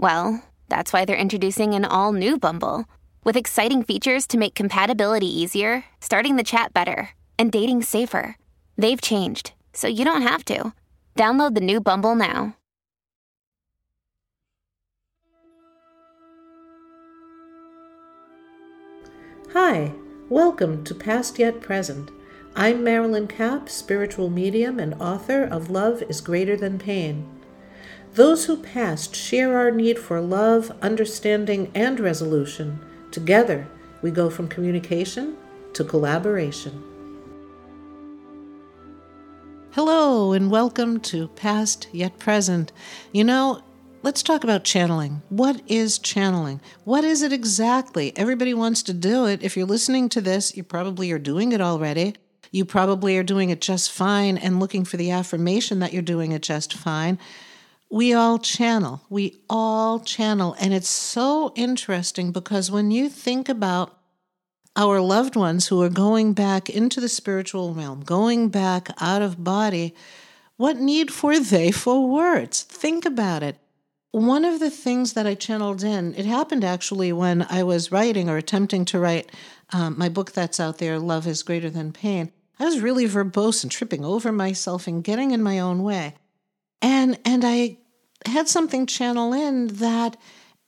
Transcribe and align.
Well, 0.00 0.44
that's 0.68 0.92
why 0.92 1.04
they're 1.04 1.16
introducing 1.16 1.74
an 1.74 1.84
all 1.84 2.12
new 2.12 2.38
Bumble 2.38 2.84
with 3.24 3.36
exciting 3.36 3.82
features 3.82 4.28
to 4.28 4.38
make 4.38 4.54
compatibility 4.54 5.26
easier, 5.26 5.84
starting 6.00 6.36
the 6.36 6.44
chat 6.44 6.72
better, 6.72 7.10
and 7.36 7.50
dating 7.50 7.82
safer. 7.82 8.36
They've 8.76 9.00
changed, 9.00 9.54
so 9.72 9.88
you 9.88 10.04
don't 10.04 10.22
have 10.22 10.44
to. 10.44 10.72
Download 11.16 11.56
the 11.56 11.60
new 11.60 11.80
Bumble 11.80 12.14
now. 12.14 12.54
Hi, 19.52 19.90
welcome 20.28 20.84
to 20.84 20.94
Past 20.94 21.40
Yet 21.40 21.60
Present. 21.60 22.12
I'm 22.54 22.84
Marilyn 22.84 23.26
Kapp, 23.26 23.68
spiritual 23.68 24.30
medium 24.30 24.78
and 24.78 24.94
author 25.02 25.42
of 25.42 25.70
Love 25.70 26.04
is 26.08 26.20
Greater 26.20 26.56
Than 26.56 26.78
Pain. 26.78 27.37
Those 28.18 28.46
who 28.46 28.56
passed 28.56 29.14
share 29.14 29.56
our 29.56 29.70
need 29.70 29.96
for 29.96 30.20
love, 30.20 30.72
understanding, 30.82 31.70
and 31.72 32.00
resolution. 32.00 32.80
Together, 33.12 33.68
we 34.02 34.10
go 34.10 34.28
from 34.28 34.48
communication 34.48 35.36
to 35.74 35.84
collaboration. 35.84 36.82
Hello, 39.70 40.32
and 40.32 40.50
welcome 40.50 40.98
to 40.98 41.28
Past 41.28 41.86
Yet 41.92 42.18
Present. 42.18 42.72
You 43.12 43.22
know, 43.22 43.62
let's 44.02 44.24
talk 44.24 44.42
about 44.42 44.64
channeling. 44.64 45.22
What 45.28 45.62
is 45.68 45.96
channeling? 46.00 46.60
What 46.82 47.04
is 47.04 47.22
it 47.22 47.32
exactly? 47.32 48.12
Everybody 48.16 48.52
wants 48.52 48.82
to 48.82 48.92
do 48.92 49.26
it. 49.26 49.44
If 49.44 49.56
you're 49.56 49.64
listening 49.64 50.08
to 50.08 50.20
this, 50.20 50.56
you 50.56 50.64
probably 50.64 51.12
are 51.12 51.20
doing 51.20 51.52
it 51.52 51.60
already. 51.60 52.16
You 52.50 52.64
probably 52.64 53.16
are 53.16 53.22
doing 53.22 53.50
it 53.50 53.60
just 53.60 53.92
fine 53.92 54.36
and 54.36 54.58
looking 54.58 54.84
for 54.84 54.96
the 54.96 55.12
affirmation 55.12 55.78
that 55.78 55.92
you're 55.92 56.02
doing 56.02 56.32
it 56.32 56.42
just 56.42 56.74
fine 56.74 57.20
we 57.90 58.12
all 58.12 58.38
channel. 58.38 59.02
We 59.08 59.36
all 59.48 60.00
channel. 60.00 60.54
And 60.60 60.74
it's 60.74 60.88
so 60.88 61.52
interesting 61.56 62.32
because 62.32 62.70
when 62.70 62.90
you 62.90 63.08
think 63.08 63.48
about 63.48 63.98
our 64.76 65.00
loved 65.00 65.36
ones 65.36 65.68
who 65.68 65.82
are 65.82 65.88
going 65.88 66.34
back 66.34 66.68
into 66.68 67.00
the 67.00 67.08
spiritual 67.08 67.74
realm, 67.74 68.02
going 68.02 68.48
back 68.48 68.90
out 69.00 69.22
of 69.22 69.42
body, 69.42 69.94
what 70.56 70.76
need 70.76 71.12
for 71.12 71.40
they 71.40 71.70
for 71.70 72.08
words? 72.08 72.62
Think 72.62 73.06
about 73.06 73.42
it. 73.42 73.56
One 74.10 74.44
of 74.44 74.60
the 74.60 74.70
things 74.70 75.12
that 75.14 75.26
I 75.26 75.34
channeled 75.34 75.82
in, 75.82 76.14
it 76.14 76.26
happened 76.26 76.64
actually 76.64 77.12
when 77.12 77.46
I 77.48 77.62
was 77.62 77.92
writing 77.92 78.28
or 78.28 78.36
attempting 78.36 78.84
to 78.86 78.98
write 78.98 79.30
um, 79.72 79.98
my 79.98 80.08
book 80.08 80.32
that's 80.32 80.60
out 80.60 80.78
there, 80.78 80.98
Love 80.98 81.26
is 81.26 81.42
Greater 81.42 81.70
Than 81.70 81.92
Pain. 81.92 82.32
I 82.58 82.64
was 82.64 82.80
really 82.80 83.06
verbose 83.06 83.62
and 83.62 83.70
tripping 83.70 84.04
over 84.04 84.32
myself 84.32 84.86
and 84.86 85.04
getting 85.04 85.30
in 85.30 85.42
my 85.42 85.58
own 85.58 85.82
way. 85.82 86.14
And 86.80 87.18
and 87.24 87.44
I 87.44 87.78
had 88.26 88.48
something 88.48 88.86
channel 88.86 89.32
in 89.32 89.68
that 89.68 90.16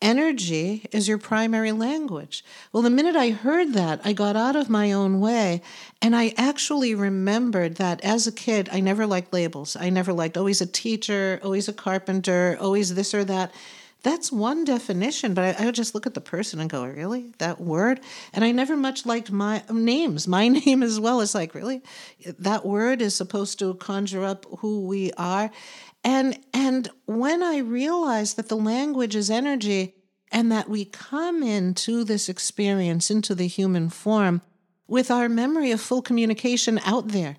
energy 0.03 0.87
is 0.93 1.09
your 1.09 1.19
primary 1.19 1.73
language. 1.73 2.45
Well, 2.73 2.83
the 2.83 2.91
minute 2.91 3.17
I 3.17 3.31
heard 3.31 3.75
that, 3.75 4.01
I 4.05 4.13
got 4.13 4.37
out 4.37 4.57
of 4.57 4.71
my 4.71 4.93
own 4.93 5.21
way 5.21 5.63
and 6.01 6.17
I 6.17 6.33
actually 6.37 6.95
remembered 6.95 7.77
that 7.77 8.01
as 8.03 8.27
a 8.27 8.33
kid, 8.33 8.69
I 8.73 8.81
never 8.81 9.07
liked 9.07 9.33
labels. 9.33 9.77
I 9.77 9.91
never 9.91 10.13
liked 10.13 10.37
always 10.37 10.61
a 10.61 10.67
teacher, 10.67 11.41
always 11.43 11.69
a 11.69 11.73
carpenter, 11.73 12.57
always 12.61 12.95
this 12.95 13.15
or 13.15 13.25
that. 13.25 13.53
That's 14.03 14.33
one 14.33 14.65
definition, 14.65 15.35
but 15.35 15.45
I, 15.45 15.63
I, 15.63 15.67
would 15.67 15.75
just 15.75 15.95
look 15.95 16.07
at 16.07 16.15
the 16.15 16.23
person 16.23 16.59
and 16.59 16.71
go, 16.71 16.87
really? 16.87 17.35
That 17.37 17.61
word? 17.61 18.01
And 18.33 18.43
I 18.43 18.51
never 18.51 18.75
much 18.75 19.05
liked 19.05 19.31
my 19.31 19.63
names. 19.71 20.27
My 20.27 20.49
name 20.65 20.83
as 20.83 20.99
well 20.99 21.21
is 21.21 21.35
like, 21.35 21.55
really? 21.55 21.83
That 22.39 22.65
word 22.65 23.03
is 23.03 23.15
supposed 23.15 23.59
to 23.59 23.75
conjure 23.75 24.25
up 24.25 24.47
who 24.61 24.87
we 24.87 25.13
are. 25.19 25.51
And 26.03 26.39
and 26.53 26.91
when 27.07 27.43
I 27.43 27.59
realized 27.59 28.37
that 28.37 28.49
the 28.49 28.57
language 28.57 29.15
is 29.15 29.31
energy 29.31 29.95
and 30.33 30.51
that 30.51 30.69
we 30.69 30.85
come 30.85 31.43
into 31.43 32.05
this 32.05 32.29
experience 32.29 33.11
into 33.11 33.35
the 33.35 33.47
human 33.47 33.91
form 33.91 34.43
with 34.87 35.11
our 35.11 35.29
memory 35.29 35.71
of 35.71 35.81
full 35.81 36.03
communication 36.03 36.81
out 36.85 37.09
there 37.09 37.37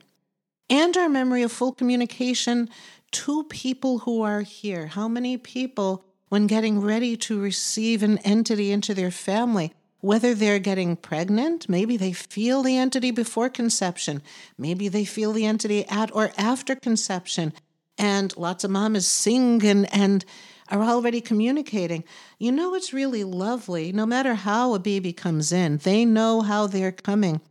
and 0.69 0.95
our 0.95 1.09
memory 1.09 1.41
of 1.41 1.51
full 1.51 1.73
communication 1.73 2.69
to 3.11 3.43
people 3.45 3.99
who 3.99 4.21
are 4.21 4.41
here. 4.41 4.87
How 4.87 5.07
many 5.07 5.37
people 5.37 6.05
when 6.29 6.47
getting 6.47 6.79
ready 6.79 7.17
to 7.17 7.41
receive 7.41 8.03
an 8.03 8.17
entity 8.19 8.71
into 8.71 8.93
their 8.93 9.11
family 9.11 9.73
whether 10.01 10.33
they're 10.33 10.59
getting 10.59 10.95
pregnant, 10.95 11.69
maybe 11.69 11.95
they 11.95 12.11
feel 12.11 12.63
the 12.63 12.77
entity 12.77 13.11
before 13.11 13.49
conception, 13.49 14.21
maybe 14.57 14.89
they 14.89 15.05
feel 15.05 15.31
the 15.31 15.45
entity 15.45 15.87
at 15.87 16.13
or 16.13 16.31
after 16.37 16.75
conception, 16.75 17.53
and 18.01 18.35
lots 18.35 18.63
of 18.63 18.71
mamas 18.71 19.07
sing 19.07 19.63
and, 19.63 19.93
and 19.93 20.25
are 20.69 20.81
already 20.81 21.21
communicating. 21.21 22.03
You 22.39 22.51
know, 22.51 22.73
it's 22.73 22.93
really 22.93 23.23
lovely. 23.23 23.91
No 23.91 24.07
matter 24.07 24.33
how 24.33 24.73
a 24.73 24.79
baby 24.79 25.13
comes 25.13 25.51
in, 25.51 25.77
they 25.77 26.03
know 26.03 26.41
how 26.41 26.65
they're 26.65 26.91
coming. 26.91 27.41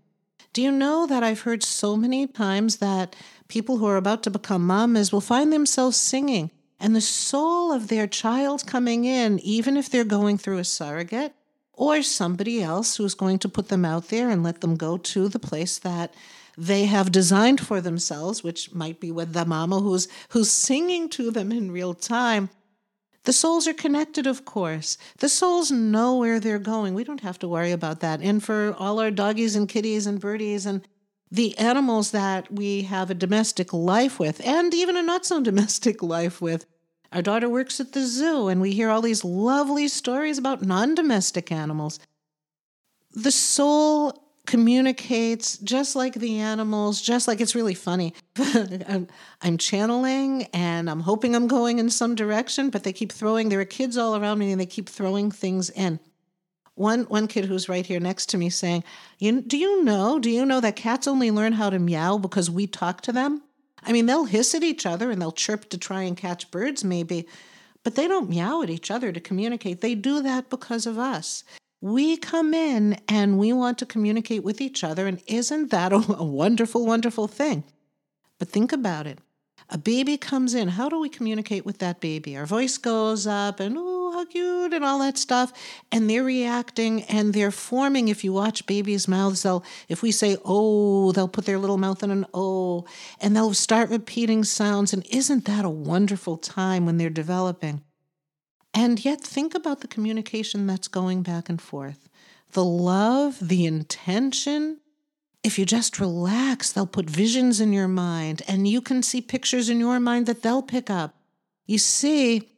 Do 0.53 0.61
you 0.61 0.72
know 0.72 1.06
that 1.06 1.22
I've 1.22 1.43
heard 1.43 1.62
so 1.62 1.97
many 1.97 2.27
times 2.27 2.78
that 2.78 3.15
people 3.47 3.78
who 3.78 3.87
are 3.87 3.97
about 3.97 4.25
to 4.25 4.31
become 4.31 4.66
mamas 4.66 5.12
will 5.12 5.21
find 5.21 5.53
themselves 5.53 5.97
singing, 5.97 6.50
and 6.81 6.97
the 6.97 7.00
soul 7.00 7.72
of 7.72 7.87
their 7.87 8.09
child 8.09 8.67
coming 8.67 9.05
in, 9.05 9.38
even 9.41 9.77
if 9.77 9.88
they're 9.88 10.03
going 10.03 10.37
through 10.37 10.59
a 10.59 10.65
surrogate 10.65 11.32
or 11.75 12.03
somebody 12.03 12.61
else 12.61 12.97
who's 12.97 13.15
going 13.15 13.38
to 13.38 13.49
put 13.49 13.69
them 13.69 13.84
out 13.84 14.09
there 14.09 14.28
and 14.28 14.43
let 14.43 14.62
them 14.62 14.75
go 14.77 14.97
to 14.97 15.28
the 15.28 15.38
place 15.38 15.78
that 15.78 16.12
they 16.60 16.84
have 16.84 17.10
designed 17.10 17.59
for 17.59 17.81
themselves, 17.81 18.44
which 18.44 18.75
might 18.75 19.00
be 19.00 19.10
with 19.10 19.32
the 19.32 19.47
mama 19.47 19.81
who's 19.81 20.09
who's 20.28 20.50
singing 20.50 21.09
to 21.09 21.31
them 21.31 21.50
in 21.50 21.71
real 21.71 21.94
time. 21.94 22.50
The 23.25 23.32
souls 23.32 23.66
are 23.66 23.72
connected, 23.72 24.26
of 24.26 24.44
course. 24.44 24.99
The 25.19 25.31
souls 25.31 25.70
know 25.70 26.16
where 26.16 26.38
they're 26.38 26.59
going. 26.59 26.93
We 26.93 27.04
don't 27.04 27.22
have 27.22 27.38
to 27.38 27.49
worry 27.49 27.72
about 27.72 28.00
that. 28.00 28.20
And 28.20 28.44
for 28.44 28.75
all 28.78 29.00
our 29.00 29.10
doggies 29.10 29.56
and 29.56 29.69
kitties 29.69 30.06
and 30.06 30.20
birdies 30.20 30.66
and 30.66 30.87
the 31.31 31.56
animals 31.56 32.10
that 32.10 32.53
we 32.53 32.82
have 32.82 33.10
a 33.10 33.15
domestic 33.15 33.72
life 33.72 34.19
with, 34.19 34.44
and 34.47 34.75
even 34.75 34.99
a 34.99 35.03
not 35.03 35.25
so 35.25 35.41
domestic 35.50 36.03
life 36.03 36.43
with, 36.43 36.66
our 37.10 37.22
daughter 37.22 37.49
works 37.49 37.81
at 37.81 37.93
the 37.93 38.04
zoo, 38.04 38.49
and 38.49 38.60
we 38.60 38.72
hear 38.72 38.91
all 38.91 39.00
these 39.00 39.25
lovely 39.25 39.88
stories 39.88 40.37
about 40.37 40.62
non 40.62 40.94
domestic 40.94 41.50
animals. 41.50 41.99
The 43.12 43.32
soul 43.32 44.30
communicates 44.46 45.58
just 45.58 45.94
like 45.94 46.14
the 46.14 46.38
animals, 46.38 47.00
just 47.00 47.28
like 47.28 47.40
it's 47.40 47.54
really 47.54 47.75
funny. 47.75 48.14
I'm, 48.37 49.06
I'm, 49.42 49.58
channeling 49.58 50.44
and 50.52 50.88
I'm 50.90 51.00
hoping 51.00 51.34
I'm 51.34 51.46
going 51.46 51.78
in 51.78 51.90
some 51.90 52.14
direction, 52.14 52.70
but 52.70 52.82
they 52.82 52.92
keep 52.92 53.12
throwing, 53.12 53.48
there 53.48 53.60
are 53.60 53.64
kids 53.64 53.96
all 53.96 54.16
around 54.16 54.38
me 54.38 54.50
and 54.52 54.60
they 54.60 54.66
keep 54.66 54.88
throwing 54.88 55.31
things 55.31 55.70
in. 55.70 56.00
One, 56.75 57.02
one 57.04 57.26
kid 57.28 57.44
who's 57.44 57.69
right 57.69 57.84
here 57.84 58.00
next 58.00 58.26
to 58.31 58.38
me 58.38 58.48
saying, 58.48 58.84
you, 59.19 59.42
Do 59.42 59.58
you 59.58 59.84
know, 59.84 60.19
do 60.19 60.31
you 60.31 60.46
know 60.46 60.60
that 60.60 60.76
cats 60.76 61.06
only 61.06 61.31
learn 61.31 61.52
how 61.52 61.70
to 61.70 61.78
meow 61.78 62.16
because 62.16 62.50
we 62.50 62.66
talk 62.66 63.02
to 63.02 63.12
them? 63.12 63.42
I 63.82 63.92
mean, 63.92 64.06
they'll 64.06 64.25
hiss 64.25 64.54
at 64.54 64.62
each 64.62 64.87
other 64.87 65.10
and 65.10 65.20
they'll 65.20 65.32
chirp 65.32 65.69
to 65.70 65.78
try 65.78 66.02
and 66.02 66.16
catch 66.16 66.50
birds, 66.50 66.84
maybe, 66.84 67.28
but 67.82 67.94
they 67.94 68.08
don't 68.08 68.28
meow 68.28 68.62
at 68.62 68.70
each 68.70 68.90
other 68.90 69.12
to 69.12 69.20
communicate. 69.20 69.81
They 69.81 69.94
do 69.94 70.22
that 70.22 70.50
because 70.50 70.87
of 70.87 70.98
us 70.98 71.44
we 71.81 72.17
come 72.17 72.53
in 72.53 73.00
and 73.09 73.38
we 73.38 73.53
want 73.53 73.79
to 73.79 73.87
communicate 73.87 74.44
with 74.44 74.61
each 74.61 74.85
other. 74.85 75.06
And 75.06 75.23
isn't 75.27 75.71
that 75.71 75.93
a, 75.93 75.99
wonderful, 75.99 76.87
wonderful 76.87 77.27
thing? 77.27 77.65
But 78.38 78.49
think 78.49 78.73
about 78.73 79.06
it. 79.06 79.19
A 79.73 79.79
baby 79.79 80.17
comes 80.17 80.55
in. 80.55 80.69
How 80.69 80.88
do 80.88 80.99
we 80.99 81.09
communicate 81.09 81.65
with 81.65 81.79
that 81.79 82.00
baby? 82.00 82.37
Our 82.37 82.47
voice 82.47 82.77
goes 82.77 83.25
up 83.27 83.61
and, 83.61 83.77
oh, 83.79 84.11
how 84.12 84.25
cute, 84.25 84.75
and 84.75 84.85
all 84.85 84.99
that 84.99 85.17
stuff. 85.17 85.53
And 85.93 86.11
they're 86.11 86.25
reacting 86.25 87.05
and 87.05 87.32
they're 87.32 87.53
forming. 87.53 88.09
If 88.09 88.25
you 88.25 88.33
watch 88.33 88.67
babies' 88.67 89.06
mouths, 89.06 89.44
they'll, 89.44 89.62
if 89.88 90.03
we 90.03 90.11
say, 90.11 90.37
oh, 90.44 91.12
they'll 91.12 91.29
put 91.29 91.47
their 91.47 91.59
little 91.59 91.79
mouth 91.79 92.03
in 92.03 92.11
an 92.11 92.26
oh, 92.35 92.85
and 93.21 93.37
they'll 93.37 93.55
start 93.55 93.91
repeating 93.91 94.43
sounds. 94.43 94.93
And 94.93 95.06
isn't 95.09 95.44
that 95.44 95.65
a 95.65 95.71
wonderful 95.71 96.37
time 96.37 96.85
when 96.85 96.97
they're 96.97 97.09
developing? 97.09 97.85
And 98.72 99.05
yet, 99.05 99.20
think 99.20 99.55
about 99.55 99.81
the 99.81 99.88
communication 99.88 100.67
that's 100.67 100.88
going 100.88 101.22
back 101.22 101.49
and 101.49 101.61
forth 101.61 102.08
the 102.52 102.64
love, 102.64 103.38
the 103.40 103.64
intention, 103.64 104.78
if 105.43 105.58
you 105.58 105.64
just 105.64 106.00
relax, 106.00 106.72
they'll 106.72 106.87
put 106.87 107.08
visions 107.08 107.61
in 107.61 107.72
your 107.72 107.88
mind 107.88 108.43
and 108.46 108.69
you 108.69 108.81
can 108.81 109.02
see 109.02 109.20
pictures 109.20 109.69
in 109.69 109.81
your 109.81 110.00
mind 110.00 110.26
that 110.26 110.43
they'll 110.43 110.62
pick 110.62 110.90
up. 110.90 111.14
You 111.67 111.78
see, 111.78 112.49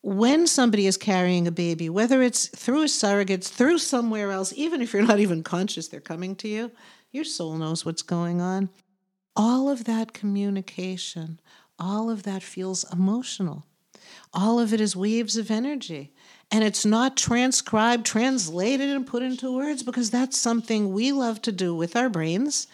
when 0.00 0.46
somebody 0.46 0.86
is 0.86 0.96
carrying 0.96 1.46
a 1.46 1.52
baby, 1.52 1.90
whether 1.90 2.22
it's 2.22 2.48
through 2.48 2.82
a 2.82 2.88
surrogate, 2.88 3.44
through 3.44 3.78
somewhere 3.78 4.30
else, 4.30 4.52
even 4.56 4.80
if 4.80 4.92
you're 4.92 5.02
not 5.02 5.20
even 5.20 5.42
conscious 5.42 5.88
they're 5.88 6.00
coming 6.00 6.36
to 6.36 6.48
you, 6.48 6.70
your 7.10 7.24
soul 7.24 7.54
knows 7.54 7.84
what's 7.84 8.02
going 8.02 8.40
on. 8.40 8.70
All 9.36 9.68
of 9.68 9.84
that 9.84 10.12
communication, 10.12 11.40
all 11.78 12.08
of 12.08 12.22
that 12.22 12.42
feels 12.42 12.84
emotional. 12.92 13.66
All 14.34 14.58
of 14.58 14.72
it 14.72 14.80
is 14.80 14.96
waves 14.96 15.36
of 15.36 15.50
energy 15.50 16.12
and 16.50 16.62
it's 16.62 16.84
not 16.84 17.16
transcribed, 17.16 18.04
translated, 18.04 18.90
and 18.90 19.06
put 19.06 19.22
into 19.22 19.54
words 19.54 19.82
because 19.82 20.10
that's 20.10 20.36
something 20.36 20.92
we 20.92 21.12
love 21.12 21.40
to 21.42 21.52
do 21.52 21.74
with 21.74 21.96
our 21.96 22.08
brains 22.08 22.66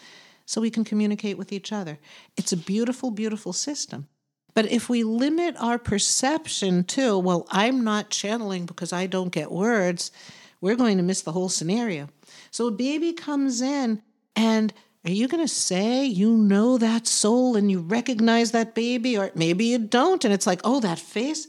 so 0.45 0.59
we 0.59 0.69
can 0.69 0.83
communicate 0.83 1.37
with 1.37 1.51
each 1.53 1.71
other. 1.71 1.97
It's 2.35 2.51
a 2.51 2.57
beautiful, 2.57 3.11
beautiful 3.11 3.53
system. 3.53 4.07
But 4.53 4.69
if 4.69 4.89
we 4.89 5.03
limit 5.03 5.55
our 5.59 5.79
perception 5.79 6.83
to, 6.85 7.17
well, 7.17 7.47
I'm 7.49 7.83
not 7.83 8.09
channeling 8.09 8.65
because 8.65 8.91
I 8.91 9.07
don't 9.07 9.31
get 9.31 9.51
words, 9.51 10.11
we're 10.59 10.75
going 10.75 10.97
to 10.97 11.03
miss 11.03 11.21
the 11.21 11.31
whole 11.31 11.49
scenario. 11.49 12.09
So 12.51 12.67
a 12.67 12.71
baby 12.71 13.13
comes 13.13 13.61
in, 13.61 14.01
and 14.35 14.73
are 15.03 15.11
you 15.11 15.27
going 15.27 15.43
to 15.43 15.53
say 15.53 16.05
you 16.05 16.37
know 16.37 16.77
that 16.77 17.07
soul 17.07 17.55
and 17.55 17.71
you 17.71 17.79
recognize 17.79 18.51
that 18.51 18.75
baby? 18.75 19.17
Or 19.17 19.31
maybe 19.33 19.65
you 19.65 19.79
don't, 19.79 20.23
and 20.23 20.33
it's 20.33 20.47
like, 20.47 20.61
oh, 20.63 20.79
that 20.79 20.99
face 20.99 21.47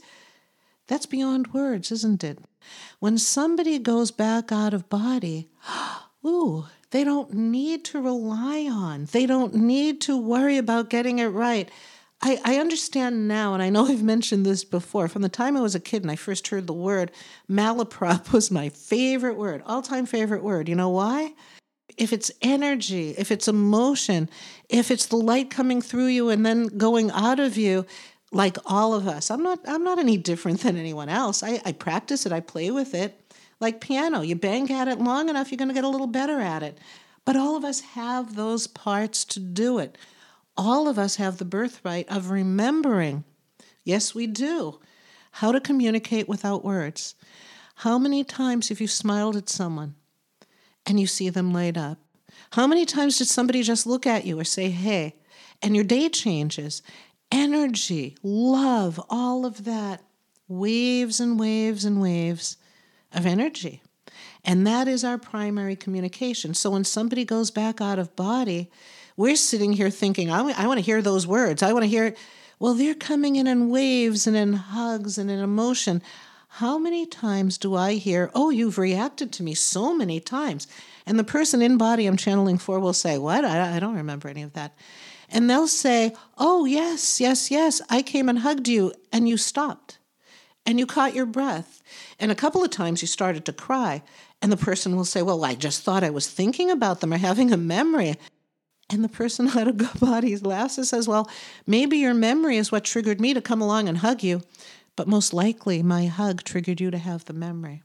that's 0.87 1.05
beyond 1.05 1.53
words, 1.53 1.91
isn't 1.91 2.23
it? 2.23 2.39
When 2.99 3.17
somebody 3.17 3.79
goes 3.79 4.11
back 4.11 4.51
out 4.51 4.73
of 4.73 4.89
body, 4.89 5.49
ooh, 6.25 6.65
they 6.91 7.03
don't 7.03 7.33
need 7.33 7.85
to 7.85 8.01
rely 8.01 8.67
on, 8.69 9.05
they 9.11 9.25
don't 9.25 9.53
need 9.53 10.01
to 10.01 10.17
worry 10.17 10.57
about 10.57 10.89
getting 10.89 11.19
it 11.19 11.27
right. 11.27 11.69
I, 12.21 12.39
I 12.45 12.57
understand 12.57 13.27
now, 13.27 13.53
and 13.53 13.61
I 13.61 13.69
know 13.69 13.85
I've 13.89 14.03
mentioned 14.03 14.45
this 14.45 14.63
before. 14.63 15.07
From 15.07 15.21
the 15.21 15.29
time 15.29 15.57
I 15.57 15.61
was 15.61 15.75
a 15.75 15.79
kid 15.79 16.03
and 16.03 16.11
I 16.11 16.15
first 16.15 16.47
heard 16.47 16.67
the 16.67 16.73
word, 16.73 17.11
malaprop 17.49 18.31
was 18.33 18.51
my 18.51 18.69
favorite 18.69 19.37
word, 19.37 19.61
all 19.65 19.81
time 19.81 20.05
favorite 20.05 20.43
word. 20.43 20.69
You 20.69 20.75
know 20.75 20.89
why? 20.89 21.33
If 21.97 22.13
it's 22.13 22.31
energy, 22.41 23.11
if 23.17 23.31
it's 23.31 23.47
emotion, 23.47 24.29
if 24.69 24.91
it's 24.91 25.05
the 25.05 25.17
light 25.17 25.49
coming 25.49 25.81
through 25.81 26.07
you 26.07 26.29
and 26.29 26.45
then 26.45 26.67
going 26.67 27.11
out 27.11 27.39
of 27.39 27.57
you, 27.57 27.85
like 28.31 28.57
all 28.65 28.93
of 28.93 29.07
us. 29.07 29.29
I'm 29.29 29.43
not 29.43 29.59
I'm 29.67 29.83
not 29.83 29.99
any 29.99 30.17
different 30.17 30.61
than 30.61 30.75
anyone 30.75 31.09
else. 31.09 31.43
I, 31.43 31.61
I 31.65 31.71
practice 31.71 32.25
it, 32.25 32.31
I 32.31 32.39
play 32.39 32.71
with 32.71 32.93
it. 32.93 33.19
Like 33.59 33.79
piano, 33.79 34.21
you 34.21 34.35
bang 34.35 34.71
at 34.71 34.87
it 34.87 34.99
long 34.99 35.29
enough, 35.29 35.51
you're 35.51 35.57
gonna 35.57 35.73
get 35.73 35.83
a 35.83 35.89
little 35.89 36.07
better 36.07 36.39
at 36.39 36.63
it. 36.63 36.77
But 37.25 37.37
all 37.37 37.55
of 37.55 37.63
us 37.63 37.81
have 37.81 38.35
those 38.35 38.67
parts 38.67 39.23
to 39.25 39.39
do 39.39 39.79
it. 39.79 39.97
All 40.57 40.87
of 40.87 40.99
us 40.99 41.15
have 41.15 41.37
the 41.37 41.45
birthright 41.45 42.09
of 42.09 42.29
remembering. 42.29 43.23
Yes, 43.83 44.13
we 44.13 44.27
do. 44.27 44.79
How 45.31 45.51
to 45.51 45.59
communicate 45.59 46.27
without 46.27 46.65
words. 46.65 47.15
How 47.77 47.97
many 47.97 48.23
times 48.23 48.69
have 48.69 48.81
you 48.81 48.87
smiled 48.87 49.35
at 49.35 49.49
someone 49.49 49.95
and 50.85 50.99
you 50.99 51.07
see 51.07 51.29
them 51.29 51.53
light 51.53 51.77
up? 51.77 51.97
How 52.51 52.67
many 52.67 52.85
times 52.85 53.17
did 53.17 53.27
somebody 53.27 53.63
just 53.63 53.87
look 53.87 54.05
at 54.05 54.25
you 54.25 54.39
or 54.39 54.43
say, 54.43 54.69
hey, 54.69 55.15
and 55.61 55.75
your 55.75 55.85
day 55.85 56.09
changes 56.09 56.81
energy, 57.33 58.15
love, 58.21 59.01
all 59.09 59.45
of 59.45 59.65
that. 59.65 60.03
Waves 60.47 61.19
and 61.19 61.39
waves 61.39 61.83
and 61.83 61.99
waves 61.99 62.57
of 63.11 63.25
energy. 63.25 63.81
And 64.45 64.67
that 64.67 64.87
is 64.87 65.03
our 65.03 65.17
primary 65.17 65.75
communication. 65.75 66.53
So 66.53 66.69
when 66.69 66.83
somebody 66.83 67.25
goes 67.25 67.49
back 67.49 67.81
out 67.81 67.97
of 67.97 68.15
body, 68.15 68.69
we're 69.17 69.35
sitting 69.35 69.73
here 69.73 69.89
thinking, 69.89 70.29
I, 70.29 70.37
w- 70.37 70.55
I 70.57 70.67
want 70.67 70.79
to 70.79 70.85
hear 70.85 71.01
those 71.01 71.25
words. 71.25 71.63
I 71.63 71.73
want 71.73 71.83
to 71.83 71.89
hear, 71.89 72.13
well, 72.59 72.73
they're 72.73 72.93
coming 72.93 73.35
in 73.35 73.47
in 73.47 73.69
waves 73.69 74.27
and 74.27 74.35
in 74.35 74.53
hugs 74.53 75.17
and 75.17 75.31
in 75.31 75.39
emotion. 75.39 76.03
How 76.57 76.77
many 76.77 77.07
times 77.07 77.57
do 77.57 77.73
I 77.73 77.93
hear, 77.93 78.29
oh, 78.35 78.51
you've 78.51 78.77
reacted 78.77 79.31
to 79.33 79.43
me 79.43 79.55
so 79.55 79.95
many 79.95 80.19
times? 80.19 80.67
And 81.03 81.17
the 81.17 81.23
person 81.23 81.63
in 81.63 81.79
body 81.79 82.05
I'm 82.05 82.15
channeling 82.15 82.59
for 82.59 82.79
will 82.79 82.93
say, 82.93 83.17
what? 83.17 83.43
I, 83.43 83.77
I 83.77 83.79
don't 83.79 83.95
remember 83.95 84.29
any 84.29 84.43
of 84.43 84.53
that. 84.53 84.75
And 85.29 85.49
they'll 85.49 85.67
say, 85.67 86.13
Oh, 86.37 86.65
yes, 86.65 87.19
yes, 87.19 87.49
yes, 87.49 87.81
I 87.89 88.03
came 88.03 88.29
and 88.29 88.37
hugged 88.37 88.67
you, 88.67 88.93
and 89.11 89.27
you 89.27 89.35
stopped. 89.35 89.97
And 90.63 90.77
you 90.77 90.85
caught 90.85 91.15
your 91.15 91.25
breath. 91.25 91.81
And 92.19 92.31
a 92.31 92.35
couple 92.35 92.63
of 92.63 92.69
times 92.69 93.01
you 93.01 93.07
started 93.07 93.45
to 93.45 93.53
cry. 93.53 94.03
And 94.39 94.51
the 94.51 94.57
person 94.57 94.95
will 94.95 95.05
say, 95.05 95.23
Well, 95.23 95.43
I 95.43 95.55
just 95.55 95.81
thought 95.81 96.03
I 96.03 96.11
was 96.11 96.29
thinking 96.29 96.69
about 96.69 96.99
them 96.99 97.13
or 97.13 97.17
having 97.17 97.51
a 97.51 97.57
memory. 97.57 98.13
And 98.91 99.03
the 99.03 99.09
person 99.09 99.47
out 99.57 99.67
of 99.67 99.99
body 99.99 100.37
laughs 100.37 100.77
and 100.77 100.85
says, 100.85 101.07
Well, 101.07 101.27
maybe 101.65 101.97
your 101.97 102.13
memory 102.13 102.57
is 102.57 102.71
what 102.71 102.83
triggered 102.83 103.19
me 103.19 103.33
to 103.33 103.41
come 103.41 103.59
along 103.59 103.89
and 103.89 103.97
hug 103.97 104.21
you, 104.21 104.43
but 104.95 105.07
most 105.07 105.33
likely 105.33 105.81
my 105.83 106.05
hug 106.05 106.43
triggered 106.43 106.81
you 106.81 106.91
to 106.91 106.97
have 106.97 107.25
the 107.25 107.33
memory. 107.33 107.83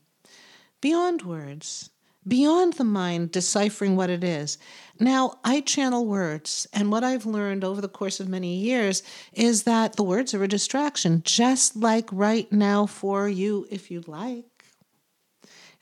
Beyond 0.80 1.22
words, 1.22 1.90
beyond 2.26 2.74
the 2.74 2.84
mind 2.84 3.32
deciphering 3.32 3.96
what 3.96 4.10
it 4.10 4.22
is. 4.22 4.58
Now, 5.00 5.38
I 5.44 5.60
channel 5.60 6.06
words, 6.06 6.66
and 6.72 6.90
what 6.90 7.04
I've 7.04 7.26
learned 7.26 7.64
over 7.64 7.80
the 7.80 7.88
course 7.88 8.20
of 8.20 8.28
many 8.28 8.56
years 8.56 9.02
is 9.32 9.62
that 9.62 9.96
the 9.96 10.02
words 10.02 10.34
are 10.34 10.44
a 10.44 10.48
distraction, 10.48 11.22
just 11.24 11.76
like 11.76 12.08
right 12.12 12.50
now 12.52 12.86
for 12.86 13.28
you, 13.28 13.66
if 13.70 13.90
you'd 13.90 14.08
like. 14.08 14.64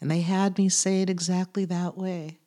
And 0.00 0.10
they 0.10 0.20
had 0.20 0.58
me 0.58 0.68
say 0.68 1.02
it 1.02 1.10
exactly 1.10 1.64
that 1.64 1.96
way. 1.96 2.38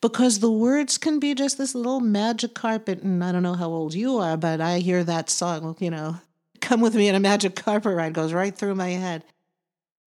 Because 0.00 0.38
the 0.38 0.52
words 0.52 0.98
can 0.98 1.18
be 1.18 1.34
just 1.34 1.58
this 1.58 1.74
little 1.74 2.00
magic 2.00 2.54
carpet, 2.54 3.02
and 3.02 3.22
I 3.24 3.32
don't 3.32 3.42
know 3.42 3.54
how 3.54 3.68
old 3.68 3.94
you 3.94 4.18
are, 4.18 4.36
but 4.36 4.60
I 4.60 4.78
hear 4.78 5.02
that 5.04 5.30
song, 5.30 5.76
you 5.80 5.90
know, 5.90 6.18
come 6.64 6.80
with 6.80 6.94
me 6.94 7.08
in 7.08 7.14
a 7.14 7.20
magic 7.20 7.54
carpet 7.54 7.94
ride 7.94 8.14
goes 8.14 8.32
right 8.32 8.56
through 8.56 8.74
my 8.74 8.90
head. 8.90 9.22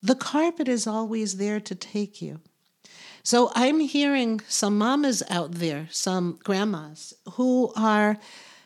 The 0.01 0.15
carpet 0.15 0.67
is 0.67 0.87
always 0.87 1.37
there 1.37 1.59
to 1.59 1.75
take 1.75 2.21
you. 2.21 2.39
So 3.23 3.51
I'm 3.55 3.79
hearing 3.79 4.41
some 4.47 4.77
mamas 4.77 5.21
out 5.29 5.53
there, 5.53 5.87
some 5.91 6.39
grandmas 6.43 7.13
who 7.33 7.71
are 7.75 8.17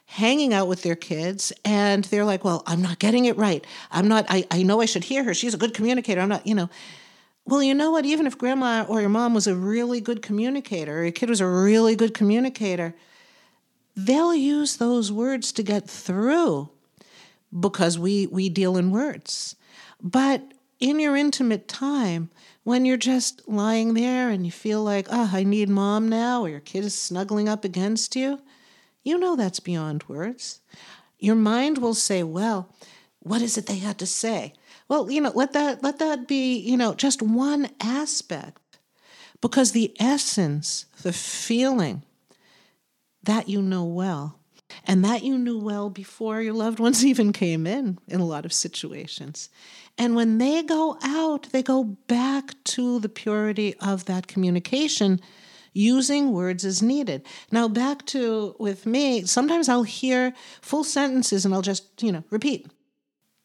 hanging 0.06 0.54
out 0.54 0.68
with 0.68 0.84
their 0.84 0.96
kids 0.96 1.52
and 1.66 2.04
they're 2.06 2.26
like, 2.26 2.44
well, 2.44 2.64
I'm 2.68 2.82
not 2.82 3.00
getting 3.00 3.26
it 3.26 3.38
right. 3.38 3.66
I'm 3.92 4.08
not, 4.08 4.26
I, 4.30 4.46
I 4.52 4.64
know 4.64 4.82
I 4.82 4.86
should 4.86 5.06
hear 5.06 5.24
her. 5.24 5.34
She's 5.34 5.54
a 5.54 5.58
good 5.58 5.74
communicator. 5.74 6.22
I'm 6.22 6.30
not, 6.30 6.46
you 6.46 6.56
know. 6.56 6.70
Well, 7.46 7.64
you 7.64 7.74
know 7.74 7.92
what? 7.92 8.06
Even 8.06 8.28
if 8.28 8.38
grandma 8.38 8.86
or 8.88 9.02
your 9.02 9.10
mom 9.10 9.34
was 9.34 9.48
a 9.48 9.56
really 9.56 10.00
good 10.00 10.22
communicator, 10.22 11.00
or 11.00 11.04
your 11.04 11.12
kid 11.12 11.30
was 11.30 11.42
a 11.42 11.48
really 11.48 11.96
good 11.96 12.14
communicator, 12.14 12.94
they'll 13.96 14.36
use 14.36 14.78
those 14.78 15.12
words 15.12 15.52
to 15.54 15.64
get 15.64 15.90
through 15.90 16.70
because 17.58 18.00
we, 18.00 18.28
we 18.28 18.50
deal 18.50 18.78
in 18.78 18.92
words. 18.92 19.56
But 20.02 20.54
in 20.80 21.00
your 21.00 21.16
intimate 21.16 21.68
time, 21.68 22.30
when 22.64 22.86
you're 22.86 22.98
just 22.98 23.48
lying 23.48 23.94
there 23.94 24.30
and 24.30 24.46
you 24.46 24.52
feel 24.52 24.84
like, 24.84 25.08
oh, 25.10 25.30
I 25.34 25.44
need 25.44 25.70
mom 25.70 26.10
now, 26.10 26.44
or 26.44 26.50
your 26.50 26.60
kid 26.60 26.86
is 26.86 26.98
snuggling 26.98 27.50
up 27.50 27.64
against 27.64 28.16
you, 28.16 28.40
you 29.04 29.18
know 29.18 29.36
that's 29.36 29.60
beyond 29.60 30.04
words. 30.08 30.62
Your 31.20 31.36
mind 31.36 31.78
will 31.78 31.94
say, 31.94 32.24
well, 32.24 32.74
what 33.20 33.42
is 33.42 33.58
it 33.58 33.68
they 33.68 33.78
had 33.78 34.00
to 34.00 34.06
say? 34.06 34.54
Well, 34.88 35.10
you 35.10 35.22
know, 35.22 35.32
let 35.34 35.54
that 35.54 35.84
let 35.84 36.00
that 36.00 36.28
be, 36.28 36.58
you 36.58 36.76
know, 36.76 36.94
just 36.94 37.22
one 37.22 37.70
aspect. 37.80 38.58
Because 39.40 39.72
the 39.72 39.96
essence, 40.00 40.86
the 41.02 41.14
feeling, 41.14 42.04
that 43.24 43.50
you 43.50 43.62
know 43.62 43.86
well. 43.86 44.41
And 44.86 45.04
that 45.06 45.24
you 45.24 45.38
knew 45.38 45.60
well 45.60 45.90
before 45.90 46.42
your 46.42 46.54
loved 46.54 46.80
ones 46.80 47.06
even 47.12 47.34
came 47.34 47.68
in, 47.68 48.00
in 48.08 48.20
a 48.20 48.26
lot 48.26 48.46
of 48.46 48.54
situations. 48.54 49.50
And 49.98 50.16
when 50.16 50.38
they 50.38 50.64
go 50.64 50.98
out, 51.04 51.50
they 51.52 51.64
go 51.64 51.84
back 51.84 52.56
to 52.66 53.00
the 53.00 53.10
purity 53.10 53.76
of 53.80 54.06
that 54.06 54.28
communication 54.28 55.20
using 55.74 56.32
words 56.34 56.66
as 56.66 56.82
needed. 56.82 57.26
Now, 57.52 57.68
back 57.68 58.06
to 58.08 58.56
with 58.60 58.86
me, 58.86 59.26
sometimes 59.26 59.70
I'll 59.70 59.84
hear 59.84 60.34
full 60.62 60.84
sentences 60.84 61.46
and 61.46 61.54
I'll 61.54 61.62
just, 61.62 62.04
you 62.04 62.12
know, 62.12 62.24
repeat. 62.30 62.68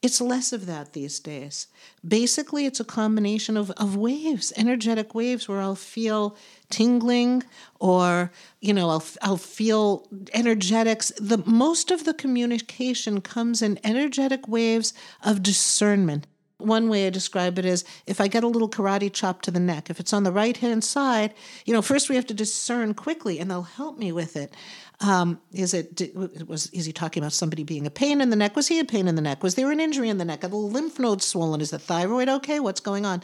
It's 0.02 0.20
less 0.20 0.52
of 0.52 0.66
that 0.66 0.92
these 0.92 1.18
days. 1.18 1.66
Basically, 2.06 2.66
it's 2.66 2.80
a 2.80 2.84
combination 2.84 3.56
of, 3.56 3.70
of 3.72 3.96
waves, 3.96 4.52
energetic 4.56 5.14
waves, 5.14 5.48
where 5.48 5.60
I'll 5.60 5.74
feel 5.74 6.36
tingling 6.70 7.42
or, 7.80 8.30
you 8.60 8.74
know, 8.74 8.90
I'll, 8.90 9.04
I'll 9.22 9.36
feel 9.36 10.06
energetics. 10.32 11.12
The, 11.18 11.38
most 11.46 11.90
of 11.90 12.04
the 12.04 12.14
communication 12.14 13.20
comes 13.20 13.62
in 13.62 13.80
energetic 13.82 14.46
waves 14.46 14.92
of 15.24 15.42
discernment. 15.42 16.26
One 16.58 16.88
way 16.88 17.06
I 17.06 17.10
describe 17.10 17.58
it 17.58 17.66
is 17.66 17.84
if 18.06 18.18
I 18.18 18.28
get 18.28 18.42
a 18.42 18.48
little 18.48 18.68
karate 18.68 19.12
chop 19.12 19.42
to 19.42 19.50
the 19.50 19.60
neck, 19.60 19.90
if 19.90 20.00
it's 20.00 20.14
on 20.14 20.22
the 20.22 20.32
right 20.32 20.56
hand 20.56 20.82
side, 20.84 21.34
you 21.66 21.74
know, 21.74 21.82
first 21.82 22.08
we 22.08 22.16
have 22.16 22.26
to 22.28 22.34
discern 22.34 22.94
quickly 22.94 23.38
and 23.38 23.50
they'll 23.50 23.62
help 23.62 23.98
me 23.98 24.10
with 24.10 24.36
it. 24.36 24.54
Um, 25.00 25.38
is 25.52 25.74
it 25.74 26.16
was 26.48 26.70
is 26.70 26.86
he 26.86 26.92
talking 26.92 27.22
about 27.22 27.34
somebody 27.34 27.62
being 27.62 27.86
a 27.86 27.90
pain 27.90 28.22
in 28.22 28.30
the 28.30 28.36
neck? 28.36 28.56
Was 28.56 28.68
he 28.68 28.78
a 28.78 28.84
pain 28.84 29.06
in 29.06 29.16
the 29.16 29.22
neck? 29.22 29.42
Was 29.42 29.54
there 29.54 29.70
an 29.70 29.80
injury 29.80 30.08
in 30.08 30.16
the 30.16 30.24
neck? 30.24 30.44
Are 30.44 30.48
the 30.48 30.56
lymph 30.56 30.98
nodes 30.98 31.26
swollen? 31.26 31.60
Is 31.60 31.70
the 31.70 31.78
thyroid 31.78 32.30
okay? 32.30 32.58
What's 32.58 32.80
going 32.80 33.04
on? 33.04 33.22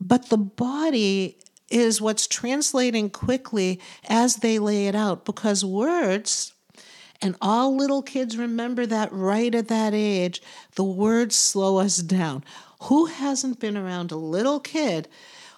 But 0.00 0.30
the 0.30 0.38
body 0.38 1.38
is 1.70 2.00
what's 2.00 2.26
translating 2.26 3.10
quickly 3.10 3.80
as 4.08 4.36
they 4.36 4.58
lay 4.58 4.86
it 4.86 4.94
out 4.94 5.24
because 5.24 5.64
words 5.64 6.54
and 7.22 7.36
all 7.40 7.74
little 7.76 8.02
kids 8.02 8.36
remember 8.36 8.86
that 8.86 9.12
right 9.12 9.54
at 9.54 9.68
that 9.68 9.94
age 9.94 10.42
the 10.74 10.84
words 10.84 11.36
slow 11.36 11.78
us 11.78 11.98
down. 11.98 12.44
Who 12.84 13.06
hasn't 13.06 13.58
been 13.58 13.76
around 13.76 14.12
a 14.12 14.16
little 14.16 14.60
kid 14.60 15.08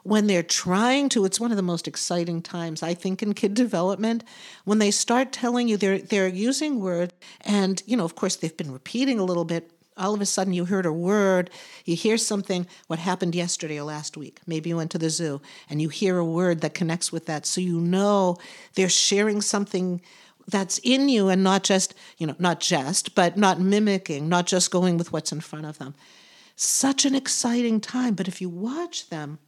when 0.04 0.26
they're 0.26 0.42
trying 0.42 1.08
to 1.10 1.24
it's 1.24 1.40
one 1.40 1.50
of 1.50 1.56
the 1.56 1.62
most 1.62 1.86
exciting 1.88 2.40
times 2.40 2.82
i 2.82 2.94
think 2.94 3.22
in 3.22 3.34
kid 3.34 3.52
development 3.52 4.24
when 4.64 4.78
they 4.78 4.90
start 4.90 5.32
telling 5.32 5.68
you 5.68 5.76
they're 5.76 5.98
they're 5.98 6.28
using 6.28 6.80
words 6.80 7.12
and 7.42 7.82
you 7.84 7.96
know 7.96 8.04
of 8.04 8.14
course 8.14 8.36
they've 8.36 8.56
been 8.56 8.72
repeating 8.72 9.18
a 9.18 9.24
little 9.24 9.44
bit. 9.44 9.70
All 9.98 10.14
of 10.14 10.20
a 10.20 10.26
sudden 10.26 10.52
you 10.52 10.64
heard 10.64 10.86
a 10.86 10.92
word 10.92 11.50
you 11.84 11.96
hear 11.96 12.16
something 12.16 12.66
what 12.86 13.00
happened 13.00 13.34
yesterday 13.34 13.80
or 13.80 13.82
last 13.82 14.16
week? 14.16 14.40
Maybe 14.46 14.70
you 14.70 14.76
went 14.76 14.92
to 14.92 14.98
the 14.98 15.10
zoo 15.10 15.40
and 15.68 15.82
you 15.82 15.88
hear 15.88 16.18
a 16.18 16.24
word 16.24 16.60
that 16.60 16.72
connects 16.72 17.10
with 17.10 17.26
that. 17.26 17.44
So 17.46 17.60
you 17.60 17.80
know 17.80 18.38
they're 18.74 18.88
sharing 18.88 19.40
something 19.40 20.00
that's 20.49 20.78
in 20.83 21.09
you 21.09 21.28
and 21.28 21.45
not 21.45 21.62
just 21.62 21.95
you 22.17 22.26
know 22.26 22.35
not 22.38 22.59
just 22.59 23.14
but 23.14 23.37
not 23.37 23.61
mimicking 23.61 24.28
not 24.28 24.47
just 24.47 24.71
going 24.71 24.97
with 24.97 25.12
what's 25.12 25.31
in 25.31 25.40
front 25.40 25.67
of 25.67 25.78
them 25.78 25.95
such 26.57 27.05
an 27.05 27.14
exciting 27.14 27.81
time 27.81 28.14
but 28.14 28.26
if 28.26 28.40
you 28.40 28.49
watch 28.49 29.09
them 29.11 29.38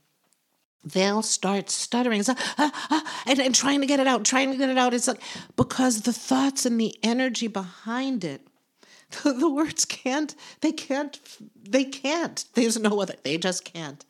they'll 0.84 1.22
start 1.22 1.70
stuttering 1.70 2.22
ah, 2.28 2.54
ah, 2.58 2.86
ah, 2.90 3.22
and, 3.26 3.40
and 3.40 3.54
trying 3.54 3.80
to 3.80 3.86
get 3.86 4.00
it 4.00 4.06
out, 4.06 4.24
trying 4.24 4.50
to 4.50 4.56
get 4.56 4.70
it 4.70 4.78
out. 4.78 4.94
It's 4.94 5.08
like 5.08 5.20
because 5.56 6.02
the 6.02 6.12
thoughts 6.12 6.64
and 6.64 6.80
the 6.80 6.96
energy 7.02 7.48
behind 7.48 8.24
it, 8.24 8.46
the, 9.22 9.32
the 9.32 9.50
words 9.50 9.84
can't, 9.84 10.34
they 10.60 10.72
can't, 10.72 11.18
they 11.62 11.84
can't. 11.84 12.44
There's 12.54 12.78
no 12.78 13.00
other, 13.00 13.14
they 13.22 13.38
just 13.38 13.64
can't. 13.64 14.04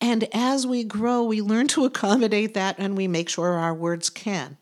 And 0.00 0.28
as 0.32 0.66
we 0.66 0.84
grow, 0.84 1.24
we 1.24 1.40
learn 1.40 1.66
to 1.68 1.84
accommodate 1.84 2.54
that 2.54 2.76
and 2.78 2.96
we 2.96 3.08
make 3.08 3.28
sure 3.28 3.54
our 3.54 3.74
words 3.74 4.10
can. 4.10 4.56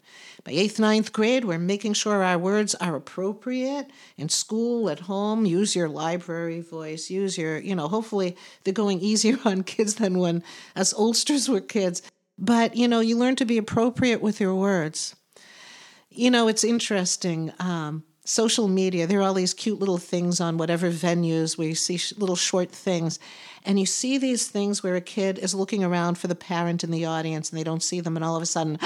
By 0.46 0.52
eighth, 0.52 0.78
ninth 0.78 1.12
grade, 1.12 1.44
we're 1.44 1.58
making 1.58 1.94
sure 1.94 2.22
our 2.22 2.38
words 2.38 2.76
are 2.76 2.94
appropriate 2.94 3.90
in 4.16 4.28
school, 4.28 4.88
at 4.88 5.00
home. 5.00 5.44
Use 5.44 5.74
your 5.74 5.88
library 5.88 6.60
voice. 6.60 7.10
Use 7.10 7.36
your, 7.36 7.58
you 7.58 7.74
know, 7.74 7.88
hopefully 7.88 8.36
they're 8.62 8.72
going 8.72 9.00
easier 9.00 9.38
on 9.44 9.64
kids 9.64 9.96
than 9.96 10.20
when 10.20 10.44
us 10.76 10.94
oldsters 10.94 11.48
were 11.48 11.60
kids. 11.60 12.00
But, 12.38 12.76
you 12.76 12.86
know, 12.86 13.00
you 13.00 13.16
learn 13.18 13.34
to 13.36 13.44
be 13.44 13.58
appropriate 13.58 14.22
with 14.22 14.40
your 14.40 14.54
words. 14.54 15.16
You 16.10 16.30
know, 16.30 16.46
it's 16.46 16.62
interesting. 16.62 17.52
Um, 17.58 18.04
social 18.24 18.68
media, 18.68 19.08
there 19.08 19.18
are 19.18 19.24
all 19.24 19.34
these 19.34 19.52
cute 19.52 19.80
little 19.80 19.98
things 19.98 20.40
on 20.40 20.58
whatever 20.58 20.92
venues 20.92 21.58
where 21.58 21.66
you 21.66 21.74
see 21.74 21.96
sh- 21.96 22.12
little 22.18 22.36
short 22.36 22.70
things. 22.70 23.18
And 23.64 23.80
you 23.80 23.86
see 23.86 24.16
these 24.16 24.46
things 24.46 24.80
where 24.80 24.94
a 24.94 25.00
kid 25.00 25.40
is 25.40 25.56
looking 25.56 25.82
around 25.82 26.18
for 26.18 26.28
the 26.28 26.36
parent 26.36 26.84
in 26.84 26.92
the 26.92 27.04
audience 27.04 27.50
and 27.50 27.58
they 27.58 27.64
don't 27.64 27.82
see 27.82 27.98
them, 27.98 28.14
and 28.14 28.24
all 28.24 28.36
of 28.36 28.44
a 28.44 28.46
sudden, 28.46 28.78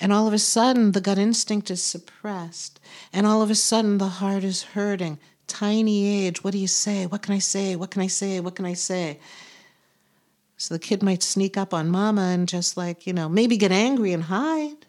And 0.00 0.12
all 0.12 0.26
of 0.26 0.34
a 0.34 0.38
sudden 0.38 0.92
the 0.92 1.00
gut 1.00 1.18
instinct 1.18 1.70
is 1.70 1.82
suppressed 1.82 2.80
and 3.12 3.26
all 3.26 3.42
of 3.42 3.50
a 3.50 3.54
sudden 3.54 3.98
the 3.98 4.08
heart 4.08 4.44
is 4.44 4.62
hurting. 4.62 5.18
Tiny 5.46 6.26
age 6.26 6.42
what 6.42 6.52
do 6.52 6.58
you 6.58 6.66
say? 6.66 7.06
What 7.06 7.22
can 7.22 7.34
i 7.34 7.38
say? 7.38 7.76
What 7.76 7.90
can 7.90 8.02
i 8.02 8.08
say? 8.08 8.40
What 8.40 8.56
can 8.56 8.66
i 8.66 8.74
say? 8.74 9.20
So 10.56 10.74
the 10.74 10.80
kid 10.80 11.02
might 11.02 11.22
sneak 11.22 11.56
up 11.56 11.74
on 11.74 11.88
mama 11.88 12.22
and 12.22 12.48
just 12.48 12.76
like 12.76 13.06
you 13.06 13.12
know 13.12 13.28
maybe 13.28 13.56
get 13.56 13.72
angry 13.72 14.12
and 14.12 14.24
hide 14.24 14.86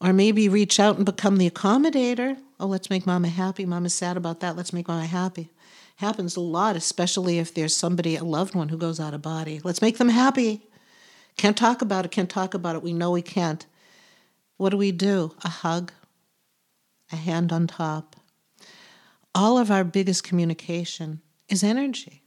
or 0.00 0.12
maybe 0.12 0.48
reach 0.48 0.78
out 0.78 0.96
and 0.96 1.06
become 1.06 1.38
the 1.38 1.50
accommodator. 1.50 2.36
Oh 2.60 2.66
let's 2.66 2.90
make 2.90 3.06
mama 3.06 3.28
happy. 3.28 3.66
Mama's 3.66 3.94
sad 3.94 4.16
about 4.16 4.40
that. 4.40 4.54
Let's 4.54 4.72
make 4.72 4.86
mama 4.86 5.06
happy 5.06 5.50
happens 5.96 6.36
a 6.36 6.40
lot, 6.40 6.76
especially 6.76 7.38
if 7.38 7.54
there's 7.54 7.76
somebody, 7.76 8.16
a 8.16 8.24
loved 8.24 8.54
one 8.54 8.68
who 8.68 8.76
goes 8.76 8.98
out 8.98 9.14
of 9.14 9.22
body. 9.22 9.60
Let's 9.62 9.82
make 9.82 9.98
them 9.98 10.08
happy. 10.08 10.68
Can't 11.36 11.56
talk 11.56 11.82
about 11.82 12.04
it, 12.04 12.10
can't 12.10 12.30
talk 12.30 12.54
about 12.54 12.76
it. 12.76 12.82
We 12.82 12.92
know 12.92 13.10
we 13.10 13.22
can't. 13.22 13.64
What 14.56 14.70
do 14.70 14.76
we 14.76 14.92
do? 14.92 15.34
A 15.44 15.48
hug, 15.48 15.92
a 17.12 17.16
hand 17.16 17.52
on 17.52 17.66
top. 17.66 18.16
All 19.34 19.58
of 19.58 19.70
our 19.70 19.84
biggest 19.84 20.22
communication 20.22 21.20
is 21.48 21.64
energy. 21.64 22.22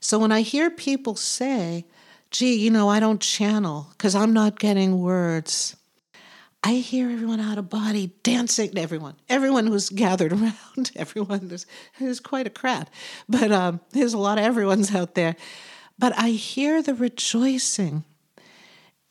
So 0.00 0.18
when 0.18 0.32
I 0.32 0.42
hear 0.42 0.70
people 0.70 1.14
say, 1.14 1.86
gee, 2.30 2.54
you 2.54 2.70
know, 2.70 2.88
I 2.88 3.00
don't 3.00 3.20
channel 3.20 3.88
because 3.92 4.14
I'm 4.14 4.32
not 4.32 4.58
getting 4.58 5.00
words. 5.00 5.76
I 6.62 6.74
hear 6.74 7.10
everyone 7.10 7.40
out 7.40 7.56
of 7.56 7.70
body 7.70 8.12
dancing. 8.22 8.72
to 8.72 8.80
Everyone, 8.80 9.16
everyone 9.28 9.66
who's 9.66 9.88
gathered 9.88 10.32
around, 10.34 10.92
everyone. 10.94 11.48
There's, 11.48 11.66
there's 11.98 12.20
quite 12.20 12.46
a 12.46 12.50
crowd, 12.50 12.90
but 13.28 13.50
um, 13.50 13.80
there's 13.90 14.12
a 14.12 14.18
lot 14.18 14.38
of 14.38 14.44
everyone's 14.44 14.94
out 14.94 15.14
there. 15.14 15.36
But 15.98 16.18
I 16.18 16.30
hear 16.30 16.82
the 16.82 16.94
rejoicing. 16.94 18.04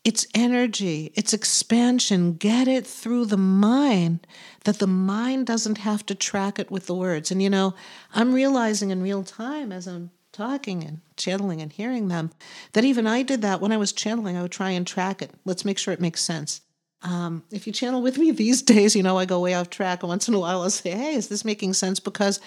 It's 0.02 0.26
energy, 0.34 1.12
it's 1.14 1.34
expansion. 1.34 2.34
Get 2.34 2.66
it 2.66 2.86
through 2.86 3.26
the 3.26 3.36
mind 3.36 4.26
that 4.64 4.78
the 4.78 4.86
mind 4.86 5.46
doesn't 5.46 5.78
have 5.78 6.06
to 6.06 6.14
track 6.14 6.58
it 6.58 6.70
with 6.70 6.86
the 6.86 6.94
words. 6.94 7.30
And 7.30 7.42
you 7.42 7.50
know, 7.50 7.74
I'm 8.14 8.32
realizing 8.32 8.90
in 8.90 9.02
real 9.02 9.24
time 9.24 9.72
as 9.72 9.86
I'm 9.86 10.10
talking 10.32 10.82
and 10.84 11.00
channeling 11.16 11.60
and 11.60 11.70
hearing 11.70 12.08
them 12.08 12.30
that 12.72 12.84
even 12.84 13.06
I 13.06 13.22
did 13.22 13.42
that 13.42 13.60
when 13.60 13.72
I 13.72 13.76
was 13.76 13.92
channeling. 13.92 14.36
I 14.36 14.42
would 14.42 14.52
try 14.52 14.70
and 14.70 14.86
track 14.86 15.20
it. 15.20 15.32
Let's 15.44 15.64
make 15.64 15.76
sure 15.76 15.92
it 15.92 16.00
makes 16.00 16.22
sense. 16.22 16.62
Um, 17.02 17.44
if 17.50 17.66
you 17.66 17.72
channel 17.72 18.02
with 18.02 18.18
me 18.18 18.30
these 18.30 18.62
days, 18.74 18.94
you 18.94 19.02
know, 19.02 19.18
I 19.18 19.24
go 19.24 19.40
way 19.40 19.54
off 19.54 19.70
track. 19.70 20.02
Once 20.02 20.28
in 20.28 20.34
a 20.34 20.38
while, 20.38 20.62
I'll 20.62 20.70
say, 20.70 20.90
hey, 20.90 21.14
is 21.14 21.28
this 21.28 21.44
making 21.44 21.74
sense? 21.74 22.00
Because 22.00 22.40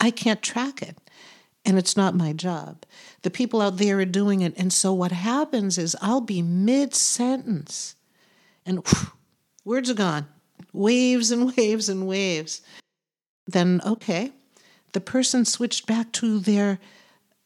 I 0.00 0.10
can't 0.10 0.42
track 0.42 0.82
it. 0.82 0.96
And 1.64 1.78
it's 1.78 1.96
not 1.96 2.14
my 2.14 2.32
job. 2.32 2.84
The 3.22 3.30
people 3.30 3.60
out 3.60 3.78
there 3.78 3.98
are 3.98 4.04
doing 4.04 4.40
it. 4.40 4.54
And 4.56 4.72
so 4.72 4.92
what 4.92 5.10
happens 5.10 5.78
is 5.78 5.96
I'll 6.00 6.20
be 6.20 6.40
mid 6.40 6.94
sentence 6.94 7.96
and 8.64 8.86
whew, 8.86 9.12
words 9.64 9.90
are 9.90 9.94
gone, 9.94 10.26
waves 10.72 11.30
and 11.30 11.56
waves 11.56 11.88
and 11.88 12.06
waves. 12.06 12.62
Then, 13.46 13.80
okay, 13.84 14.32
the 14.92 15.00
person 15.00 15.44
switched 15.44 15.86
back 15.86 16.12
to 16.12 16.38
their 16.38 16.78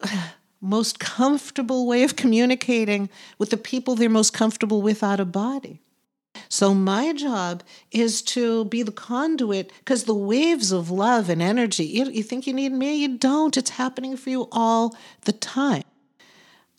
most 0.61 0.99
comfortable 0.99 1.87
way 1.87 2.03
of 2.03 2.17
communicating 2.17 3.09
with 3.39 3.51
the 3.51 3.57
people 3.57 3.95
they're 3.95 4.11
most 4.11 4.33
comfortable 4.33 4.83
with 4.83 5.03
out 5.03 5.21
of 5.21 5.33
body. 5.33 5.81
So 6.49 6.75
my 6.75 7.13
job 7.13 7.63
is 7.93 8.23
to 8.23 8.65
be 8.67 8.83
the 8.83 8.93
conduit 8.93 9.73
because 9.79 10.05
the 10.05 10.15
waves 10.15 10.73
of 10.73 10.91
love 10.91 11.29
and 11.29 11.41
energy, 11.41 11.85
you, 11.85 12.07
you 12.07 12.23
think 12.23 12.47
you 12.47 12.53
need 12.53 12.73
me? 12.73 12.97
You 12.97 13.17
don't. 13.19 13.57
It's 13.57 13.71
happening 13.71 14.17
for 14.17 14.31
you 14.31 14.49
all 14.51 14.97
the 15.23 15.33
time. 15.33 15.85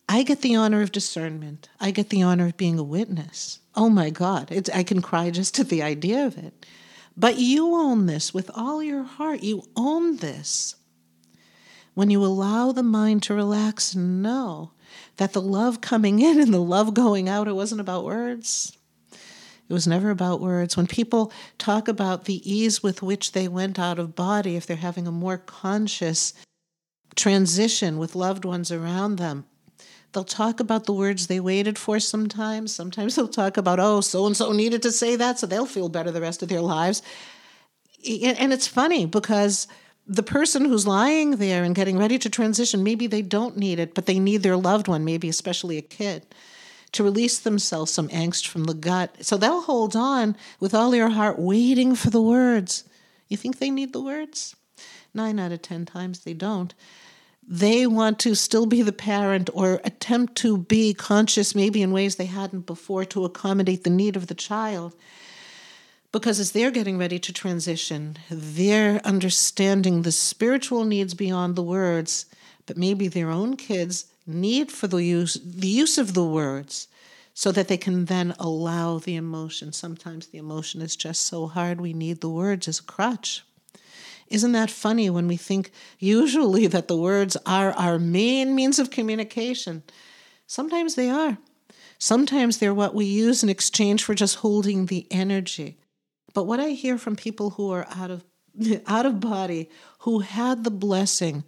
I 0.10 0.24
get 0.24 0.41
the 0.41 0.55
honor 0.55 0.81
of 0.81 0.91
discernment. 0.91 1.70
I 1.79 1.91
get 1.91 2.10
the 2.10 2.22
honor 2.22 2.48
of 2.48 2.58
being 2.58 2.77
a 2.77 2.84
witness. 2.84 3.60
Oh 3.75 3.89
my 3.89 4.10
God, 4.10 4.51
it's, 4.51 4.70
I 4.70 4.84
can 4.84 5.01
cry 5.01 5.29
just 5.29 5.58
at 5.58 5.70
the 5.70 5.81
idea 5.81 6.25
of 6.25 6.38
it. 6.38 6.65
But 7.15 7.38
you 7.38 7.74
own 7.74 8.08
this 8.08 8.34
with 8.34 8.51
all 8.53 8.84
your 8.84 9.03
heart. 9.03 9.41
You 9.41 9.63
own 9.77 10.17
this. 10.17 10.75
When 11.93 12.10
you 12.10 12.24
allow 12.25 12.72
the 12.72 12.84
mind 12.84 13.24
to 13.24 13.34
relax 13.34 13.93
and 13.93 14.22
know 14.22 14.72
that 15.17 15.34
the 15.34 15.41
love 15.41 15.81
coming 15.81 16.20
in 16.20 16.39
and 16.39 16.53
the 16.53 16.60
love 16.60 16.93
going 16.93 17.29
out, 17.29 17.48
it 17.48 17.55
wasn't 17.55 17.81
about 17.81 18.03
words. 18.05 18.77
It 19.71 19.73
was 19.73 19.87
never 19.87 20.09
about 20.09 20.41
words. 20.41 20.75
When 20.75 20.85
people 20.85 21.31
talk 21.57 21.87
about 21.87 22.25
the 22.25 22.41
ease 22.43 22.83
with 22.83 23.01
which 23.01 23.31
they 23.31 23.47
went 23.47 23.79
out 23.79 23.99
of 23.99 24.17
body, 24.17 24.57
if 24.57 24.67
they're 24.67 24.75
having 24.75 25.07
a 25.07 25.13
more 25.13 25.37
conscious 25.37 26.33
transition 27.15 27.97
with 27.97 28.13
loved 28.13 28.43
ones 28.43 28.69
around 28.69 29.15
them, 29.15 29.45
they'll 30.11 30.25
talk 30.25 30.59
about 30.59 30.87
the 30.87 30.91
words 30.91 31.27
they 31.27 31.39
waited 31.39 31.79
for 31.79 32.01
sometimes. 32.01 32.75
Sometimes 32.75 33.15
they'll 33.15 33.29
talk 33.29 33.55
about, 33.55 33.79
oh, 33.79 34.01
so 34.01 34.25
and 34.25 34.35
so 34.35 34.51
needed 34.51 34.81
to 34.81 34.91
say 34.91 35.15
that, 35.15 35.39
so 35.39 35.47
they'll 35.47 35.65
feel 35.65 35.87
better 35.87 36.11
the 36.11 36.19
rest 36.19 36.43
of 36.43 36.49
their 36.49 36.59
lives. 36.59 37.01
And 38.05 38.51
it's 38.51 38.67
funny 38.67 39.05
because 39.05 39.69
the 40.05 40.21
person 40.21 40.65
who's 40.65 40.85
lying 40.85 41.37
there 41.37 41.63
and 41.63 41.73
getting 41.73 41.97
ready 41.97 42.19
to 42.19 42.29
transition, 42.29 42.83
maybe 42.83 43.07
they 43.07 43.21
don't 43.21 43.55
need 43.55 43.79
it, 43.79 43.93
but 43.93 44.05
they 44.05 44.19
need 44.19 44.43
their 44.43 44.57
loved 44.57 44.89
one, 44.89 45.05
maybe 45.05 45.29
especially 45.29 45.77
a 45.77 45.81
kid, 45.81 46.25
to 46.93 47.03
release 47.03 47.39
themselves 47.39 47.91
some 47.91 48.10
angst 48.10 48.48
from 48.48 48.65
the 48.65 48.74
gut. 48.74 49.24
So 49.24 49.38
they'll 49.38 49.62
hold 49.62 49.95
on 49.95 50.36
with 50.60 50.74
all 50.74 50.91
their 50.91 51.10
heart, 51.10 51.39
waiting 51.39 51.95
for 51.95 52.10
the 52.10 52.21
words. 52.21 52.83
You 53.27 53.38
think 53.38 53.60
they 53.60 53.69
need 53.69 53.93
the 53.93 54.01
words? 54.01 54.55
Nine 55.13 55.39
out 55.39 55.51
of 55.51 55.62
10 55.62 55.86
times 55.86 56.19
they 56.19 56.33
don't. 56.33 56.74
They 57.48 57.88
want 57.88 58.19
to 58.19 58.36
still 58.36 58.65
be 58.65 58.81
the 58.81 58.91
parent 58.91 59.50
or 59.53 59.81
attempt 59.83 60.36
to 60.38 60.57
be 60.57 60.93
conscious, 60.93 61.55
maybe 61.55 61.81
in 61.81 61.91
ways 61.91 62.15
they 62.15 62.25
hadn't 62.25 62.65
before, 62.65 63.03
to 63.05 63.25
accommodate 63.25 63.83
the 63.83 63.89
need 63.89 64.15
of 64.15 64.27
the 64.27 64.36
child 64.36 64.95
because 66.12 66.39
as 66.39 66.51
they're 66.51 66.71
getting 66.71 66.98
ready 66.98 67.19
to 67.19 67.33
transition, 67.33 68.17
they're 68.29 69.00
understanding 69.05 70.01
the 70.01 70.12
spiritual 70.12 70.83
needs 70.83 71.13
beyond 71.13 71.55
the 71.55 71.63
words, 71.63 72.25
but 72.65 72.77
maybe 72.77 73.07
their 73.07 73.29
own 73.29 73.55
kids 73.55 74.05
need 74.33 74.71
for 74.71 74.88
the 74.88 75.03
use 75.03 75.35
the 75.43 75.67
use 75.67 75.97
of 75.97 76.13
the 76.13 76.25
words 76.25 76.88
so 77.33 77.51
that 77.51 77.67
they 77.67 77.77
can 77.77 78.05
then 78.05 78.33
allow 78.39 79.00
the 79.00 79.15
emotion. 79.15 79.71
Sometimes 79.71 80.27
the 80.27 80.38
emotion 80.38 80.81
is 80.81 80.95
just 80.95 81.25
so 81.25 81.47
hard 81.47 81.79
we 81.79 81.93
need 81.93 82.21
the 82.21 82.29
words 82.29 82.67
as 82.67 82.79
a 82.79 82.83
crutch. 82.83 83.43
Isn't 84.27 84.51
that 84.53 84.71
funny 84.71 85.09
when 85.09 85.27
we 85.27 85.38
think 85.38 85.71
usually 86.00 86.67
that 86.73 86.88
the 86.88 86.97
words 86.97 87.38
are 87.45 87.71
our 87.73 88.00
main 88.00 88.55
means 88.55 88.79
of 88.79 88.91
communication? 88.91 89.83
Sometimes 90.47 90.95
they 90.95 91.09
are. 91.09 91.38
Sometimes 91.97 92.57
they're 92.57 92.73
what 92.73 92.95
we 92.95 93.05
use 93.05 93.43
in 93.43 93.50
exchange 93.50 94.03
for 94.03 94.15
just 94.15 94.38
holding 94.38 94.88
the 94.88 95.05
energy. 95.11 95.77
But 96.33 96.45
what 96.45 96.59
I 96.59 96.69
hear 96.69 96.97
from 96.97 97.15
people 97.15 97.51
who 97.51 97.71
are 97.71 97.88
out 97.95 98.09
of 98.09 98.23
out 98.88 99.05
of 99.05 99.19
body, 99.19 99.69
who 100.00 100.19
had 100.19 100.63
the 100.63 100.71
blessing 100.71 101.43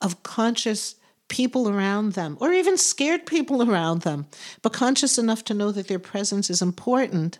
of 0.00 0.22
conscious 0.22 0.96
people 1.28 1.68
around 1.68 2.12
them, 2.14 2.36
or 2.40 2.52
even 2.52 2.76
scared 2.76 3.26
people 3.26 3.62
around 3.70 4.02
them, 4.02 4.26
but 4.62 4.72
conscious 4.72 5.18
enough 5.18 5.44
to 5.44 5.54
know 5.54 5.70
that 5.70 5.88
their 5.88 5.98
presence 5.98 6.50
is 6.50 6.62
important. 6.62 7.38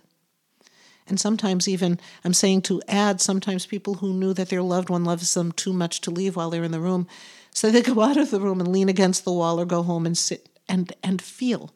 And 1.09 1.18
sometimes, 1.18 1.66
even, 1.66 1.99
I'm 2.23 2.35
saying 2.35 2.62
to 2.62 2.83
add, 2.87 3.21
sometimes 3.21 3.64
people 3.64 3.95
who 3.95 4.12
knew 4.12 4.35
that 4.35 4.50
their 4.50 4.62
loved 4.62 4.90
one 4.90 5.04
loves 5.04 5.33
them 5.33 5.52
too 5.52 5.73
much 5.73 6.02
to 6.02 6.11
leave 6.11 6.37
while 6.37 6.50
they're 6.50 6.64
in 6.64 6.71
the 6.71 6.80
room. 6.80 7.07
So 7.50 7.71
they 7.71 7.83
go 7.95 8.02
out 8.02 8.18
of 8.18 8.30
the 8.30 8.40
room 8.40 8.61
and 8.61 8.71
lean 8.71 8.88
against 8.88 9.25
the 9.25 9.33
wall 9.33 9.59
or 9.59 9.64
go 9.64 9.83
home 9.83 10.04
and 10.04 10.16
sit 10.16 10.49
and, 10.68 10.92
and 11.02 11.21
feel. 11.21 11.73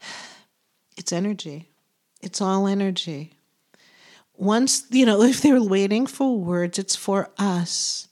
It's 0.96 1.14
energy. 1.14 1.70
It's 2.20 2.42
all 2.42 2.66
energy. 2.66 3.32
Once, 4.36 4.84
you 4.90 5.06
know, 5.06 5.22
if 5.32 5.40
they're 5.40 5.62
waiting 5.62 6.06
for 6.06 6.38
words, 6.38 6.78
it's 6.78 6.94
for 6.94 7.30
us. 7.38 8.08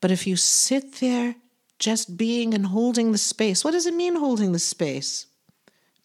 But 0.00 0.10
if 0.10 0.26
you 0.26 0.34
sit 0.34 0.96
there 0.96 1.36
just 1.84 2.16
being 2.16 2.54
and 2.54 2.64
holding 2.64 3.12
the 3.12 3.18
space, 3.18 3.62
what 3.62 3.72
does 3.72 3.84
it 3.84 3.92
mean 3.92 4.16
holding 4.16 4.52
the 4.52 4.58
space? 4.58 5.26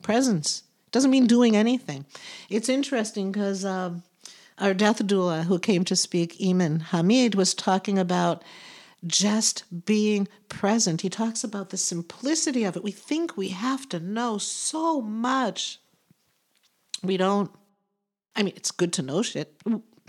Presence. 0.04 0.64
Doesn't 0.92 1.10
mean 1.10 1.26
doing 1.26 1.56
anything. 1.56 2.06
It's 2.50 2.68
interesting 2.68 3.32
because 3.32 3.64
um, 3.64 4.04
our 4.58 4.74
death 4.74 5.02
doula 5.02 5.44
who 5.44 5.58
came 5.58 5.86
to 5.86 5.96
speak, 5.96 6.36
Iman 6.46 6.82
Hamid, 6.82 7.34
was 7.34 7.54
talking 7.54 7.98
about 7.98 8.44
just 9.08 9.86
being 9.86 10.28
present. 10.50 11.00
He 11.00 11.10
talks 11.10 11.46
about 11.46 11.70
the 11.70 11.78
simplicity 11.78 12.66
of 12.66 12.76
it. 12.76 12.84
We 12.84 12.92
think 12.92 13.38
we 13.38 13.50
have 13.50 13.88
to 13.90 14.02
know 14.02 14.38
so 14.38 15.00
much. 15.02 15.80
We 17.02 17.16
don't. 17.16 17.52
I 18.36 18.44
mean, 18.44 18.54
it's 18.58 18.72
good 18.72 18.92
to 18.94 19.02
know 19.02 19.22
shit. 19.22 19.56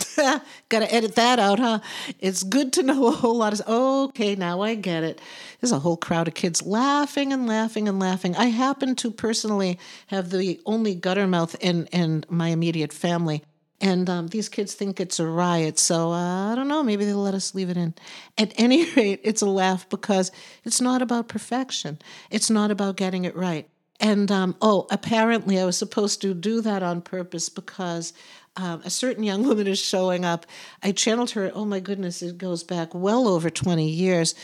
Gotta 0.68 0.92
edit 0.92 1.14
that 1.14 1.38
out, 1.38 1.58
huh? 1.58 1.80
It's 2.18 2.42
good 2.42 2.72
to 2.74 2.82
know 2.82 3.06
a 3.08 3.12
whole 3.12 3.36
lot 3.36 3.52
of. 3.52 3.66
Okay, 3.66 4.34
now 4.34 4.60
I 4.60 4.74
get 4.74 5.02
it. 5.02 5.20
There's 5.60 5.72
a 5.72 5.78
whole 5.78 5.96
crowd 5.96 6.28
of 6.28 6.34
kids 6.34 6.62
laughing 6.62 7.32
and 7.32 7.46
laughing 7.46 7.88
and 7.88 7.98
laughing. 7.98 8.36
I 8.36 8.46
happen 8.46 8.94
to 8.96 9.10
personally 9.10 9.78
have 10.08 10.30
the 10.30 10.60
only 10.66 10.94
gutter 10.94 11.26
mouth 11.26 11.56
in 11.60 11.86
in 11.86 12.24
my 12.28 12.48
immediate 12.48 12.92
family, 12.92 13.42
and 13.80 14.08
um, 14.10 14.28
these 14.28 14.48
kids 14.48 14.74
think 14.74 15.00
it's 15.00 15.18
a 15.18 15.26
riot. 15.26 15.78
So 15.78 16.12
uh, 16.12 16.52
I 16.52 16.54
don't 16.54 16.68
know. 16.68 16.82
Maybe 16.82 17.04
they'll 17.04 17.16
let 17.16 17.34
us 17.34 17.54
leave 17.54 17.70
it 17.70 17.76
in. 17.76 17.94
At 18.36 18.52
any 18.56 18.90
rate, 18.96 19.20
it's 19.24 19.42
a 19.42 19.46
laugh 19.46 19.88
because 19.88 20.30
it's 20.64 20.80
not 20.80 21.02
about 21.02 21.28
perfection. 21.28 21.98
It's 22.30 22.50
not 22.50 22.70
about 22.70 22.96
getting 22.96 23.24
it 23.24 23.36
right. 23.36 23.68
And 24.00 24.32
um, 24.32 24.56
oh, 24.62 24.86
apparently 24.90 25.60
I 25.60 25.66
was 25.66 25.76
supposed 25.76 26.22
to 26.22 26.32
do 26.32 26.62
that 26.62 26.82
on 26.82 27.02
purpose 27.02 27.50
because 27.50 28.14
um, 28.56 28.82
a 28.84 28.90
certain 28.90 29.22
young 29.22 29.46
woman 29.46 29.66
is 29.66 29.78
showing 29.78 30.24
up. 30.24 30.46
I 30.82 30.92
channeled 30.92 31.30
her, 31.32 31.50
oh 31.54 31.64
my 31.64 31.80
goodness, 31.80 32.22
it 32.22 32.38
goes 32.38 32.64
back 32.64 32.94
well 32.94 33.28
over 33.28 33.50
20 33.50 33.88
years. 33.88 34.34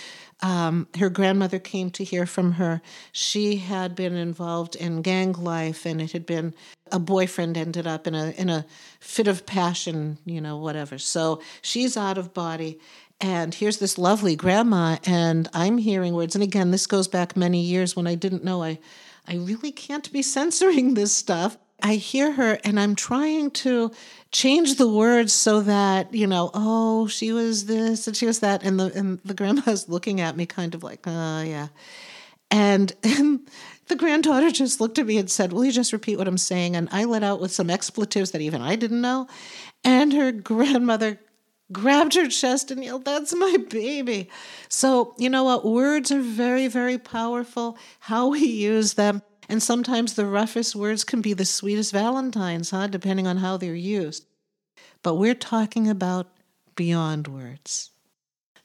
Um, 0.43 0.87
her 0.99 1.09
grandmother 1.09 1.59
came 1.59 1.91
to 1.93 2.05
hear 2.05 2.27
from 2.27 2.53
her. 2.53 2.83
She 3.13 3.57
had 3.57 3.95
been 3.95 4.15
involved 4.15 4.77
in 4.77 5.01
gang 5.01 5.33
life, 5.33 5.87
and 5.87 6.01
it 6.01 6.13
had 6.13 6.27
been 6.27 6.55
a 6.93 6.99
boyfriend 6.99 7.57
ended 7.57 7.87
up 7.87 8.07
in 8.07 8.15
a 8.15 8.31
in 8.33 8.51
a 8.51 8.67
fit 9.01 9.29
of 9.29 9.47
passion, 9.47 10.19
you 10.27 10.41
know, 10.41 10.59
whatever. 10.59 10.99
So 10.99 11.41
she's 11.63 11.97
out 11.97 12.19
of 12.19 12.35
body, 12.35 12.79
and 13.19 13.55
here's 13.55 13.79
this 13.79 13.97
lovely 13.97 14.37
grandma, 14.37 14.99
and 15.05 15.49
I'm 15.55 15.79
hearing 15.79 16.13
words. 16.13 16.35
And 16.35 16.45
again, 16.45 16.71
this 16.71 16.87
goes 16.87 17.09
back 17.09 17.35
many 17.35 17.63
years 17.63 17.97
when 17.97 18.07
I 18.07 18.15
didn't 18.15 18.45
know 18.45 18.63
I 18.63 18.79
I 19.27 19.37
really 19.37 19.73
can't 19.73 20.13
be 20.13 20.23
censoring 20.37 20.95
this 20.95 21.15
stuff. 21.15 21.57
I 21.83 21.97
hear 21.97 22.33
her 22.33 22.59
and 22.65 22.81
I'm 22.81 22.95
trying 22.95 23.51
to 23.53 23.93
change 24.33 24.77
the 24.77 24.89
words 24.89 25.33
so 25.33 25.61
that, 25.63 26.13
you 26.15 26.27
know, 26.27 26.51
oh, 26.55 27.07
she 27.07 27.33
was 27.33 27.67
this 27.67 28.07
and 28.07 28.17
she 28.17 28.27
was 28.27 28.41
that. 28.41 28.63
And 28.65 28.81
the 28.81 28.93
and 28.95 29.21
the 29.25 29.35
grandma's 29.35 29.89
looking 29.89 30.21
at 30.21 30.37
me 30.37 30.47
kind 30.47 30.75
of 30.75 30.83
like, 30.83 31.01
oh 31.07 31.43
yeah. 31.43 31.69
And, 32.51 32.93
and 33.03 33.41
the 33.89 33.97
granddaughter 33.97 34.51
just 34.51 34.81
looked 34.81 34.99
at 34.99 35.07
me 35.07 35.19
and 35.19 35.31
said, 35.31 35.53
Will 35.53 35.65
you 35.65 35.73
just 35.73 35.93
repeat 35.93 36.19
what 36.19 36.29
I'm 36.29 36.39
saying? 36.39 36.77
And 36.77 36.89
I 36.93 37.05
let 37.05 37.23
out 37.23 37.41
with 37.41 37.53
some 37.53 37.71
expletives 37.71 38.33
that 38.33 38.41
even 38.41 38.63
I 38.63 38.77
didn't 38.77 39.01
know. 39.01 39.29
And 39.85 40.13
her 40.13 40.33
grandmother 40.33 41.21
grabbed 41.73 42.15
her 42.15 42.29
chest 42.29 42.71
and 42.71 42.85
yelled, 42.85 43.05
That's 43.05 43.35
my 43.35 43.57
baby. 43.69 44.29
So, 44.69 45.15
you 45.19 45.31
know 45.31 45.45
what? 45.45 45.65
Words 45.65 46.11
are 46.11 46.21
very, 46.21 46.69
very 46.69 46.99
powerful. 46.99 47.79
How 48.01 48.29
we 48.29 48.45
use 48.45 48.95
them. 48.95 49.23
And 49.49 49.63
sometimes 49.63 50.15
the 50.15 50.27
roughest 50.27 50.75
words 50.75 51.05
can 51.05 51.21
be 51.21 51.33
the 51.33 51.45
sweetest 51.45 51.93
valentines, 51.93 52.71
huh? 52.71 52.89
Depending 52.89 53.27
on 53.27 53.39
how 53.39 53.57
they're 53.57 53.75
used. 53.75 54.27
But 55.03 55.15
we're 55.15 55.35
talking 55.35 55.89
about 55.89 56.29
beyond 56.75 57.29
words. 57.29 57.91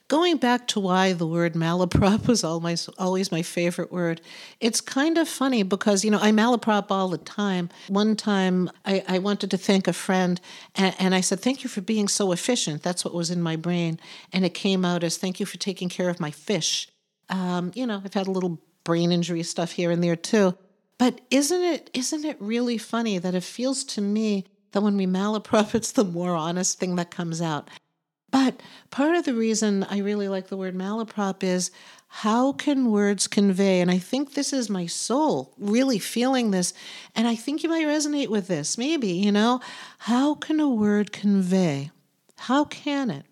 Going 0.08 0.36
back 0.36 0.67
to 0.67 0.80
why 0.82 1.13
the 1.13 1.26
word 1.26 1.54
malaprop 1.54 2.28
was 2.28 2.44
always, 2.44 2.89
always 2.98 3.32
my 3.32 3.41
favorite 3.41 3.94
word, 3.94 4.20
it's 4.60 4.82
kind 4.82 5.17
of 5.17 5.30
funny 5.30 5.63
because, 5.63 6.04
you 6.04 6.12
know, 6.12 6.20
I 6.22 6.32
malaprop 6.32 6.88
all 6.89 7.08
the 7.08 7.17
time. 7.17 7.70
One 7.88 8.17
time 8.17 8.70
I, 8.84 9.06
I 9.08 9.20
wanted 9.20 9.52
to 9.52 9.58
thank 9.58 9.88
a 9.88 9.94
friend 9.94 10.41
and, 10.76 10.94
and, 11.00 11.15
I 11.15 11.22
said, 11.22 11.39
Thank 11.39 11.63
you 11.63 11.70
for 11.70 11.80
being 11.80 12.10
so 12.10 12.34
efficient. 12.34 12.84
That's 12.84 13.06
what 13.06 13.13
was 13.13 13.32
in 13.32 13.41
my 13.41 13.56
brain. 13.56 14.02
And 14.34 14.44
it 14.44 14.54
came 14.54 14.84
out 14.84 15.02
as, 15.06 15.17
Thank 15.17 15.39
you 15.39 15.46
for 15.46 15.58
taking 15.58 15.88
care 15.88 16.10
of 16.10 16.20
my 16.20 16.32
fish. 16.32 16.89
Um, 17.30 17.72
you 17.74 17.88
know, 17.88 18.02
I've 18.04 18.13
had 18.13 18.28
a 18.28 18.32
little 18.32 18.60
brain 18.84 19.13
injury 19.13 19.44
stuff 19.44 19.72
here 19.72 19.91
and 19.91 20.04
there 20.04 20.17
too. 20.17 20.58
But 21.02 21.20
isn't 21.32 21.64
it 21.64 21.90
isn't 21.96 22.26
it 22.26 22.38
really 22.40 22.78
funny 22.78 23.18
that 23.18 23.34
it 23.34 23.44
feels 23.44 23.84
to 23.86 24.02
me 24.02 24.46
that 24.72 24.82
when 24.82 24.98
we 24.98 25.08
malaprop, 25.08 25.74
it's 25.74 25.92
the 25.94 26.04
more 26.04 26.36
honest 26.36 26.78
thing 26.78 26.96
that 26.98 27.10
comes 27.10 27.42
out. 27.42 27.72
But 28.30 28.62
part 28.92 29.16
of 29.16 29.26
the 29.26 29.34
reason 29.34 29.84
I 29.86 29.98
really 29.98 30.28
like 30.28 30.50
the 30.50 30.58
word 30.58 30.76
malaprop 30.76 31.42
is 31.42 31.72
how 32.08 32.52
can 32.52 32.92
words 32.92 33.26
convey? 33.26 33.82
And 33.82 33.90
I 33.90 33.98
think 33.98 34.36
this 34.36 34.54
is 34.54 34.70
my 34.70 34.86
soul 34.86 35.56
really 35.58 35.98
feeling 35.98 36.52
this. 36.52 36.72
And 37.16 37.28
I 37.28 37.36
think 37.36 37.64
you 37.64 37.70
might 37.70 37.88
resonate 37.88 38.28
with 38.28 38.46
this. 38.46 38.78
Maybe, 38.78 39.08
you 39.08 39.32
know, 39.32 39.60
how 39.98 40.36
can 40.36 40.60
a 40.60 40.70
word 40.70 41.12
convey? 41.12 41.90
How 42.38 42.66
can 42.66 43.10
it? 43.10 43.26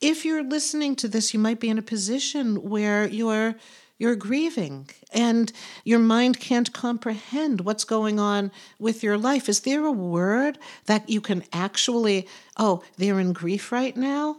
If 0.00 0.24
you're 0.24 0.44
listening 0.44 0.94
to 0.96 1.08
this, 1.08 1.34
you 1.34 1.40
might 1.40 1.58
be 1.58 1.68
in 1.68 1.78
a 1.78 1.82
position 1.82 2.70
where 2.70 3.08
you're 3.08 3.56
you're 4.00 4.16
grieving 4.16 4.88
and 5.12 5.52
your 5.84 5.98
mind 5.98 6.40
can't 6.40 6.72
comprehend 6.72 7.60
what's 7.60 7.84
going 7.84 8.18
on 8.18 8.50
with 8.78 9.02
your 9.02 9.18
life. 9.18 9.46
Is 9.46 9.60
there 9.60 9.84
a 9.84 9.92
word 9.92 10.58
that 10.86 11.10
you 11.10 11.20
can 11.20 11.44
actually, 11.52 12.26
oh, 12.56 12.82
they're 12.96 13.20
in 13.20 13.34
grief 13.34 13.70
right 13.70 13.94
now? 13.94 14.38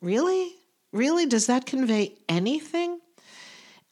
Really? 0.00 0.54
Really? 0.92 1.26
Does 1.26 1.48
that 1.48 1.66
convey 1.66 2.14
anything? 2.28 3.00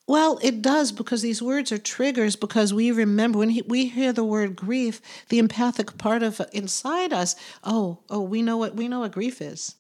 Well, 0.07 0.39
it 0.41 0.63
does 0.63 0.93
because 0.93 1.21
these 1.21 1.43
words 1.43 1.73
are 1.73 1.79
triggers 1.79 2.37
because 2.37 2.73
we 2.73 2.93
remember 2.93 3.41
when 3.41 3.51
he, 3.51 3.63
we 3.63 3.87
hear 3.89 4.13
the 4.13 4.25
word 4.25 4.55
grief, 4.55 5.03
the 5.31 5.41
empathic 5.41 5.99
part 5.99 6.23
of 6.23 6.41
inside 6.53 7.13
us, 7.13 7.35
oh, 7.65 7.99
oh, 8.09 8.23
we 8.23 8.41
know 8.41 8.57
what 8.57 8.77
we 8.77 8.87
know 8.87 9.01
what 9.01 9.13
grief 9.13 9.43
is. 9.43 9.75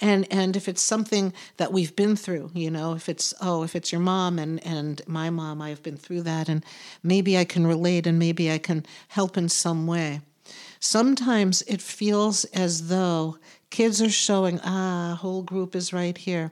And 0.00 0.26
and 0.30 0.56
if 0.56 0.68
it's 0.68 0.82
something 0.82 1.32
that 1.56 1.72
we've 1.72 1.94
been 1.96 2.16
through, 2.16 2.50
you 2.54 2.70
know, 2.70 2.94
if 2.94 3.08
it's 3.08 3.32
oh, 3.40 3.62
if 3.62 3.74
it's 3.74 3.92
your 3.92 4.00
mom 4.00 4.38
and 4.38 4.64
and 4.66 5.00
my 5.06 5.30
mom, 5.30 5.62
I've 5.62 5.82
been 5.82 5.96
through 5.96 6.22
that 6.22 6.48
and 6.48 6.64
maybe 7.02 7.38
I 7.38 7.44
can 7.44 7.66
relate 7.66 8.06
and 8.06 8.18
maybe 8.18 8.50
I 8.50 8.58
can 8.58 8.84
help 9.08 9.36
in 9.36 9.48
some 9.48 9.86
way. 9.86 10.20
Sometimes 10.80 11.62
it 11.62 11.80
feels 11.80 12.44
as 12.46 12.88
though 12.88 13.38
kids 13.70 14.00
are 14.00 14.10
showing, 14.10 14.60
ah, 14.62 15.18
whole 15.20 15.42
group 15.42 15.74
is 15.74 15.92
right 15.92 16.16
here. 16.16 16.50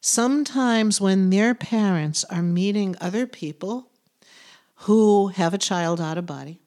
Sometimes 0.00 1.00
when 1.00 1.30
their 1.30 1.54
parents 1.54 2.24
are 2.24 2.42
meeting 2.42 2.94
other 3.00 3.26
people 3.26 3.90
who 4.82 5.28
have 5.28 5.54
a 5.54 5.58
child 5.58 6.00
out 6.00 6.18
of 6.18 6.26
body, 6.26 6.60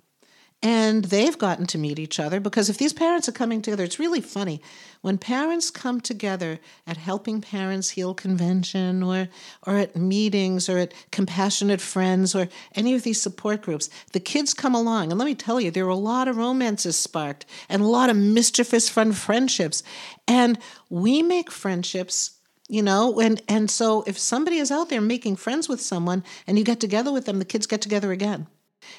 and 0.63 1.05
they've 1.05 1.37
gotten 1.37 1.65
to 1.67 1.79
meet 1.79 1.97
each 1.97 2.19
other 2.19 2.39
because 2.39 2.69
if 2.69 2.77
these 2.77 2.93
parents 2.93 3.27
are 3.27 3.31
coming 3.33 3.61
together, 3.61 3.83
it's 3.83 3.97
really 3.97 4.21
funny. 4.21 4.61
When 5.01 5.17
parents 5.17 5.71
come 5.71 5.99
together 5.99 6.59
at 6.85 6.97
Helping 6.97 7.41
Parents 7.41 7.91
Heal 7.91 8.13
Convention 8.13 9.01
or, 9.01 9.27
or 9.65 9.77
at 9.77 9.95
meetings 9.95 10.69
or 10.69 10.77
at 10.77 10.93
Compassionate 11.11 11.81
Friends 11.81 12.35
or 12.35 12.47
any 12.75 12.93
of 12.93 13.01
these 13.01 13.19
support 13.19 13.63
groups, 13.63 13.89
the 14.13 14.19
kids 14.19 14.53
come 14.53 14.75
along. 14.75 15.09
And 15.09 15.17
let 15.17 15.25
me 15.25 15.33
tell 15.33 15.59
you, 15.59 15.71
there 15.71 15.85
are 15.85 15.89
a 15.89 15.95
lot 15.95 16.27
of 16.27 16.37
romances 16.37 16.95
sparked 16.95 17.47
and 17.67 17.81
a 17.81 17.87
lot 17.87 18.11
of 18.11 18.15
mischievous 18.15 18.87
fun 18.87 19.13
friendships. 19.13 19.81
And 20.27 20.59
we 20.89 21.23
make 21.23 21.49
friendships 21.49 22.37
you 22.69 22.81
know 22.81 23.19
and 23.19 23.41
and 23.49 23.69
so 23.69 24.01
if 24.07 24.17
somebody 24.17 24.55
is 24.55 24.71
out 24.71 24.87
there 24.87 25.01
making 25.01 25.35
friends 25.35 25.67
with 25.67 25.81
someone 25.81 26.23
and 26.47 26.57
you 26.57 26.63
get 26.63 26.79
together 26.79 27.11
with 27.11 27.25
them 27.25 27.37
the 27.37 27.43
kids 27.43 27.67
get 27.67 27.81
together 27.81 28.13
again 28.13 28.47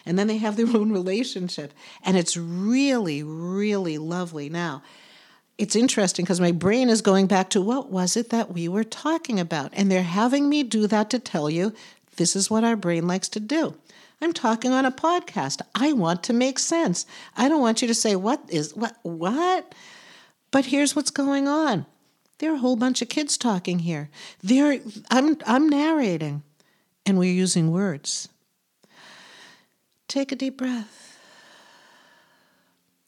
and 0.05 0.19
then 0.19 0.27
they 0.27 0.39
have 0.39 0.57
their 0.57 0.67
own 0.77 0.93
relationship. 0.93 1.73
And 2.05 2.17
it's 2.17 2.37
really, 2.37 3.23
really 3.23 3.99
lovely. 3.99 4.49
Now, 4.49 4.83
it's 5.59 5.77
interesting 5.77 6.25
because 6.25 6.41
my 6.41 6.53
brain 6.53 6.89
is 6.89 7.03
going 7.03 7.27
back 7.27 7.51
to 7.51 7.61
what 7.61 7.91
was 7.91 8.17
it 8.17 8.31
that 8.31 8.53
we 8.53 8.69
were 8.69 8.85
talking 8.85 9.39
about? 9.39 9.71
And 9.75 9.91
they're 9.91 10.03
having 10.03 10.49
me 10.49 10.63
do 10.63 10.87
that 10.87 11.11
to 11.11 11.19
tell 11.19 11.51
you 11.51 11.73
this 12.17 12.35
is 12.35 12.51
what 12.51 12.65
our 12.65 12.77
brain 12.77 13.07
likes 13.07 13.29
to 13.31 13.41
do. 13.41 13.75
I'm 14.21 14.33
talking 14.33 14.73
on 14.73 14.85
a 14.85 14.93
podcast. 14.93 15.61
I 15.75 15.93
want 15.93 16.23
to 16.25 16.33
make 16.33 16.59
sense. 16.59 17.07
I 17.37 17.49
don't 17.49 17.61
want 17.61 17.83
you 17.83 17.89
to 17.89 17.95
say, 17.95 18.15
what 18.15 18.41
is, 18.49 18.75
what, 18.75 18.97
what? 19.03 19.75
But 20.53 20.67
here's 20.67 20.95
what's 20.95 21.11
going 21.11 21.49
on. 21.49 21.87
There 22.39 22.53
are 22.53 22.57
a 22.57 22.61
whole 22.61 22.77
bunch 22.77 23.03
of 23.03 23.09
kids 23.09 23.37
talking 23.37 23.81
here. 23.81 24.11
There, 24.43 24.81
I'm, 25.11 25.39
I'm 25.47 25.69
narrating, 25.69 26.43
and 27.05 27.19
we're 27.19 27.33
using 27.33 27.71
words. 27.73 28.29
Take 30.13 30.31
a 30.31 30.37
deep 30.37 30.59
breath. 30.59 31.19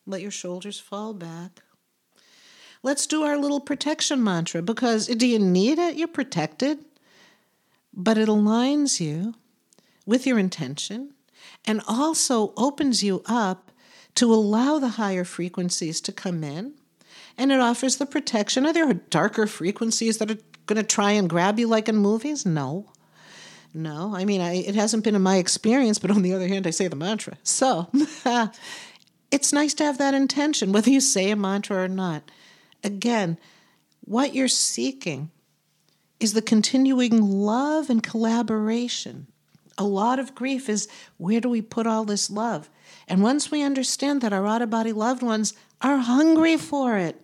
Let 0.06 0.22
your 0.22 0.30
shoulders 0.30 0.80
fall 0.80 1.12
back. 1.12 1.60
Let's 2.82 3.06
do 3.06 3.24
our 3.24 3.36
little 3.36 3.60
protection 3.60 4.24
mantra 4.24 4.62
because 4.62 5.08
do 5.08 5.26
you 5.26 5.38
need 5.38 5.78
it? 5.78 5.96
You're 5.96 6.08
protected. 6.08 6.78
But 7.92 8.16
it 8.16 8.26
aligns 8.26 9.00
you 9.00 9.34
with 10.06 10.26
your 10.26 10.38
intention 10.38 11.12
and 11.66 11.82
also 11.86 12.54
opens 12.56 13.02
you 13.02 13.22
up 13.26 13.70
to 14.14 14.32
allow 14.32 14.78
the 14.78 14.96
higher 14.96 15.24
frequencies 15.24 16.00
to 16.00 16.10
come 16.10 16.42
in. 16.42 16.72
And 17.36 17.52
it 17.52 17.60
offers 17.60 17.96
the 17.96 18.06
protection. 18.06 18.64
Are 18.64 18.72
there 18.72 18.94
darker 18.94 19.46
frequencies 19.46 20.16
that 20.16 20.30
are 20.30 20.38
going 20.64 20.80
to 20.80 20.82
try 20.82 21.10
and 21.10 21.28
grab 21.28 21.58
you 21.58 21.66
like 21.66 21.86
in 21.86 21.98
movies? 21.98 22.46
No. 22.46 22.93
No, 23.76 24.14
I 24.14 24.24
mean, 24.24 24.40
I, 24.40 24.54
it 24.54 24.76
hasn't 24.76 25.02
been 25.02 25.16
in 25.16 25.22
my 25.22 25.36
experience, 25.36 25.98
but 25.98 26.12
on 26.12 26.22
the 26.22 26.32
other 26.32 26.46
hand, 26.46 26.64
I 26.64 26.70
say 26.70 26.86
the 26.86 26.94
mantra. 26.94 27.36
So 27.42 27.90
it's 29.32 29.52
nice 29.52 29.74
to 29.74 29.84
have 29.84 29.98
that 29.98 30.14
intention, 30.14 30.70
whether 30.70 30.90
you 30.90 31.00
say 31.00 31.30
a 31.30 31.36
mantra 31.36 31.82
or 31.82 31.88
not. 31.88 32.30
Again, 32.84 33.36
what 34.02 34.32
you're 34.32 34.46
seeking 34.46 35.32
is 36.20 36.34
the 36.34 36.42
continuing 36.42 37.20
love 37.20 37.90
and 37.90 38.00
collaboration. 38.00 39.26
A 39.76 39.84
lot 39.84 40.20
of 40.20 40.36
grief 40.36 40.68
is 40.68 40.86
where 41.16 41.40
do 41.40 41.48
we 41.48 41.60
put 41.60 41.86
all 41.86 42.04
this 42.04 42.30
love? 42.30 42.70
And 43.08 43.22
once 43.22 43.50
we 43.50 43.62
understand 43.62 44.20
that 44.20 44.32
our 44.32 44.46
out 44.46 44.62
of 44.62 44.70
body 44.70 44.92
loved 44.92 45.22
ones 45.22 45.52
are 45.80 45.98
hungry 45.98 46.56
for 46.56 46.96
it, 46.96 47.20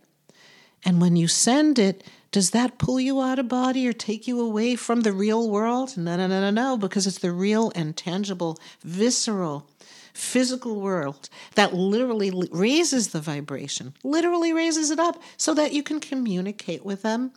and 0.85 1.01
when 1.01 1.15
you 1.15 1.29
send 1.29 1.79
it, 1.79 2.03
does 2.33 2.51
that 2.51 2.79
pull 2.79 3.01
you 3.01 3.21
out 3.21 3.39
of 3.39 3.49
body 3.49 3.89
or 3.89 3.93
take 3.93 4.29
you 4.29 4.41
away 4.41 4.77
from 4.77 5.01
the 5.01 5.13
real 5.13 5.49
world? 5.51 5.97
No, 5.97 6.17
no, 6.17 6.27
no, 6.29 6.41
no, 6.41 6.51
no, 6.51 6.77
because 6.77 7.07
it's 7.07 7.19
the 7.19 7.33
real 7.33 7.73
and 7.75 7.97
tangible, 7.97 8.57
visceral, 8.85 9.69
physical 10.15 10.81
world 10.81 11.29
that 11.57 11.75
literally 11.75 12.31
raises 12.53 13.09
the 13.09 13.21
vibration, 13.21 13.95
literally 14.05 14.53
raises 14.53 14.91
it 14.91 15.01
up 15.01 15.21
so 15.37 15.55
that 15.55 15.73
you 15.73 15.83
can 15.83 15.99
communicate 15.99 16.85
with 16.85 17.03
them 17.03 17.33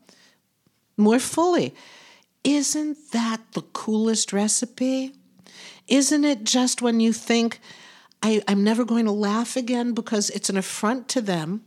more 0.95 1.19
fully. 1.19 1.73
Isn't 2.43 3.11
that 3.11 3.39
the 3.53 3.61
coolest 3.61 4.31
recipe? 4.31 5.13
Isn't 5.87 6.25
it 6.25 6.43
just 6.43 6.81
when 6.81 6.99
you 6.99 7.13
think, 7.13 7.59
I, 8.21 8.43
am 8.47 8.63
never 8.63 8.85
going 8.85 9.05
to 9.05 9.11
laugh 9.11 9.55
again 9.55 9.93
because 9.93 10.29
it's 10.29 10.49
an 10.49 10.57
affront 10.57 11.07
to 11.09 11.21
them? 11.21 11.63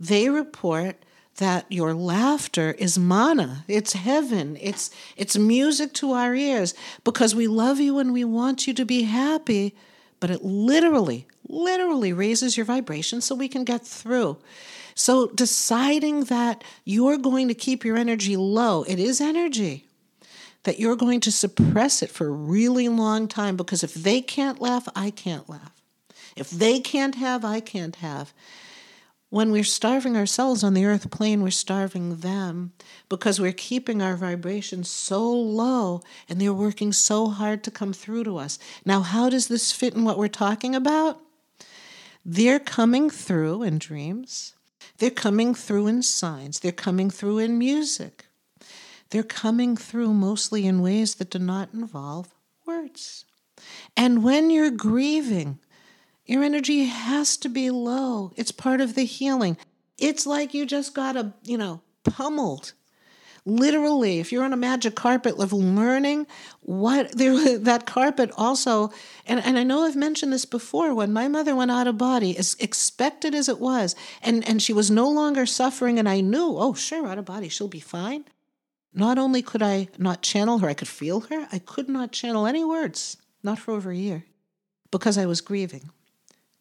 They 0.00 0.28
report 0.28 0.96
that 1.36 1.64
your 1.70 1.94
laughter 1.94 2.72
is 2.72 2.98
mana, 2.98 3.64
it's 3.66 3.94
heaven. 3.94 4.58
It's 4.60 4.90
it's 5.16 5.36
music 5.36 5.92
to 5.94 6.12
our 6.12 6.34
ears 6.34 6.74
because 7.04 7.34
we 7.34 7.46
love 7.46 7.80
you 7.80 7.98
and 7.98 8.12
we 8.12 8.24
want 8.24 8.66
you 8.66 8.74
to 8.74 8.84
be 8.84 9.02
happy 9.02 9.74
but 10.20 10.30
it 10.30 10.44
literally 10.44 11.26
literally 11.48 12.12
raises 12.12 12.56
your 12.56 12.64
vibration 12.64 13.20
so 13.20 13.34
we 13.34 13.48
can 13.48 13.64
get 13.64 13.84
through. 13.84 14.38
So 14.94 15.26
deciding 15.28 16.24
that 16.24 16.62
you're 16.84 17.18
going 17.18 17.48
to 17.48 17.54
keep 17.54 17.84
your 17.84 17.96
energy 17.96 18.36
low 18.36 18.84
it 18.84 18.98
is 18.98 19.20
energy 19.20 19.86
that 20.64 20.78
you're 20.78 20.96
going 20.96 21.18
to 21.18 21.32
suppress 21.32 22.02
it 22.02 22.10
for 22.10 22.28
a 22.28 22.30
really 22.30 22.88
long 22.88 23.26
time 23.26 23.56
because 23.56 23.82
if 23.82 23.94
they 23.94 24.20
can't 24.20 24.60
laugh 24.60 24.86
i 24.94 25.10
can't 25.10 25.48
laugh. 25.48 25.72
If 26.36 26.50
they 26.50 26.78
can't 26.78 27.16
have 27.16 27.44
i 27.44 27.60
can't 27.60 27.96
have 27.96 28.32
when 29.32 29.50
we're 29.50 29.64
starving 29.64 30.14
ourselves 30.14 30.62
on 30.62 30.74
the 30.74 30.84
earth 30.84 31.10
plane, 31.10 31.42
we're 31.42 31.50
starving 31.50 32.16
them 32.16 32.70
because 33.08 33.40
we're 33.40 33.50
keeping 33.50 34.02
our 34.02 34.14
vibrations 34.14 34.90
so 34.90 35.26
low 35.26 36.02
and 36.28 36.38
they're 36.38 36.52
working 36.52 36.92
so 36.92 37.28
hard 37.28 37.64
to 37.64 37.70
come 37.70 37.94
through 37.94 38.22
to 38.22 38.36
us. 38.36 38.58
Now, 38.84 39.00
how 39.00 39.30
does 39.30 39.48
this 39.48 39.72
fit 39.72 39.94
in 39.94 40.04
what 40.04 40.18
we're 40.18 40.28
talking 40.28 40.74
about? 40.74 41.18
They're 42.26 42.58
coming 42.58 43.08
through 43.08 43.62
in 43.62 43.78
dreams, 43.78 44.52
they're 44.98 45.08
coming 45.08 45.54
through 45.54 45.86
in 45.86 46.02
signs, 46.02 46.60
they're 46.60 46.70
coming 46.70 47.08
through 47.08 47.38
in 47.38 47.56
music, 47.56 48.26
they're 49.08 49.22
coming 49.22 49.78
through 49.78 50.12
mostly 50.12 50.66
in 50.66 50.82
ways 50.82 51.14
that 51.14 51.30
do 51.30 51.38
not 51.38 51.70
involve 51.72 52.34
words. 52.66 53.24
And 53.96 54.22
when 54.22 54.50
you're 54.50 54.70
grieving, 54.70 55.58
your 56.32 56.42
energy 56.42 56.84
has 56.84 57.36
to 57.38 57.48
be 57.48 57.70
low. 57.70 58.32
It's 58.36 58.52
part 58.52 58.80
of 58.80 58.94
the 58.94 59.04
healing. 59.04 59.56
It's 59.98 60.26
like 60.26 60.54
you 60.54 60.64
just 60.64 60.94
got 60.94 61.16
a, 61.16 61.34
you 61.42 61.58
know, 61.58 61.82
pummeled. 62.04 62.72
Literally, 63.44 64.20
if 64.20 64.30
you're 64.30 64.44
on 64.44 64.52
a 64.52 64.56
magic 64.56 64.94
carpet 64.94 65.36
level 65.36 65.60
learning 65.60 66.28
what 66.60 67.10
there, 67.18 67.58
that 67.58 67.86
carpet 67.86 68.30
also, 68.36 68.92
and, 69.26 69.44
and 69.44 69.58
I 69.58 69.64
know 69.64 69.82
I've 69.82 69.96
mentioned 69.96 70.32
this 70.32 70.44
before, 70.44 70.94
when 70.94 71.12
my 71.12 71.28
mother 71.28 71.54
went 71.54 71.70
out 71.70 71.86
of 71.86 71.98
body, 71.98 72.36
as 72.36 72.56
expected 72.60 73.34
as 73.34 73.48
it 73.48 73.58
was, 73.60 73.94
and, 74.22 74.46
and 74.48 74.62
she 74.62 74.72
was 74.72 74.90
no 74.90 75.10
longer 75.10 75.44
suffering, 75.44 75.98
and 75.98 76.08
I 76.08 76.20
knew, 76.20 76.54
oh, 76.56 76.72
sure, 76.72 77.06
out 77.06 77.18
of 77.18 77.24
body, 77.24 77.48
she'll 77.48 77.68
be 77.68 77.80
fine. 77.80 78.24
Not 78.94 79.18
only 79.18 79.42
could 79.42 79.62
I 79.62 79.88
not 79.98 80.22
channel 80.22 80.58
her, 80.58 80.68
I 80.68 80.74
could 80.74 80.88
feel 80.88 81.20
her, 81.20 81.48
I 81.50 81.58
could 81.58 81.88
not 81.88 82.12
channel 82.12 82.46
any 82.46 82.64
words, 82.64 83.16
not 83.42 83.58
for 83.58 83.72
over 83.72 83.90
a 83.90 83.96
year, 83.96 84.24
because 84.90 85.18
I 85.18 85.26
was 85.26 85.40
grieving 85.40 85.90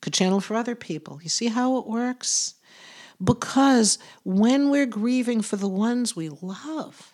could 0.02 0.14
channel 0.14 0.42
for 0.42 0.56
other 0.56 0.76
people. 0.76 1.20
You 1.22 1.30
see 1.30 1.48
how 1.48 1.78
it 1.78 1.88
works? 1.88 2.56
Because 3.24 4.00
when 4.24 4.70
we're 4.70 4.88
grieving 4.88 5.42
for 5.42 5.56
the 5.56 5.70
ones 5.70 6.16
we 6.16 6.30
love, 6.30 7.14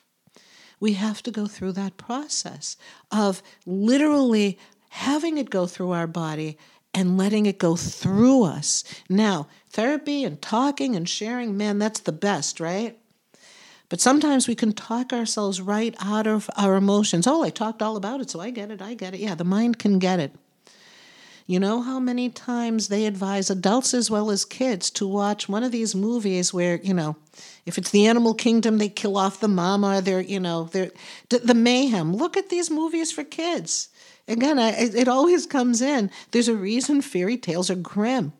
we 0.79 0.93
have 0.93 1.21
to 1.23 1.31
go 1.31 1.47
through 1.47 1.73
that 1.73 1.97
process 1.97 2.77
of 3.11 3.41
literally 3.65 4.57
having 4.89 5.37
it 5.37 5.49
go 5.49 5.67
through 5.67 5.91
our 5.91 6.07
body 6.07 6.57
and 6.93 7.17
letting 7.17 7.45
it 7.45 7.57
go 7.57 7.75
through 7.75 8.43
us. 8.43 8.83
Now, 9.09 9.47
therapy 9.69 10.23
and 10.23 10.41
talking 10.41 10.95
and 10.95 11.07
sharing, 11.07 11.57
man, 11.57 11.77
that's 11.77 11.99
the 11.99 12.11
best, 12.11 12.59
right? 12.59 12.97
But 13.89 14.01
sometimes 14.01 14.47
we 14.47 14.55
can 14.55 14.73
talk 14.73 15.13
ourselves 15.13 15.61
right 15.61 15.95
out 15.99 16.27
of 16.27 16.49
our 16.57 16.75
emotions. 16.75 17.27
Oh, 17.27 17.43
I 17.43 17.49
talked 17.49 17.81
all 17.81 17.97
about 17.97 18.21
it, 18.21 18.29
so 18.29 18.39
I 18.39 18.49
get 18.49 18.71
it, 18.71 18.81
I 18.81 18.93
get 18.93 19.13
it. 19.13 19.19
Yeah, 19.19 19.35
the 19.35 19.43
mind 19.43 19.79
can 19.79 19.99
get 19.99 20.19
it. 20.19 20.33
You 21.49 21.61
know 21.61 21.81
how 21.81 21.97
many 21.97 22.27
times 22.27 22.89
they 22.89 23.05
advise 23.05 23.49
adults 23.49 23.93
as 23.93 24.11
well 24.11 24.29
as 24.31 24.43
kids 24.43 24.91
to 24.91 25.07
watch 25.07 25.47
one 25.47 25.63
of 25.63 25.71
these 25.71 25.95
movies 25.95 26.53
where, 26.53 26.75
you 26.83 26.93
know, 26.93 27.15
if 27.65 27.77
it's 27.77 27.91
the 27.91 28.05
animal 28.05 28.33
kingdom, 28.33 28.77
they 28.77 28.89
kill 28.89 29.15
off 29.15 29.39
the 29.39 29.47
mama, 29.47 30.01
they're, 30.01 30.19
you 30.19 30.41
know, 30.41 30.65
they're 30.65 30.91
the 31.29 31.53
mayhem. 31.53 32.13
Look 32.13 32.35
at 32.35 32.49
these 32.49 32.69
movies 32.69 33.13
for 33.13 33.23
kids. 33.23 33.87
Again, 34.27 34.59
I, 34.59 34.71
it 34.71 35.07
always 35.07 35.45
comes 35.45 35.81
in. 35.81 36.11
There's 36.31 36.49
a 36.49 36.55
reason 36.55 37.01
fairy 37.01 37.37
tales 37.37 37.69
are 37.69 37.75
grim. 37.75 38.33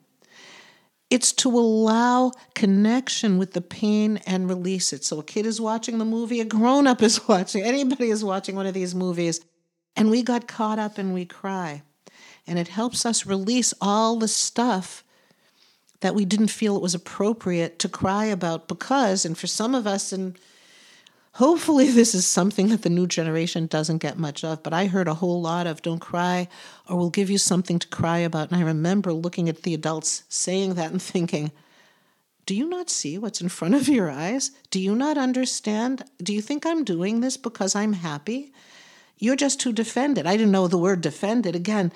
It's 1.10 1.32
to 1.32 1.50
allow 1.50 2.34
connection 2.56 3.38
with 3.38 3.54
the 3.54 3.62
pain 3.62 4.18
and 4.28 4.50
release 4.50 4.92
it. 4.92 5.06
So 5.06 5.20
a 5.20 5.24
kid 5.24 5.46
is 5.46 5.62
watching 5.62 5.98
the 5.98 6.04
movie, 6.04 6.42
a 6.42 6.46
grown 6.46 6.86
up 6.86 7.02
is 7.02 7.26
watching, 7.30 7.64
anybody 7.64 8.10
is 8.10 8.22
watching 8.22 8.58
one 8.58 8.66
of 8.66 8.74
these 8.74 8.94
movies, 8.94 9.40
and 9.96 10.12
we 10.12 10.24
got 10.24 10.46
caught 10.50 10.78
up 10.78 10.98
and 10.98 11.14
we 11.14 11.24
cry 11.24 11.84
and 12.48 12.58
it 12.58 12.70
helps 12.70 13.06
us 13.06 13.26
release 13.26 13.74
all 13.82 14.16
the 14.16 14.28
stuff 14.28 15.04
that 16.02 16.16
we 16.16 16.26
didn't 16.26 16.50
feel 16.50 16.76
it 16.76 16.82
was 16.82 16.96
appropriate 16.96 17.80
to 17.80 17.90
cry 17.90 18.26
about 18.26 18.68
because 18.68 19.26
and 19.26 19.38
for 19.38 19.48
some 19.48 19.74
of 19.74 19.88
us 19.88 20.12
and 20.12 20.38
hopefully 21.34 21.92
this 21.92 22.14
is 22.16 22.26
something 22.26 22.70
that 22.70 22.84
the 22.84 22.90
new 22.90 23.08
generation 23.08 23.68
doesn't 23.68 23.98
get 23.98 24.18
much 24.18 24.44
of 24.44 24.62
but 24.64 24.74
i 24.74 24.86
heard 24.86 25.08
a 25.08 25.16
whole 25.16 25.42
lot 25.42 25.68
of 25.68 25.82
don't 25.82 26.00
cry 26.00 26.48
or 26.88 26.98
we'll 26.98 27.10
give 27.10 27.30
you 27.30 27.38
something 27.38 27.80
to 27.80 27.88
cry 27.88 28.20
about. 28.20 28.52
And 28.52 28.60
i 28.60 28.64
remember 28.64 29.12
looking 29.12 29.50
at 29.50 29.64
the 29.64 29.74
adults 29.74 30.24
saying 30.30 30.76
that 30.76 30.92
and 30.92 31.02
thinking 31.02 31.52
do 32.46 32.56
you 32.56 32.70
not 32.70 32.90
see 32.90 33.18
what's 33.18 33.42
in 33.42 33.50
front 33.50 33.76
of 33.76 33.90
your 33.90 34.10
eyes? 34.10 34.52
Do 34.72 34.80
you 34.80 34.96
not 34.96 35.18
understand? 35.18 36.06
Do 36.24 36.34
you 36.34 36.42
think 36.42 36.66
i'm 36.66 36.86
doing 36.86 37.20
this 37.20 37.36
because 37.36 37.76
i'm 37.76 37.92
happy? 37.92 38.54
You're 39.20 39.36
just 39.36 39.60
too 39.60 39.74
defended. 39.74 40.26
I 40.26 40.38
didn't 40.38 40.54
know 40.54 40.70
the 40.70 40.78
word 40.78 41.02
defended. 41.02 41.58
Again 41.58 41.92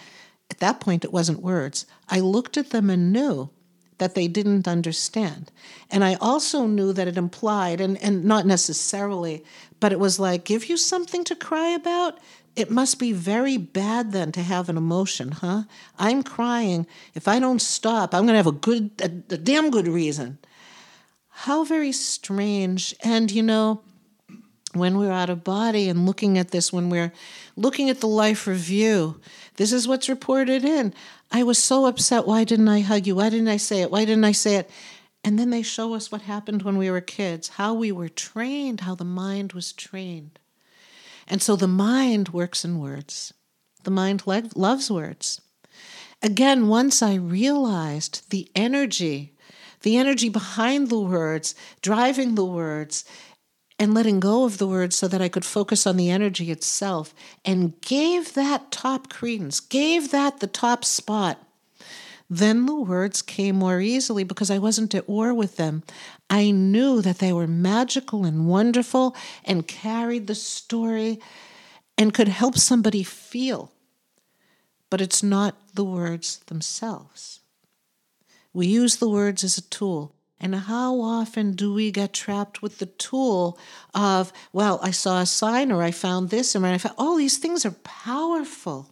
at 0.51 0.59
that 0.59 0.79
point, 0.81 1.03
it 1.03 1.13
wasn't 1.13 1.41
words. 1.41 1.87
I 2.09 2.19
looked 2.19 2.57
at 2.57 2.69
them 2.69 2.91
and 2.91 3.11
knew 3.11 3.49
that 3.97 4.15
they 4.15 4.27
didn't 4.27 4.67
understand. 4.67 5.51
And 5.89 6.03
I 6.03 6.15
also 6.15 6.67
knew 6.67 6.91
that 6.91 7.07
it 7.07 7.17
implied, 7.17 7.79
and, 7.79 7.97
and 8.03 8.25
not 8.25 8.45
necessarily, 8.45 9.45
but 9.79 9.91
it 9.91 9.99
was 9.99 10.19
like, 10.19 10.43
give 10.43 10.69
you 10.69 10.75
something 10.75 11.23
to 11.23 11.35
cry 11.35 11.69
about? 11.69 12.19
It 12.55 12.69
must 12.69 12.99
be 12.99 13.13
very 13.13 13.57
bad 13.57 14.11
then 14.11 14.33
to 14.33 14.41
have 14.41 14.67
an 14.67 14.75
emotion, 14.75 15.31
huh? 15.31 15.63
I'm 15.97 16.21
crying. 16.21 16.85
If 17.13 17.27
I 17.27 17.39
don't 17.39 17.61
stop, 17.61 18.13
I'm 18.13 18.23
going 18.23 18.33
to 18.33 18.43
have 18.43 18.47
a 18.47 18.51
good, 18.51 18.91
a, 19.01 19.05
a 19.05 19.37
damn 19.37 19.71
good 19.71 19.87
reason. 19.87 20.37
How 21.29 21.63
very 21.63 21.93
strange. 21.93 22.93
And, 23.03 23.31
you 23.31 23.41
know, 23.41 23.81
when 24.73 24.97
we're 24.97 25.11
out 25.11 25.29
of 25.29 25.43
body 25.43 25.89
and 25.89 26.05
looking 26.05 26.37
at 26.37 26.51
this, 26.51 26.73
when 26.73 26.89
we're 26.89 27.13
looking 27.55 27.89
at 27.89 27.99
the 27.99 28.07
life 28.07 28.47
review, 28.47 29.19
this 29.61 29.71
is 29.71 29.87
what's 29.87 30.09
reported 30.09 30.65
in. 30.65 30.91
I 31.31 31.43
was 31.43 31.59
so 31.59 31.85
upset. 31.85 32.25
Why 32.25 32.43
didn't 32.43 32.67
I 32.67 32.79
hug 32.79 33.05
you? 33.05 33.17
Why 33.17 33.29
didn't 33.29 33.47
I 33.47 33.57
say 33.57 33.83
it? 33.83 33.91
Why 33.91 34.05
didn't 34.05 34.23
I 34.23 34.31
say 34.31 34.55
it? 34.55 34.67
And 35.23 35.37
then 35.37 35.51
they 35.51 35.61
show 35.61 35.93
us 35.93 36.11
what 36.11 36.23
happened 36.23 36.63
when 36.63 36.77
we 36.79 36.89
were 36.89 36.99
kids, 36.99 37.49
how 37.49 37.75
we 37.75 37.91
were 37.91 38.09
trained, 38.09 38.79
how 38.79 38.95
the 38.95 39.05
mind 39.05 39.53
was 39.53 39.71
trained. 39.71 40.39
And 41.27 41.43
so 41.43 41.55
the 41.55 41.67
mind 41.67 42.29
works 42.29 42.65
in 42.65 42.79
words. 42.79 43.35
The 43.83 43.91
mind 43.91 44.23
loves 44.25 44.89
words. 44.89 45.41
Again, 46.23 46.67
once 46.67 47.03
I 47.03 47.13
realized 47.13 48.31
the 48.31 48.49
energy, 48.55 49.35
the 49.83 49.95
energy 49.95 50.29
behind 50.29 50.89
the 50.89 50.99
words, 50.99 51.53
driving 51.83 52.33
the 52.33 52.45
words, 52.45 53.05
and 53.81 53.95
letting 53.95 54.19
go 54.19 54.45
of 54.45 54.59
the 54.59 54.67
words 54.67 54.95
so 54.95 55.07
that 55.07 55.23
I 55.23 55.27
could 55.27 55.43
focus 55.43 55.87
on 55.87 55.97
the 55.97 56.11
energy 56.11 56.51
itself 56.51 57.15
and 57.43 57.81
gave 57.81 58.35
that 58.35 58.69
top 58.69 59.09
credence, 59.09 59.59
gave 59.59 60.11
that 60.11 60.39
the 60.39 60.45
top 60.45 60.85
spot. 60.85 61.43
Then 62.29 62.67
the 62.67 62.75
words 62.75 63.23
came 63.23 63.55
more 63.55 63.81
easily 63.81 64.23
because 64.23 64.51
I 64.51 64.59
wasn't 64.59 64.93
at 64.93 65.09
war 65.09 65.33
with 65.33 65.57
them. 65.57 65.81
I 66.29 66.51
knew 66.51 67.01
that 67.01 67.17
they 67.17 67.33
were 67.33 67.47
magical 67.47 68.23
and 68.23 68.47
wonderful 68.47 69.15
and 69.43 69.67
carried 69.67 70.27
the 70.27 70.35
story 70.35 71.19
and 71.97 72.13
could 72.13 72.27
help 72.27 72.59
somebody 72.59 73.01
feel. 73.01 73.71
But 74.91 75.01
it's 75.01 75.23
not 75.23 75.55
the 75.73 75.83
words 75.83 76.37
themselves. 76.45 77.39
We 78.53 78.67
use 78.67 78.97
the 78.97 79.09
words 79.09 79.43
as 79.43 79.57
a 79.57 79.63
tool. 79.63 80.13
And 80.43 80.55
how 80.55 80.99
often 80.99 81.51
do 81.51 81.71
we 81.71 81.91
get 81.91 82.13
trapped 82.13 82.63
with 82.63 82.79
the 82.79 82.87
tool 82.87 83.59
of, 83.93 84.33
well, 84.51 84.79
I 84.81 84.89
saw 84.89 85.21
a 85.21 85.25
sign 85.27 85.71
or 85.71 85.83
I 85.83 85.91
found 85.91 86.31
this 86.31 86.55
and 86.55 86.65
I 86.65 86.79
found, 86.79 86.95
all 86.97 87.15
these 87.15 87.37
things 87.37 87.63
are 87.63 87.75
powerful. 87.83 88.89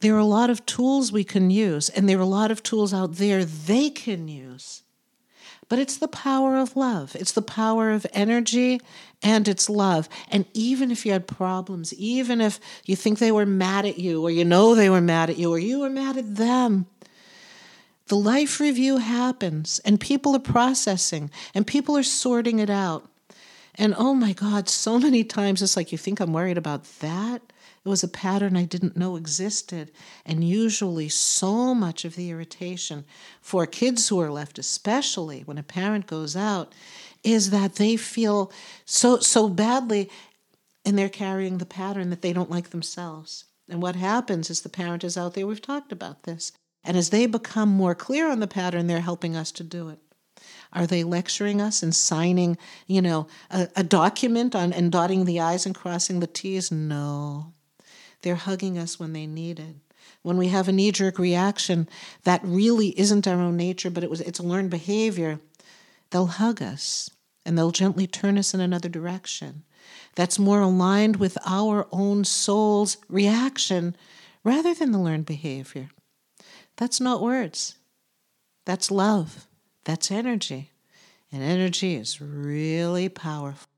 There 0.00 0.14
are 0.14 0.18
a 0.18 0.24
lot 0.24 0.50
of 0.50 0.66
tools 0.66 1.12
we 1.12 1.24
can 1.24 1.50
use, 1.50 1.88
and 1.88 2.08
there 2.08 2.18
are 2.18 2.22
a 2.22 2.26
lot 2.26 2.50
of 2.50 2.62
tools 2.62 2.92
out 2.92 3.16
there 3.16 3.44
they 3.44 3.88
can 3.90 4.28
use. 4.28 4.82
But 5.70 5.78
it's 5.78 5.96
the 5.96 6.08
power 6.08 6.56
of 6.56 6.76
love. 6.76 7.16
It's 7.16 7.32
the 7.32 7.42
power 7.42 7.90
of 7.90 8.06
energy 8.12 8.80
and 9.22 9.46
it's 9.46 9.70
love. 9.70 10.08
And 10.28 10.44
even 10.52 10.90
if 10.90 11.06
you 11.06 11.12
had 11.12 11.26
problems, 11.26 11.94
even 11.94 12.40
if 12.40 12.60
you 12.84 12.96
think 12.96 13.18
they 13.18 13.32
were 13.32 13.46
mad 13.46 13.86
at 13.86 13.98
you, 13.98 14.22
or 14.22 14.30
you 14.30 14.44
know 14.44 14.74
they 14.74 14.90
were 14.90 15.00
mad 15.00 15.30
at 15.30 15.38
you, 15.38 15.50
or 15.50 15.58
you 15.58 15.80
were 15.80 15.90
mad 15.90 16.18
at 16.18 16.36
them, 16.36 16.86
the 18.10 18.16
life 18.16 18.58
review 18.58 18.96
happens 18.96 19.80
and 19.84 20.00
people 20.00 20.34
are 20.34 20.40
processing 20.40 21.30
and 21.54 21.64
people 21.64 21.96
are 21.96 22.02
sorting 22.02 22.58
it 22.58 22.68
out. 22.68 23.08
And 23.76 23.94
oh 23.96 24.14
my 24.14 24.32
God, 24.32 24.68
so 24.68 24.98
many 25.06 25.22
times 25.22 25.62
it's 25.62 25.76
like, 25.76 25.92
you 25.92 25.96
think 25.96 26.18
I'm 26.18 26.32
worried 26.32 26.58
about 26.58 26.84
that? 26.98 27.40
It 27.84 27.88
was 27.88 28.02
a 28.02 28.08
pattern 28.08 28.56
I 28.56 28.64
didn't 28.64 28.96
know 28.96 29.14
existed. 29.14 29.92
And 30.26 30.42
usually, 30.42 31.08
so 31.08 31.72
much 31.72 32.04
of 32.04 32.16
the 32.16 32.30
irritation 32.30 33.04
for 33.40 33.64
kids 33.64 34.08
who 34.08 34.20
are 34.20 34.32
left, 34.32 34.58
especially 34.58 35.42
when 35.42 35.56
a 35.56 35.62
parent 35.62 36.08
goes 36.08 36.34
out, 36.34 36.74
is 37.22 37.50
that 37.50 37.76
they 37.76 37.96
feel 37.96 38.50
so, 38.84 39.20
so 39.20 39.48
badly 39.48 40.10
and 40.84 40.98
they're 40.98 41.08
carrying 41.08 41.58
the 41.58 41.64
pattern 41.64 42.10
that 42.10 42.22
they 42.22 42.32
don't 42.32 42.50
like 42.50 42.70
themselves. 42.70 43.44
And 43.68 43.80
what 43.80 43.94
happens 43.94 44.50
is 44.50 44.62
the 44.62 44.68
parent 44.68 45.04
is 45.04 45.16
out 45.16 45.34
there, 45.34 45.46
we've 45.46 45.62
talked 45.62 45.92
about 45.92 46.24
this. 46.24 46.50
And 46.82 46.96
as 46.96 47.10
they 47.10 47.26
become 47.26 47.68
more 47.68 47.94
clear 47.94 48.30
on 48.30 48.40
the 48.40 48.46
pattern, 48.46 48.86
they're 48.86 49.00
helping 49.00 49.36
us 49.36 49.52
to 49.52 49.64
do 49.64 49.88
it. 49.88 49.98
Are 50.72 50.86
they 50.86 51.04
lecturing 51.04 51.60
us 51.60 51.82
and 51.82 51.94
signing, 51.94 52.56
you 52.86 53.02
know, 53.02 53.26
a, 53.50 53.68
a 53.76 53.82
document 53.82 54.54
on 54.54 54.72
and 54.72 54.92
dotting 54.92 55.24
the 55.24 55.40
I's 55.40 55.66
and 55.66 55.74
crossing 55.74 56.20
the 56.20 56.26
T's? 56.26 56.70
No. 56.70 57.52
They're 58.22 58.36
hugging 58.36 58.78
us 58.78 58.98
when 58.98 59.12
they 59.12 59.26
need 59.26 59.58
it. 59.58 59.76
When 60.22 60.36
we 60.36 60.48
have 60.48 60.68
a 60.68 60.72
knee-jerk 60.72 61.18
reaction 61.18 61.88
that 62.24 62.42
really 62.44 62.98
isn't 62.98 63.26
our 63.26 63.40
own 63.40 63.56
nature, 63.56 63.90
but 63.90 64.04
it 64.04 64.10
was 64.10 64.20
it's 64.20 64.40
learned 64.40 64.70
behavior, 64.70 65.40
they'll 66.10 66.26
hug 66.26 66.62
us 66.62 67.10
and 67.44 67.56
they'll 67.56 67.70
gently 67.70 68.06
turn 68.06 68.38
us 68.38 68.54
in 68.54 68.60
another 68.60 68.88
direction. 68.88 69.64
That's 70.14 70.38
more 70.38 70.60
aligned 70.60 71.16
with 71.16 71.38
our 71.46 71.88
own 71.90 72.24
soul's 72.24 72.98
reaction 73.08 73.96
rather 74.44 74.74
than 74.74 74.92
the 74.92 74.98
learned 74.98 75.26
behavior. 75.26 75.88
That's 76.80 76.98
not 76.98 77.20
words. 77.20 77.74
That's 78.64 78.90
love. 78.90 79.46
That's 79.84 80.10
energy. 80.10 80.70
And 81.30 81.42
energy 81.42 81.94
is 81.94 82.22
really 82.22 83.10
powerful. 83.10 83.68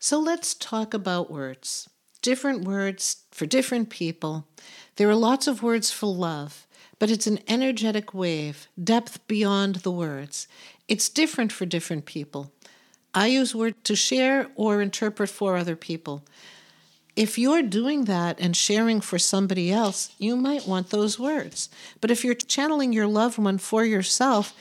So 0.00 0.18
let's 0.18 0.54
talk 0.54 0.92
about 0.92 1.30
words. 1.30 1.88
Different 2.20 2.64
words 2.64 3.22
for 3.30 3.46
different 3.46 3.90
people. 3.90 4.48
There 4.96 5.08
are 5.08 5.14
lots 5.14 5.46
of 5.46 5.62
words 5.62 5.92
for 5.92 6.12
love, 6.12 6.66
but 6.98 7.08
it's 7.08 7.28
an 7.28 7.38
energetic 7.46 8.12
wave, 8.12 8.66
depth 8.82 9.24
beyond 9.28 9.76
the 9.76 9.92
words. 9.92 10.48
It's 10.88 11.08
different 11.08 11.52
for 11.52 11.64
different 11.64 12.06
people. 12.06 12.52
I 13.14 13.28
use 13.28 13.54
words 13.54 13.76
to 13.84 13.94
share 13.94 14.48
or 14.56 14.82
interpret 14.82 15.30
for 15.30 15.56
other 15.56 15.76
people 15.76 16.24
if 17.16 17.38
you're 17.38 17.62
doing 17.62 18.06
that 18.06 18.40
and 18.40 18.56
sharing 18.56 19.00
for 19.00 19.18
somebody 19.18 19.70
else, 19.70 20.14
you 20.18 20.36
might 20.36 20.66
want 20.66 20.90
those 20.90 21.18
words. 21.18 21.68
But 22.00 22.10
if 22.10 22.24
you're 22.24 22.34
channeling 22.34 22.92
your 22.92 23.06
loved 23.06 23.38
one 23.38 23.58
for 23.58 23.84
yourself, 23.84 24.52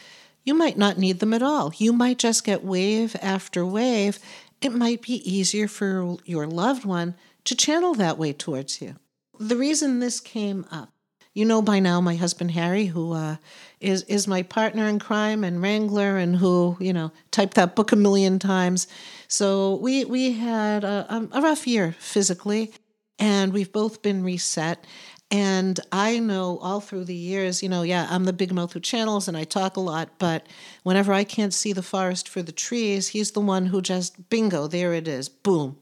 you 0.44 0.54
might 0.54 0.78
not 0.78 0.98
need 0.98 1.20
them 1.20 1.34
at 1.34 1.42
all. 1.42 1.74
You 1.78 1.94
might 1.94 2.18
just 2.18 2.44
get 2.44 2.64
wave 2.64 3.16
after 3.22 3.66
wave. 3.66 4.20
It 4.62 4.74
might 4.74 5.02
be 5.02 5.30
easier 5.30 5.68
for 5.68 6.18
your 6.26 6.46
loved 6.46 6.86
one 6.86 7.16
to 7.46 7.56
channel 7.56 7.94
that 7.96 8.18
way 8.18 8.34
towards 8.34 8.82
you. 8.82 8.96
The 9.40 9.58
reason 9.58 10.00
this 10.00 10.20
came 10.20 10.66
up 10.72 10.94
you 11.34 11.46
know 11.46 11.62
by 11.62 11.80
now 11.80 12.00
my 12.00 12.16
husband 12.16 12.52
Harry, 12.52 12.86
who 12.86 13.14
uh, 13.14 13.38
is 13.80 14.04
is 14.04 14.28
my 14.28 14.44
partner 14.44 14.88
in 14.88 15.00
crime 15.00 15.44
and 15.44 15.62
wrangler, 15.62 16.18
and 16.18 16.36
who 16.38 16.78
you 16.80 16.94
know 16.94 17.12
typed 17.32 17.56
that 17.56 17.76
book 17.76 17.92
a 17.92 17.96
million 17.96 18.40
times. 18.40 18.88
So 19.28 19.76
we 19.76 20.06
we 20.06 20.34
had 20.34 20.84
a, 20.84 21.28
a 21.32 21.42
rough 21.42 21.66
year 21.68 21.96
physically, 22.00 22.74
and 23.20 23.54
we've 23.54 23.72
both 23.72 24.02
been 24.02 24.24
reset. 24.24 24.86
And 25.32 25.80
I 25.92 26.20
know 26.20 26.60
all 26.60 26.80
through 26.80 27.06
the 27.06 27.16
years, 27.16 27.64
you 27.64 27.70
know, 27.70 27.82
yeah, 27.82 28.06
I'm 28.12 28.26
the 28.26 28.34
big 28.34 28.54
mouth 28.54 28.74
who 28.74 28.80
channels 28.80 29.28
and 29.28 29.36
I 29.36 29.46
talk 29.46 29.78
a 29.78 29.80
lot, 29.80 30.20
but 30.20 30.46
whenever 30.84 31.12
I 31.12 31.24
can't 31.24 31.56
see 31.56 31.74
the 31.74 31.82
forest 31.82 32.30
for 32.30 32.44
the 32.44 32.52
trees, 32.52 33.08
he's 33.08 33.32
the 33.32 33.40
one 33.40 33.66
who 33.66 33.82
just 33.82 34.30
bingo, 34.30 34.68
there 34.68 34.94
it 34.94 35.08
is, 35.08 35.30
boom. 35.30 35.78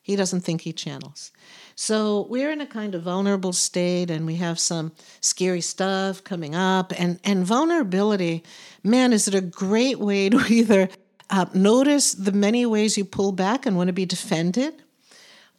He 0.00 0.16
doesn't 0.16 0.40
think 0.40 0.62
he 0.62 0.72
channels. 0.72 1.32
So 1.76 2.26
we're 2.30 2.50
in 2.50 2.60
a 2.60 2.66
kind 2.66 2.94
of 2.94 3.02
vulnerable 3.02 3.52
state 3.52 4.10
and 4.10 4.26
we 4.26 4.36
have 4.36 4.58
some 4.58 4.92
scary 5.20 5.60
stuff 5.60 6.22
coming 6.22 6.54
up. 6.54 6.92
And, 6.98 7.18
and 7.24 7.44
vulnerability, 7.44 8.44
man, 8.82 9.12
is 9.12 9.26
it 9.26 9.34
a 9.34 9.40
great 9.40 9.98
way 9.98 10.28
to 10.28 10.38
either 10.48 10.88
uh, 11.30 11.46
notice 11.52 12.12
the 12.12 12.32
many 12.32 12.66
ways 12.66 12.96
you 12.96 13.04
pull 13.04 13.32
back 13.32 13.66
and 13.66 13.76
want 13.76 13.88
to 13.88 13.92
be 13.92 14.06
defended, 14.06 14.82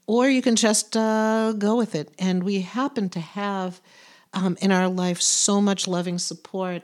or 0.08 0.30
you 0.30 0.42
can 0.42 0.56
just 0.56 0.96
uh, 0.96 1.54
go 1.54 1.76
with 1.76 1.96
it. 1.96 2.14
And 2.20 2.44
we 2.44 2.62
happen 2.62 3.10
to 3.10 3.20
have 3.20 3.82
um, 4.34 4.58
in 4.62 4.72
our 4.72 4.88
life 4.88 5.22
so 5.22 5.60
much 5.60 5.88
loving 5.88 6.20
support 6.20 6.84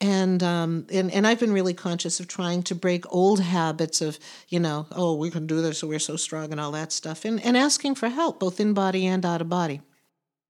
and 0.00 0.42
um, 0.42 0.86
and 0.92 1.10
and 1.10 1.26
I've 1.26 1.40
been 1.40 1.52
really 1.52 1.74
conscious 1.74 2.20
of 2.20 2.28
trying 2.28 2.62
to 2.64 2.74
break 2.74 3.04
old 3.12 3.40
habits 3.40 4.00
of 4.00 4.18
you 4.48 4.60
know 4.60 4.86
oh 4.92 5.16
we 5.16 5.30
can 5.30 5.46
do 5.46 5.62
this 5.62 5.82
we're 5.82 5.98
so 5.98 6.16
strong 6.16 6.52
and 6.52 6.60
all 6.60 6.72
that 6.72 6.92
stuff 6.92 7.24
and 7.24 7.42
and 7.44 7.56
asking 7.56 7.94
for 7.94 8.08
help 8.08 8.40
both 8.40 8.60
in 8.60 8.74
body 8.74 9.06
and 9.06 9.24
out 9.24 9.40
of 9.40 9.48
body. 9.48 9.80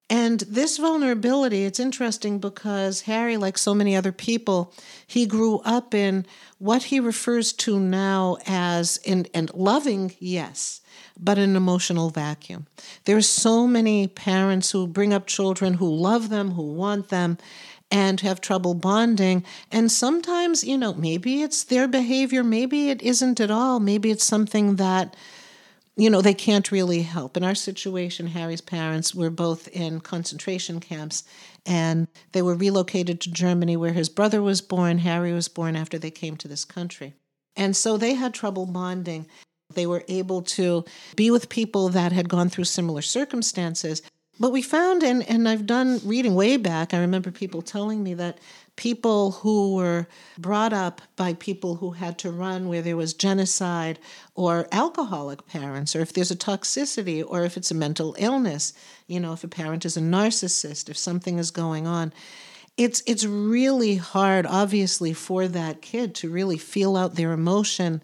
And 0.09 0.41
this 0.41 0.77
vulnerability, 0.77 1.65
it's 1.65 1.81
interesting 1.81 2.39
because 2.39 3.03
Harry, 3.03 3.37
like 3.37 3.59
so 3.59 3.75
many 3.75 3.97
other 3.97 4.13
people, 4.13 4.73
he 5.05 5.27
grew 5.27 5.59
up 5.65 5.95
in 5.95 6.27
what 6.59 6.85
he 6.85 7.01
refers 7.01 7.53
to 7.55 7.81
now 7.81 8.37
as 8.47 8.99
in 8.99 9.27
and 9.35 9.53
loving, 9.53 10.15
yes, 10.21 10.81
but 11.19 11.39
an 11.39 11.57
emotional 11.57 12.11
vacuum. 12.11 12.69
There 13.05 13.17
are 13.17 13.23
so 13.23 13.67
many 13.67 14.07
parents 14.07 14.71
who 14.71 14.87
bring 14.87 15.13
up 15.13 15.27
children 15.27 15.75
who 15.75 15.93
love 15.93 16.29
them, 16.29 16.53
who 16.53 16.73
want 16.73 17.09
them, 17.09 17.37
and 17.91 18.21
have 18.21 18.41
trouble 18.41 18.75
bonding. 18.75 19.45
And 19.71 19.91
sometimes, 19.91 20.65
you 20.65 20.77
know, 20.77 20.95
maybe 20.95 21.43
it's 21.43 21.65
their 21.65 21.87
behavior, 21.87 22.43
maybe 22.43 22.91
it 22.91 23.03
isn't 23.03 23.41
at 23.41 23.51
all. 23.51 23.81
Maybe 23.81 24.11
it's 24.11 24.25
something 24.25 24.77
that, 24.77 25.15
you 25.97 26.11
know, 26.11 26.21
they 26.21 26.35
can't 26.35 26.73
really 26.73 27.03
help. 27.03 27.37
In 27.37 27.45
our 27.45 27.55
situation, 27.55 28.29
Harry's 28.29 28.61
parents 28.61 29.15
were 29.15 29.31
both 29.31 29.69
in 29.69 30.01
concentration 30.01 30.81
camps 30.81 31.25
and 31.65 32.07
they 32.33 32.43
were 32.43 32.55
relocated 32.55 33.21
to 33.21 33.31
Germany 33.31 33.77
where 33.77 33.93
his 33.93 34.09
brother 34.09 34.43
was 34.43 34.61
born. 34.61 34.99
Harry 34.99 35.33
was 35.33 35.49
born 35.49 35.77
after 35.77 35.99
they 35.99 36.11
came 36.11 36.37
to 36.39 36.49
this 36.49 36.65
country. 36.65 37.15
And 37.57 37.75
so 37.75 37.97
they 37.97 38.15
had 38.15 38.35
trouble 38.35 38.67
bonding. 38.67 39.27
They 39.73 39.87
were 39.87 40.05
able 40.09 40.43
to 40.43 40.85
be 41.17 41.31
with 41.31 41.49
people 41.49 41.89
that 41.89 42.13
had 42.13 42.29
gone 42.29 42.49
through 42.51 42.65
similar 42.65 43.03
circumstances, 43.03 44.03
but 44.39 44.53
we 44.53 44.63
found, 44.63 45.03
and, 45.03 45.29
and 45.29 45.49
I've 45.49 45.67
done 45.67 46.01
reading 46.05 46.35
way 46.35 46.57
back, 46.57 46.93
I 46.93 46.99
remember 46.99 47.31
people 47.31 47.63
telling 47.63 48.03
me 48.03 48.15
that 48.15 48.39
people 48.77 49.33
who 49.33 49.75
were 49.75 50.07
brought 50.37 50.73
up 50.73 51.01
by 51.17 51.33
people 51.35 51.77
who 51.77 51.93
had 51.93 52.19
to 52.19 52.31
run 52.31 52.69
where 52.69 52.83
there 52.83 52.97
was 52.97 53.15
genocide 53.15 53.99
or 54.35 54.69
alcoholic 54.71 55.47
parents, 55.47 55.97
or 55.97 56.01
if 56.01 56.13
there's 56.13 56.31
a 56.31 56.37
toxicity, 56.37 57.25
or 57.27 57.45
if 57.45 57.57
it's 57.57 57.71
a 57.71 57.75
mental 57.75 58.15
illness, 58.19 58.75
you 59.07 59.19
know, 59.19 59.33
if 59.33 59.43
a 59.43 59.49
parent 59.49 59.87
is 59.87 59.97
a 59.97 60.01
narcissist, 60.01 60.91
if 60.91 60.99
something 60.99 61.39
is 61.39 61.51
going 61.51 61.87
on, 61.87 62.13
it's 62.77 63.03
it's 63.07 63.25
really 63.25 63.97
hard 63.97 64.45
obviously 64.45 65.15
for 65.15 65.49
that 65.49 65.81
kid 65.81 66.15
to 66.15 66.29
really 66.29 66.59
feel 66.59 66.95
out 66.95 67.15
their 67.15 67.33
emotion 67.33 68.03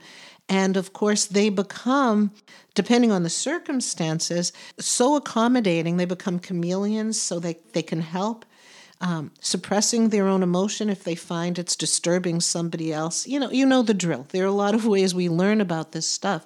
and 0.52 0.76
of 0.76 0.92
course, 0.92 1.24
they 1.24 1.48
become, 1.48 2.30
depending 2.74 3.10
on 3.10 3.22
the 3.22 3.30
circumstances, 3.30 4.52
so 4.78 5.16
accommodating. 5.16 5.96
They 5.96 6.04
become 6.04 6.38
chameleons 6.38 7.18
so 7.18 7.40
they, 7.40 7.56
they 7.72 7.82
can 7.82 8.02
help. 8.02 8.44
Um, 9.00 9.32
suppressing 9.40 10.10
their 10.10 10.28
own 10.28 10.42
emotion 10.42 10.90
if 10.90 11.04
they 11.04 11.14
find 11.14 11.58
it's 11.58 11.74
disturbing 11.74 12.40
somebody 12.42 12.92
else. 12.92 13.26
You 13.26 13.40
know, 13.40 13.50
you 13.50 13.64
know 13.64 13.80
the 13.80 13.94
drill. 13.94 14.26
There 14.28 14.44
are 14.44 14.46
a 14.46 14.52
lot 14.52 14.74
of 14.74 14.86
ways 14.86 15.14
we 15.14 15.30
learn 15.30 15.62
about 15.62 15.92
this 15.92 16.06
stuff. 16.06 16.44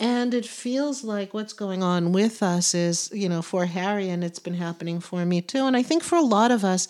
And 0.00 0.34
it 0.34 0.44
feels 0.44 1.04
like 1.04 1.32
what's 1.32 1.52
going 1.52 1.84
on 1.84 2.10
with 2.10 2.42
us 2.42 2.74
is, 2.74 3.10
you 3.12 3.28
know, 3.28 3.42
for 3.42 3.66
Harry, 3.66 4.08
and 4.08 4.24
it's 4.24 4.40
been 4.40 4.54
happening 4.54 4.98
for 4.98 5.24
me 5.24 5.40
too. 5.40 5.66
And 5.66 5.76
I 5.76 5.84
think 5.84 6.02
for 6.02 6.16
a 6.16 6.22
lot 6.22 6.50
of 6.50 6.64
us, 6.64 6.88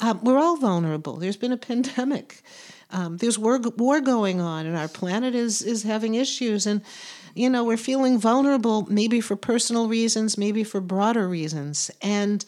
um, 0.00 0.20
we're 0.22 0.38
all 0.38 0.58
vulnerable. 0.58 1.16
There's 1.16 1.38
been 1.38 1.52
a 1.52 1.56
pandemic 1.70 2.42
um, 2.90 3.16
there's 3.16 3.38
war, 3.38 3.58
war 3.58 4.00
going 4.00 4.40
on, 4.40 4.66
and 4.66 4.76
our 4.76 4.88
planet 4.88 5.34
is 5.34 5.62
is 5.62 5.82
having 5.82 6.14
issues, 6.14 6.66
and 6.66 6.82
you 7.34 7.50
know 7.50 7.64
we're 7.64 7.76
feeling 7.76 8.18
vulnerable, 8.18 8.86
maybe 8.88 9.20
for 9.20 9.36
personal 9.36 9.88
reasons, 9.88 10.38
maybe 10.38 10.62
for 10.62 10.80
broader 10.80 11.28
reasons, 11.28 11.90
and 12.00 12.44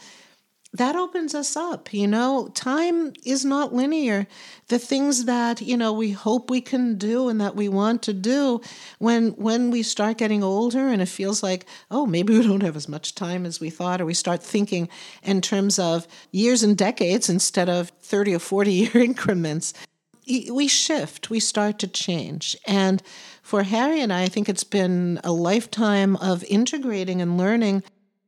that 0.74 0.96
opens 0.96 1.35
us 1.35 1.57
up. 1.57 1.92
You 1.94 2.07
know, 2.07 2.48
time 2.55 3.14
is 3.24 3.42
not 3.44 3.74
linear. 3.74 4.27
The 4.68 4.79
things 4.79 5.24
that 5.24 5.61
you 5.61 5.77
know 5.77 5.92
we 5.92 6.12
hope 6.12 6.51
we 6.51 6.61
can 6.61 6.98
do 6.98 7.29
and 7.29 7.40
that 7.40 7.57
we 7.57 7.68
want 7.68 8.03
to 8.03 8.12
do, 8.12 8.61
when 8.98 9.31
when 9.31 9.70
we 9.72 9.83
start 9.83 10.18
getting 10.18 10.44
older 10.44 10.88
and 10.88 11.03
it 11.03 11.07
feels 11.07 11.42
like 11.42 11.66
oh 11.90 12.07
maybe 12.07 12.38
we 12.38 12.46
don't 12.46 12.62
have 12.62 12.77
as 12.77 12.88
much 12.88 13.14
time 13.14 13.44
as 13.44 13.61
we 13.61 13.70
thought, 13.70 14.01
or 14.01 14.07
we 14.07 14.14
start 14.14 14.42
thinking 14.42 14.88
in 15.22 15.40
terms 15.40 15.81
of 15.81 16.07
years 16.31 16.62
and 16.62 16.77
decades 16.77 17.29
instead 17.29 17.68
of 17.68 17.90
thirty 18.03 18.35
or 18.35 18.38
forty 18.38 18.72
year 18.72 18.96
increments 19.03 19.74
we 20.29 20.69
shift, 20.69 21.31
we 21.31 21.41
start 21.41 21.79
to 21.81 21.88
change. 21.88 22.57
And 22.67 23.03
for 23.43 23.62
Harry 23.62 24.01
and 24.01 24.12
I, 24.12 24.25
I 24.25 24.27
think 24.29 24.49
it's 24.49 24.64
been 24.64 25.21
a 25.25 25.33
lifetime 25.33 26.17
of 26.17 26.45
integrating 26.45 27.23
and 27.23 27.38
learning 27.38 27.83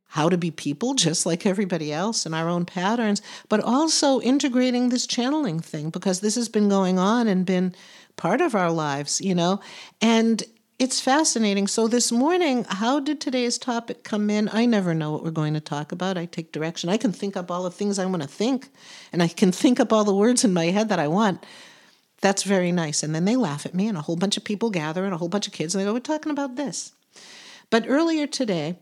how 0.07 0.27
to 0.27 0.37
be 0.37 0.51
people 0.51 0.93
just 0.93 1.25
like 1.25 1.45
everybody 1.45 1.93
else 1.93 2.25
and 2.25 2.35
our 2.35 2.49
own 2.49 2.65
patterns, 2.65 3.21
but 3.47 3.61
also 3.61 4.19
integrating 4.21 4.89
this 4.89 5.07
channeling 5.07 5.59
thing 5.59 5.89
because 5.89 6.19
this 6.19 6.35
has 6.35 6.49
been 6.49 6.67
going 6.67 6.99
on 6.99 7.27
and 7.27 7.45
been 7.45 7.73
part 8.17 8.41
of 8.41 8.53
our 8.53 8.71
lives, 8.71 9.21
you 9.21 9.33
know? 9.33 9.61
And 10.01 10.43
it's 10.79 10.99
fascinating. 10.99 11.67
So, 11.67 11.87
this 11.87 12.11
morning, 12.11 12.65
how 12.67 12.99
did 12.99 13.21
today's 13.21 13.59
topic 13.59 14.03
come 14.03 14.31
in? 14.31 14.49
I 14.51 14.65
never 14.65 14.95
know 14.95 15.11
what 15.11 15.23
we're 15.23 15.29
going 15.29 15.53
to 15.53 15.59
talk 15.59 15.91
about. 15.91 16.17
I 16.17 16.25
take 16.25 16.51
direction. 16.51 16.89
I 16.89 16.97
can 16.97 17.11
think 17.11 17.37
up 17.37 17.51
all 17.51 17.61
the 17.61 17.69
things 17.69 17.99
I 17.99 18.07
want 18.07 18.23
to 18.23 18.27
think, 18.27 18.69
and 19.13 19.21
I 19.21 19.27
can 19.27 19.51
think 19.51 19.79
up 19.79 19.93
all 19.93 20.03
the 20.03 20.15
words 20.15 20.43
in 20.43 20.53
my 20.53 20.65
head 20.65 20.89
that 20.89 20.97
I 20.97 21.07
want. 21.07 21.45
That's 22.21 22.43
very 22.43 22.71
nice. 22.71 23.03
And 23.03 23.13
then 23.13 23.25
they 23.25 23.35
laugh 23.35 23.65
at 23.65 23.73
me, 23.73 23.87
and 23.87 23.97
a 23.97 24.01
whole 24.01 24.15
bunch 24.15 24.37
of 24.37 24.43
people 24.43 24.69
gather, 24.69 25.05
and 25.05 25.13
a 25.13 25.17
whole 25.17 25.29
bunch 25.29 25.47
of 25.47 25.53
kids, 25.53 25.73
and 25.73 25.81
they 25.81 25.85
go, 25.85 25.93
We're 25.93 25.99
talking 25.99 26.31
about 26.31 26.55
this. 26.55 26.93
But 27.69 27.85
earlier 27.87 28.27
today, 28.27 28.77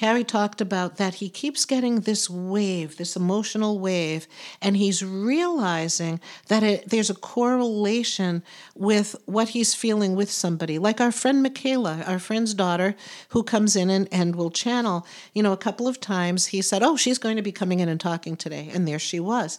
Harry 0.00 0.24
talked 0.24 0.62
about 0.62 0.96
that 0.96 1.16
he 1.16 1.28
keeps 1.28 1.66
getting 1.66 2.00
this 2.00 2.30
wave, 2.30 2.96
this 2.96 3.16
emotional 3.16 3.78
wave, 3.78 4.26
and 4.62 4.78
he's 4.78 5.04
realizing 5.04 6.18
that 6.48 6.62
it, 6.62 6.88
there's 6.88 7.10
a 7.10 7.14
correlation 7.14 8.42
with 8.74 9.14
what 9.26 9.50
he's 9.50 9.74
feeling 9.74 10.16
with 10.16 10.30
somebody. 10.30 10.78
Like 10.78 11.02
our 11.02 11.12
friend 11.12 11.42
Michaela, 11.42 12.02
our 12.06 12.18
friend's 12.18 12.54
daughter, 12.54 12.96
who 13.28 13.42
comes 13.42 13.76
in 13.76 13.90
and, 13.90 14.08
and 14.10 14.36
will 14.36 14.50
channel. 14.50 15.06
You 15.34 15.42
know, 15.42 15.52
a 15.52 15.58
couple 15.58 15.86
of 15.86 16.00
times 16.00 16.46
he 16.46 16.62
said, 16.62 16.82
Oh, 16.82 16.96
she's 16.96 17.18
going 17.18 17.36
to 17.36 17.42
be 17.42 17.52
coming 17.52 17.80
in 17.80 17.90
and 17.90 18.00
talking 18.00 18.36
today. 18.36 18.70
And 18.72 18.88
there 18.88 18.98
she 18.98 19.20
was. 19.20 19.58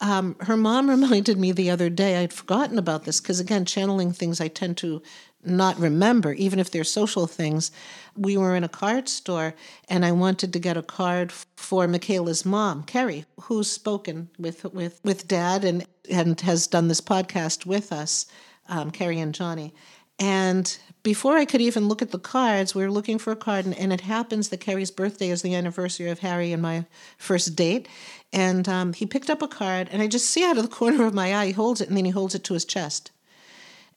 Um, 0.00 0.36
her 0.40 0.56
mom 0.56 0.88
reminded 0.90 1.38
me 1.38 1.52
the 1.52 1.70
other 1.70 1.90
day, 1.90 2.16
I'd 2.16 2.32
forgotten 2.32 2.78
about 2.78 3.04
this 3.04 3.20
because, 3.20 3.40
again, 3.40 3.64
channeling 3.64 4.12
things 4.12 4.40
I 4.40 4.48
tend 4.48 4.76
to 4.78 5.02
not 5.44 5.78
remember, 5.78 6.32
even 6.32 6.58
if 6.58 6.70
they're 6.70 6.84
social 6.84 7.26
things. 7.26 7.70
We 8.16 8.36
were 8.36 8.56
in 8.56 8.64
a 8.64 8.68
card 8.68 9.08
store 9.08 9.54
and 9.88 10.04
I 10.04 10.12
wanted 10.12 10.52
to 10.52 10.58
get 10.58 10.76
a 10.76 10.82
card 10.82 11.32
for 11.32 11.86
Michaela's 11.86 12.44
mom, 12.44 12.82
Kerry, 12.82 13.24
who's 13.42 13.70
spoken 13.70 14.30
with, 14.38 14.64
with, 14.72 15.00
with 15.04 15.28
dad 15.28 15.64
and, 15.64 15.86
and 16.10 16.40
has 16.40 16.66
done 16.66 16.88
this 16.88 17.00
podcast 17.00 17.66
with 17.66 17.92
us, 17.92 18.26
um, 18.68 18.90
Kerry 18.90 19.20
and 19.20 19.34
Johnny. 19.34 19.72
And 20.18 20.76
before 21.04 21.36
I 21.36 21.44
could 21.44 21.60
even 21.60 21.86
look 21.86 22.02
at 22.02 22.10
the 22.10 22.18
cards, 22.18 22.74
we 22.74 22.82
were 22.82 22.90
looking 22.90 23.18
for 23.18 23.30
a 23.30 23.36
card, 23.36 23.64
and, 23.64 23.78
and, 23.78 23.92
it 23.92 24.00
happens 24.00 24.48
that 24.48 24.60
Kerry's 24.60 24.90
birthday 24.90 25.30
is 25.30 25.42
the 25.42 25.54
anniversary 25.54 26.10
of 26.10 26.18
Harry 26.18 26.52
and 26.52 26.60
my 26.60 26.86
first 27.18 27.54
date. 27.54 27.86
And 28.32 28.68
um, 28.68 28.92
he 28.92 29.06
picked 29.06 29.30
up 29.30 29.42
a 29.42 29.48
card, 29.48 29.88
and 29.90 30.02
I 30.02 30.06
just 30.06 30.28
see 30.28 30.44
out 30.44 30.58
of 30.58 30.62
the 30.62 30.68
corner 30.76 31.06
of 31.06 31.14
my 31.14 31.34
eye, 31.34 31.46
he 31.46 31.52
holds 31.52 31.80
it, 31.80 31.88
and 31.88 31.96
then 31.96 32.04
he 32.04 32.10
holds 32.10 32.34
it 32.34 32.44
to 32.44 32.54
his 32.54 32.64
chest. 32.64 33.10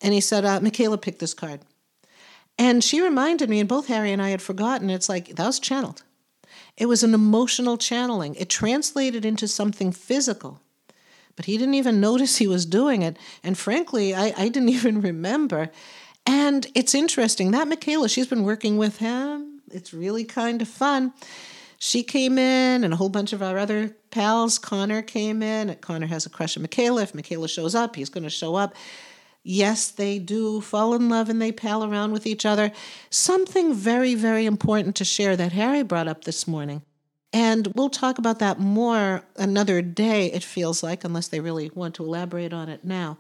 And 0.02 0.14
he 0.14 0.22
said, 0.22 0.46
uh, 0.46 0.60
Michaela 0.62 0.98
picked 0.98 1.20
this 1.20 1.34
card. 1.34 1.62
And 2.58 2.84
she 2.84 3.02
reminded 3.02 3.50
me, 3.50 3.60
and 3.60 3.70
both 3.70 3.88
Harry 3.88 4.12
and 4.12 4.22
I 4.22 4.30
had 4.30 4.42
forgotten, 4.42 4.90
it's 4.90 5.10
like, 5.10 5.36
that 5.36 5.46
was 5.46 5.60
channeled. 5.60 6.04
It 6.78 6.86
was 6.86 7.04
an 7.04 7.14
emotional 7.14 7.78
channeling. 7.78 8.36
It 8.36 8.50
translated 8.50 9.26
into 9.26 9.48
something 9.48 9.92
physical. 9.92 10.62
But 11.36 11.46
he 11.46 11.58
didn't 11.58 11.76
even 11.76 12.02
notice 12.02 12.38
he 12.38 12.48
was 12.48 12.66
doing 12.66 13.02
it. 13.02 13.18
And 13.44 13.58
frankly, 13.58 14.14
I, 14.14 14.34
I 14.38 14.48
didn't 14.50 14.70
even 14.78 15.02
remember. 15.02 15.72
And 16.26 16.68
it's 16.76 16.94
interesting 16.94 17.52
that 17.52 17.68
Michaela, 17.68 18.10
she's 18.10 18.28
been 18.28 18.44
working 18.44 18.78
with 18.78 18.98
him. 18.98 19.62
It's 19.72 19.94
really 19.94 20.24
kind 20.24 20.62
of 20.62 20.68
fun. 20.68 21.14
She 21.84 22.04
came 22.04 22.38
in, 22.38 22.84
and 22.84 22.94
a 22.94 22.96
whole 22.96 23.10
bunch 23.10 23.34
of 23.34 23.42
our 23.42 23.58
other 23.58 23.96
pals. 24.12 24.60
Connor 24.60 25.02
came 25.02 25.42
in. 25.42 25.74
Connor 25.82 26.06
has 26.06 26.28
a 26.28 26.30
crush 26.30 26.56
on 26.56 26.62
Michaela. 26.62 27.02
If 27.02 27.16
Michaela 27.16 27.48
shows 27.48 27.74
up, 27.74 27.96
he's 27.96 28.12
going 28.12 28.24
to 28.24 28.30
show 28.30 28.54
up. 28.54 28.76
Yes, 29.42 29.90
they 29.90 30.20
do 30.20 30.62
fall 30.62 30.94
in 30.94 31.10
love 31.10 31.28
and 31.28 31.42
they 31.42 31.52
pal 31.52 31.84
around 31.84 32.12
with 32.12 32.28
each 32.28 32.46
other. 32.46 32.72
Something 33.10 33.74
very, 33.74 34.14
very 34.14 34.46
important 34.46 34.96
to 34.98 35.04
share 35.04 35.36
that 35.36 35.54
Harry 35.54 35.82
brought 35.82 36.08
up 36.08 36.24
this 36.24 36.48
morning. 36.48 36.84
And 37.34 37.66
we'll 37.74 37.90
talk 37.90 38.20
about 38.20 38.38
that 38.38 38.60
more 38.60 39.24
another 39.36 39.82
day, 39.82 40.28
it 40.32 40.44
feels 40.44 40.84
like, 40.84 41.04
unless 41.04 41.30
they 41.30 41.40
really 41.40 41.72
want 41.74 41.96
to 41.96 42.06
elaborate 42.06 42.54
on 42.54 42.70
it 42.70 42.86
now. 42.86 43.18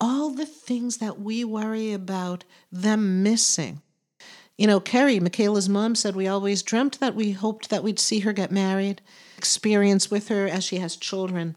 All 0.00 0.30
the 0.30 0.44
things 0.46 0.96
that 0.96 1.20
we 1.20 1.44
worry 1.44 1.92
about 1.92 2.42
them 2.72 3.22
missing. 3.22 3.80
You 4.58 4.66
know, 4.66 4.80
Kerry, 4.80 5.18
Michaela's 5.18 5.68
mom, 5.68 5.94
said 5.94 6.14
we 6.14 6.28
always 6.28 6.62
dreamt 6.62 7.00
that 7.00 7.14
we 7.14 7.32
hoped 7.32 7.70
that 7.70 7.82
we'd 7.82 7.98
see 7.98 8.20
her 8.20 8.32
get 8.32 8.50
married, 8.50 9.00
experience 9.38 10.10
with 10.10 10.28
her 10.28 10.46
as 10.46 10.62
she 10.64 10.76
has 10.76 10.96
children. 10.96 11.56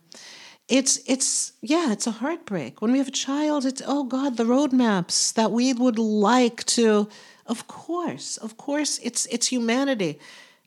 It's 0.67 0.99
it's 1.05 1.53
yeah 1.61 1.91
it's 1.91 2.07
a 2.07 2.11
heartbreak. 2.11 2.81
When 2.81 2.91
we 2.91 2.97
have 2.97 3.09
a 3.09 3.11
child 3.11 3.65
it's 3.65 3.83
oh 3.85 4.03
god 4.03 4.37
the 4.37 4.45
roadmaps 4.45 5.31
that 5.33 5.51
we 5.51 5.73
would 5.73 5.99
like 5.99 6.63
to 6.65 7.07
of 7.45 7.67
course 7.67 8.37
of 8.37 8.57
course 8.57 8.99
it's 9.03 9.27
it's 9.27 9.47
humanity. 9.47 10.19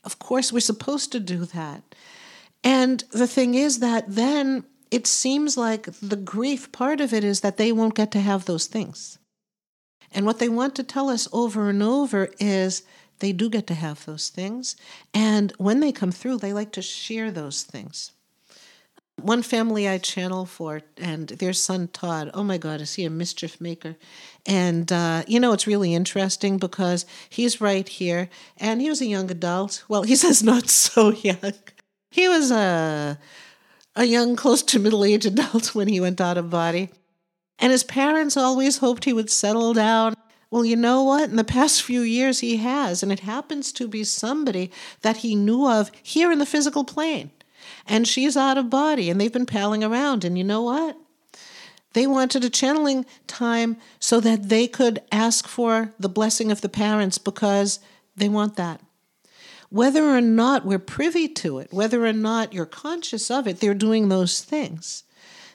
Of 0.05 0.17
course 0.19 0.53
we're 0.53 0.61
supposed 0.61 1.11
to 1.11 1.19
do 1.19 1.43
that. 1.45 1.83
And 2.63 3.03
the 3.11 3.27
thing 3.27 3.55
is 3.55 3.79
that 3.79 4.05
then 4.07 4.63
it 4.89 5.05
seems 5.05 5.57
like 5.57 5.87
the 6.01 6.15
grief 6.15 6.71
part 6.71 7.01
of 7.01 7.13
it 7.13 7.23
is 7.25 7.41
that 7.41 7.57
they 7.57 7.71
won't 7.73 7.95
get 7.95 8.11
to 8.11 8.21
have 8.21 8.45
those 8.45 8.67
things 8.67 9.18
and 10.11 10.25
what 10.25 10.39
they 10.39 10.49
want 10.49 10.75
to 10.75 10.83
tell 10.83 11.09
us 11.09 11.27
over 11.31 11.69
and 11.69 11.83
over 11.83 12.29
is 12.39 12.83
they 13.19 13.31
do 13.31 13.49
get 13.49 13.67
to 13.67 13.73
have 13.73 14.05
those 14.05 14.29
things 14.29 14.75
and 15.13 15.53
when 15.57 15.79
they 15.79 15.91
come 15.91 16.11
through 16.11 16.37
they 16.37 16.53
like 16.53 16.71
to 16.71 16.81
share 16.81 17.31
those 17.31 17.63
things 17.63 18.11
one 19.21 19.41
family 19.41 19.87
I 19.87 19.97
channel 19.97 20.45
for, 20.45 20.81
and 20.97 21.29
their 21.29 21.53
son 21.53 21.89
Todd, 21.89 22.31
oh 22.33 22.43
my 22.43 22.57
God, 22.57 22.81
is 22.81 22.95
he 22.95 23.05
a 23.05 23.09
mischief 23.09 23.59
maker? 23.59 23.95
And, 24.45 24.91
uh, 24.91 25.23
you 25.27 25.39
know, 25.39 25.53
it's 25.53 25.67
really 25.67 25.93
interesting 25.93 26.57
because 26.57 27.05
he's 27.29 27.61
right 27.61 27.87
here, 27.87 28.29
and 28.57 28.81
he 28.81 28.89
was 28.89 29.01
a 29.01 29.05
young 29.05 29.29
adult. 29.31 29.83
Well, 29.87 30.03
he 30.03 30.15
says 30.23 30.43
not 30.43 30.69
so 30.69 31.11
young. 31.11 31.53
He 32.11 32.27
was 32.27 32.51
a, 32.51 33.19
a 33.95 34.05
young, 34.05 34.35
close 34.35 34.63
to 34.63 34.79
middle 34.79 35.03
age 35.03 35.25
adult 35.25 35.75
when 35.75 35.87
he 35.87 35.99
went 35.99 36.21
out 36.21 36.37
of 36.37 36.49
body. 36.49 36.89
And 37.59 37.71
his 37.71 37.83
parents 37.83 38.37
always 38.37 38.77
hoped 38.77 39.05
he 39.05 39.13
would 39.13 39.29
settle 39.29 39.73
down. 39.73 40.15
Well, 40.49 40.65
you 40.65 40.75
know 40.75 41.03
what? 41.03 41.29
In 41.29 41.35
the 41.35 41.43
past 41.43 41.83
few 41.83 42.01
years, 42.01 42.39
he 42.39 42.57
has, 42.57 43.03
and 43.03 43.11
it 43.11 43.19
happens 43.19 43.71
to 43.73 43.87
be 43.87 44.03
somebody 44.03 44.71
that 45.01 45.17
he 45.17 45.35
knew 45.35 45.67
of 45.67 45.91
here 46.01 46.31
in 46.31 46.39
the 46.39 46.45
physical 46.45 46.83
plane 46.83 47.31
and 47.87 48.07
she's 48.07 48.37
out 48.37 48.57
of 48.57 48.69
body 48.69 49.09
and 49.09 49.19
they've 49.19 49.33
been 49.33 49.45
palling 49.45 49.83
around. 49.83 50.23
And 50.23 50.37
you 50.37 50.43
know 50.43 50.61
what? 50.61 50.97
They 51.93 52.05
wanted 52.05 52.43
a 52.43 52.49
channeling 52.49 53.05
time 53.25 53.77
so 53.99 54.19
that 54.19 54.49
they 54.49 54.67
could 54.67 55.01
ask 55.11 55.47
for 55.47 55.93
the 55.99 56.07
blessing 56.09 56.51
of 56.51 56.61
the 56.61 56.69
parents 56.69 57.17
because 57.17 57.79
they 58.15 58.29
want 58.29 58.55
that. 58.57 58.79
Whether 59.69 60.03
or 60.03 60.21
not 60.21 60.65
we're 60.65 60.79
privy 60.79 61.27
to 61.27 61.59
it, 61.59 61.73
whether 61.73 62.05
or 62.05 62.13
not 62.13 62.53
you're 62.53 62.65
conscious 62.65 63.29
of 63.29 63.47
it, 63.47 63.59
they're 63.59 63.73
doing 63.73 64.09
those 64.09 64.41
things. 64.41 65.03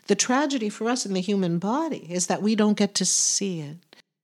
The 0.06 0.14
tragedy 0.14 0.68
for 0.68 0.88
us 0.88 1.06
in 1.06 1.14
the 1.14 1.20
human 1.20 1.58
body 1.58 2.06
is 2.10 2.26
that 2.26 2.42
we 2.42 2.54
don't 2.54 2.76
get 2.76 2.94
to 2.96 3.04
see 3.04 3.60
it. 3.60 3.76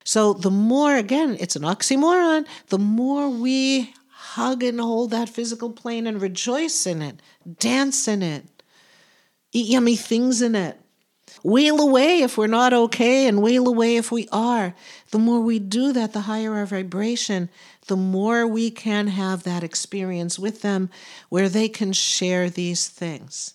So, 0.04 0.32
the 0.32 0.50
more, 0.50 0.96
again, 0.96 1.36
it's 1.40 1.56
an 1.56 1.62
oxymoron, 1.62 2.46
the 2.68 2.78
more 2.78 3.28
we 3.28 3.94
hug 4.08 4.62
and 4.62 4.80
hold 4.80 5.10
that 5.10 5.28
physical 5.28 5.70
plane 5.70 6.06
and 6.06 6.20
rejoice 6.20 6.86
in 6.86 7.02
it, 7.02 7.20
dance 7.58 8.06
in 8.08 8.22
it, 8.22 8.44
eat 9.52 9.68
yummy 9.68 9.96
things 9.96 10.42
in 10.42 10.54
it. 10.54 10.78
Wail 11.42 11.80
away 11.80 12.20
if 12.20 12.36
we're 12.36 12.46
not 12.46 12.72
okay 12.72 13.26
and 13.26 13.42
wail 13.42 13.66
away 13.66 13.96
if 13.96 14.12
we 14.12 14.28
are. 14.30 14.74
The 15.10 15.18
more 15.18 15.40
we 15.40 15.58
do 15.58 15.92
that, 15.92 16.12
the 16.12 16.22
higher 16.22 16.54
our 16.54 16.66
vibration, 16.66 17.48
the 17.86 17.96
more 17.96 18.46
we 18.46 18.70
can 18.70 19.06
have 19.06 19.44
that 19.44 19.62
experience 19.62 20.38
with 20.38 20.62
them 20.62 20.90
where 21.28 21.48
they 21.48 21.68
can 21.68 21.92
share 21.92 22.50
these 22.50 22.88
things. 22.88 23.54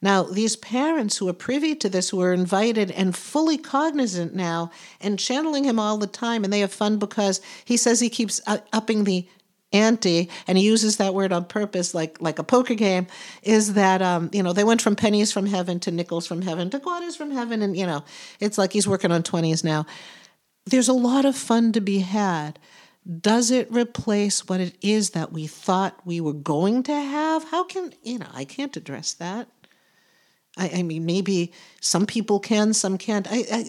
Now, 0.00 0.22
these 0.22 0.54
parents 0.56 1.16
who 1.16 1.28
are 1.28 1.32
privy 1.34 1.74
to 1.76 1.88
this, 1.88 2.10
who 2.10 2.20
are 2.22 2.32
invited 2.32 2.90
and 2.92 3.16
fully 3.16 3.58
cognizant 3.58 4.34
now 4.34 4.70
and 5.00 5.18
channeling 5.18 5.64
him 5.64 5.78
all 5.78 5.98
the 5.98 6.06
time, 6.06 6.44
and 6.44 6.52
they 6.52 6.60
have 6.60 6.72
fun 6.72 6.98
because 6.98 7.40
he 7.64 7.76
says 7.76 7.98
he 7.98 8.08
keeps 8.08 8.40
upping 8.46 9.04
the 9.04 9.26
ante 9.72 10.30
and 10.46 10.56
he 10.56 10.64
uses 10.64 10.96
that 10.96 11.14
word 11.14 11.30
on 11.30 11.44
purpose 11.44 11.92
like 11.92 12.20
like 12.22 12.38
a 12.38 12.42
poker 12.42 12.74
game 12.74 13.06
is 13.42 13.74
that 13.74 14.00
um, 14.00 14.30
you 14.32 14.42
know 14.42 14.54
they 14.54 14.64
went 14.64 14.80
from 14.80 14.96
pennies 14.96 15.30
from 15.30 15.44
heaven 15.44 15.78
to 15.78 15.90
nickels 15.90 16.26
from 16.26 16.40
heaven 16.40 16.70
to 16.70 16.80
quarters 16.80 17.16
from 17.16 17.30
heaven. 17.30 17.60
And 17.60 17.76
you 17.76 17.86
know 17.86 18.04
it's 18.40 18.56
like 18.56 18.72
he's 18.72 18.88
working 18.88 19.12
on 19.12 19.22
20s 19.22 19.64
now. 19.64 19.84
There's 20.64 20.88
a 20.88 20.94
lot 20.94 21.24
of 21.24 21.36
fun 21.36 21.72
to 21.72 21.80
be 21.80 21.98
had. 21.98 22.58
Does 23.20 23.50
it 23.50 23.70
replace 23.70 24.46
what 24.48 24.60
it 24.60 24.76
is 24.82 25.10
that 25.10 25.32
we 25.32 25.46
thought 25.46 25.98
we 26.04 26.20
were 26.20 26.34
going 26.34 26.82
to 26.84 26.94
have? 26.94 27.44
How 27.44 27.64
can 27.64 27.92
you 28.02 28.18
know 28.18 28.28
i 28.32 28.44
can't 28.44 28.76
address 28.76 29.12
that 29.14 29.48
i, 30.58 30.70
I 30.76 30.82
mean 30.82 31.06
maybe 31.06 31.52
some 31.80 32.06
people 32.06 32.40
can 32.40 32.74
some 32.74 32.98
can't 32.98 33.26
I, 33.30 33.44
I 33.50 33.64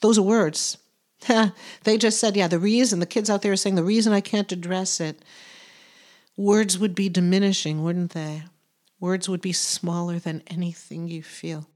those 0.00 0.18
are 0.18 0.22
words 0.22 0.78
they 1.84 1.98
just 1.98 2.20
said, 2.20 2.36
yeah, 2.36 2.48
the 2.48 2.58
reason, 2.58 3.00
the 3.00 3.06
kids 3.06 3.30
out 3.30 3.42
there 3.42 3.52
are 3.52 3.56
saying, 3.56 3.74
the 3.74 3.84
reason 3.84 4.12
I 4.12 4.20
can't 4.20 4.52
address 4.52 5.00
it, 5.00 5.24
words 6.36 6.78
would 6.78 6.94
be 6.94 7.08
diminishing, 7.08 7.82
wouldn't 7.82 8.12
they? 8.12 8.44
Words 9.00 9.28
would 9.28 9.40
be 9.40 9.52
smaller 9.52 10.18
than 10.18 10.42
anything 10.46 11.08
you 11.08 11.22
feel. 11.22 11.68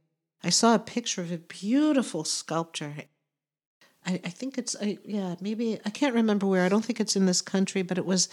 I 0.43 0.51
saw 0.51 0.75
a 0.75 0.81
picture 0.81 1.23
of 1.23 1.31
a 1.31 1.39
beautiful 1.39 2.25
sculpture. 2.25 2.95
I, 4.07 4.21
I 4.25 4.29
think 4.29 4.59
it's, 4.59 4.75
I, 4.81 4.99
yeah, 5.05 5.37
maybe, 5.41 5.79
I 5.85 5.91
can't 5.91 6.15
remember 6.15 6.47
where. 6.47 6.65
I 6.65 6.69
don't 6.69 6.85
think 6.85 7.01
it's 7.01 7.17
in 7.17 7.27
this 7.27 7.41
country, 7.41 7.83
but 7.83 7.99
it 7.99 8.07
was 8.07 8.29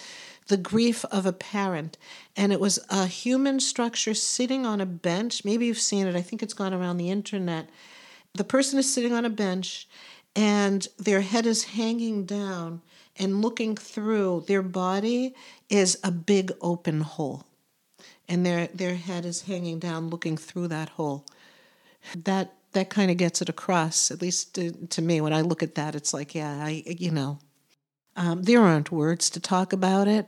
the 0.47 0.57
grief 0.57 1.05
of 1.05 1.26
a 1.26 1.34
parent. 1.34 1.97
And 2.36 2.51
it 2.51 2.59
was 2.59 2.80
a 2.89 3.05
human 3.05 3.59
structure 3.59 4.13
sitting 4.13 4.65
on 4.65 4.82
a 4.82 4.86
bench. 4.86 5.45
Maybe 5.45 5.67
you've 5.67 5.78
seen 5.78 6.07
it. 6.07 6.15
I 6.15 6.22
think 6.22 6.41
it's 6.41 6.53
gone 6.53 6.74
around 6.74 6.97
the 6.97 7.11
internet. 7.11 7.70
The 8.34 8.43
person 8.43 8.80
is 8.80 8.91
sitting 8.91 9.13
on 9.13 9.26
a 9.26 9.30
bench 9.30 9.88
and 10.36 10.88
their 10.97 11.22
head 11.22 11.45
is 11.45 11.63
hanging 11.65 12.26
down 12.26 12.82
and 13.17 13.41
looking 13.41 13.76
through 13.76 14.45
their 14.47 14.61
body 14.61 15.36
is 15.70 15.99
a 16.03 16.11
big 16.11 16.51
open 16.61 17.01
hole 17.01 17.45
and 18.28 18.45
their 18.45 18.67
their 18.67 18.95
head 18.95 19.26
is 19.26 19.41
hanging 19.43 19.80
down 19.80 20.09
looking 20.09 20.38
through 20.38 20.67
that 20.67 20.89
hole 20.89 21.26
that 22.15 22.53
that 22.74 22.89
kind 22.89 23.09
of 23.09 23.17
gets 23.17 23.41
it 23.41 23.49
across 23.49 24.11
at 24.11 24.22
least 24.22 24.55
to, 24.55 24.72
to, 24.88 25.01
me 25.01 25.22
when 25.22 25.34
i 25.34 25.41
look 25.41 25.63
at 25.63 25.76
that 25.76 25.95
it's 25.95 26.13
like 26.13 26.36
yeah 26.36 26.63
i 26.63 26.84
you 26.86 27.11
know 27.11 27.39
um, 28.20 28.43
there 28.43 28.61
aren't 28.61 28.91
words 28.91 29.30
to 29.32 29.39
talk 29.39 29.72
about 29.72 30.07
it. 30.07 30.28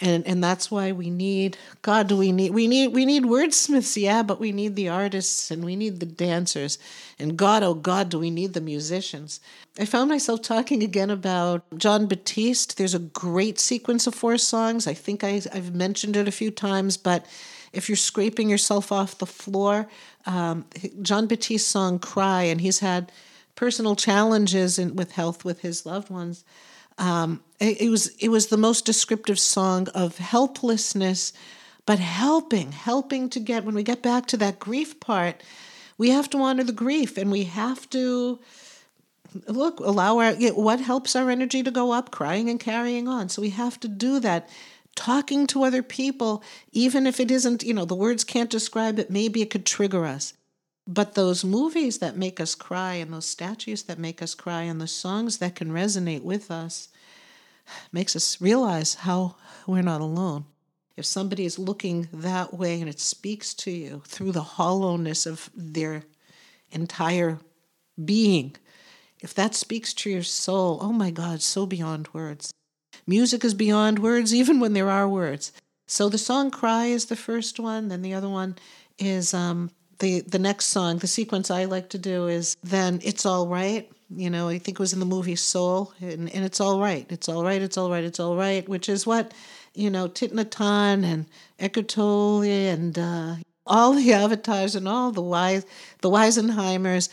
And 0.00 0.24
and 0.28 0.44
that's 0.44 0.70
why 0.70 0.92
we 0.92 1.10
need 1.10 1.58
god 1.82 2.06
do 2.06 2.16
we 2.16 2.30
need 2.30 2.52
we 2.52 2.68
need 2.68 2.94
we 2.94 3.04
need 3.04 3.24
wordsmiths 3.24 4.00
yeah 4.00 4.22
but 4.22 4.38
we 4.38 4.52
need 4.52 4.76
the 4.76 4.88
artists 4.88 5.50
and 5.50 5.64
we 5.64 5.74
need 5.74 5.98
the 5.98 6.06
dancers. 6.06 6.78
And 7.18 7.36
god 7.36 7.64
oh 7.64 7.74
god 7.74 8.08
do 8.08 8.20
we 8.20 8.30
need 8.30 8.54
the 8.54 8.60
musicians? 8.60 9.40
I 9.76 9.84
found 9.84 10.08
myself 10.08 10.40
talking 10.40 10.84
again 10.84 11.10
about 11.10 11.64
Jon 11.76 12.06
Batiste 12.06 12.78
there's 12.78 12.94
a 12.94 13.00
great 13.00 13.58
sequence 13.58 14.06
of 14.06 14.14
four 14.14 14.38
songs. 14.38 14.86
I 14.86 14.94
think 14.94 15.24
I, 15.24 15.42
i've 15.52 15.74
mentioned 15.74 16.14
it 16.14 16.28
a 16.28 16.38
few 16.40 16.52
times 16.52 16.96
but 16.96 17.26
if 17.72 17.88
you're 17.88 17.96
scraping 17.96 18.48
yourself 18.48 18.90
off 18.90 19.18
the 19.18 19.26
floor 19.26 19.88
um, 20.28 20.66
Jon 21.00 21.26
Batiste's 21.26 21.66
song 21.66 21.98
cry 21.98 22.42
and 22.42 22.60
he's 22.60 22.80
had 22.80 23.10
personal 23.54 23.96
challenges 23.96 24.78
in, 24.78 24.94
with 24.94 25.12
health 25.12 25.44
with 25.44 25.62
his 25.62 25.86
loved 25.86 26.10
ones. 26.10 26.44
Um, 26.98 27.42
it, 27.58 27.80
it 27.80 27.88
was 27.88 28.08
it 28.18 28.28
was 28.28 28.48
the 28.48 28.56
most 28.56 28.84
descriptive 28.84 29.38
song 29.38 29.88
of 29.94 30.18
helplessness, 30.18 31.32
but 31.86 31.98
helping, 31.98 32.72
helping 32.72 33.30
to 33.30 33.40
get 33.40 33.64
when 33.64 33.74
we 33.74 33.82
get 33.82 34.02
back 34.02 34.26
to 34.26 34.36
that 34.36 34.58
grief 34.58 35.00
part, 35.00 35.42
we 35.96 36.10
have 36.10 36.28
to 36.30 36.38
honor 36.38 36.64
the 36.64 36.72
grief 36.72 37.16
and 37.16 37.30
we 37.30 37.44
have 37.44 37.88
to 37.90 38.38
look 39.46 39.80
allow 39.80 40.18
our 40.18 40.34
what 40.52 40.80
helps 40.80 41.16
our 41.16 41.30
energy 41.30 41.62
to 41.62 41.70
go 41.70 41.92
up? 41.92 42.10
Crying 42.10 42.50
and 42.50 42.60
carrying 42.60 43.08
on. 43.08 43.30
So 43.30 43.40
we 43.40 43.50
have 43.50 43.80
to 43.80 43.88
do 43.88 44.20
that 44.20 44.48
talking 44.98 45.46
to 45.46 45.62
other 45.62 45.82
people 45.82 46.42
even 46.72 47.06
if 47.06 47.20
it 47.20 47.30
isn't 47.30 47.62
you 47.62 47.72
know 47.72 47.84
the 47.84 47.94
words 47.94 48.24
can't 48.24 48.50
describe 48.50 48.98
it 48.98 49.10
maybe 49.10 49.40
it 49.40 49.48
could 49.48 49.64
trigger 49.64 50.04
us 50.04 50.34
but 50.88 51.14
those 51.14 51.44
movies 51.44 51.98
that 51.98 52.16
make 52.16 52.40
us 52.40 52.54
cry 52.54 52.94
and 52.94 53.12
those 53.12 53.26
statues 53.26 53.82
that 53.84 53.98
make 53.98 54.22
us 54.22 54.34
cry 54.34 54.62
and 54.62 54.80
the 54.80 54.86
songs 54.86 55.36
that 55.36 55.54
can 55.54 55.70
resonate 55.70 56.22
with 56.22 56.50
us 56.50 56.88
makes 57.92 58.16
us 58.16 58.40
realize 58.40 58.94
how 58.94 59.36
we're 59.66 59.82
not 59.82 60.00
alone. 60.00 60.46
If 60.96 61.04
somebody 61.04 61.44
is 61.44 61.58
looking 61.58 62.08
that 62.10 62.54
way 62.54 62.80
and 62.80 62.88
it 62.88 63.00
speaks 63.00 63.52
to 63.54 63.70
you 63.70 64.02
through 64.06 64.32
the 64.32 64.42
hollowness 64.42 65.26
of 65.26 65.50
their 65.54 66.04
entire 66.70 67.38
being, 68.02 68.56
if 69.20 69.34
that 69.34 69.54
speaks 69.54 69.92
to 69.92 70.10
your 70.10 70.22
soul, 70.22 70.78
oh 70.80 70.92
my 70.92 71.10
God, 71.10 71.42
so 71.42 71.66
beyond 71.66 72.08
words. 72.14 72.50
Music 73.08 73.42
is 73.42 73.54
beyond 73.54 73.98
words, 73.98 74.34
even 74.40 74.60
when 74.60 74.74
there 74.74 74.90
are 74.90 75.08
words. 75.08 75.52
So 75.88 76.10
the 76.10 76.18
song 76.18 76.50
Cry 76.50 76.86
is 76.86 77.06
the 77.06 77.16
first 77.16 77.58
one, 77.58 77.88
then 77.88 78.02
the 78.02 78.12
other 78.12 78.28
one 78.28 78.56
is 78.98 79.32
um, 79.32 79.70
the 80.00 80.20
the 80.20 80.38
next 80.38 80.66
song. 80.66 80.98
The 80.98 81.06
sequence 81.06 81.50
I 81.50 81.64
like 81.64 81.88
to 81.90 81.98
do 81.98 82.28
is 82.28 82.56
then 82.62 83.00
It's 83.02 83.24
All 83.24 83.48
Right. 83.48 83.90
You 84.10 84.30
know, 84.30 84.48
I 84.48 84.58
think 84.58 84.78
it 84.78 84.80
was 84.80 84.92
in 84.92 85.00
the 85.00 85.06
movie 85.06 85.36
Soul, 85.36 85.92
and, 86.00 86.32
and 86.34 86.44
It's 86.44 86.60
All 86.60 86.78
Right. 86.80 87.06
It's 87.10 87.28
All 87.28 87.42
Right, 87.42 87.62
It's 87.62 87.78
All 87.78 87.90
Right, 87.90 88.04
It's 88.04 88.20
All 88.20 88.36
Right, 88.36 88.68
which 88.68 88.88
is 88.88 89.06
what, 89.06 89.32
you 89.74 89.90
know, 89.90 90.08
Hanh 90.08 91.04
and 91.04 91.26
Eckhart 91.58 91.96
and 92.44 92.98
uh, 92.98 93.36
all 93.66 93.94
the 93.94 94.12
avatars 94.24 94.74
and 94.74 94.86
all 94.86 95.10
the 95.10 95.22
wise 95.22 95.64
the 96.02 96.10
Weisenheimers, 96.10 97.08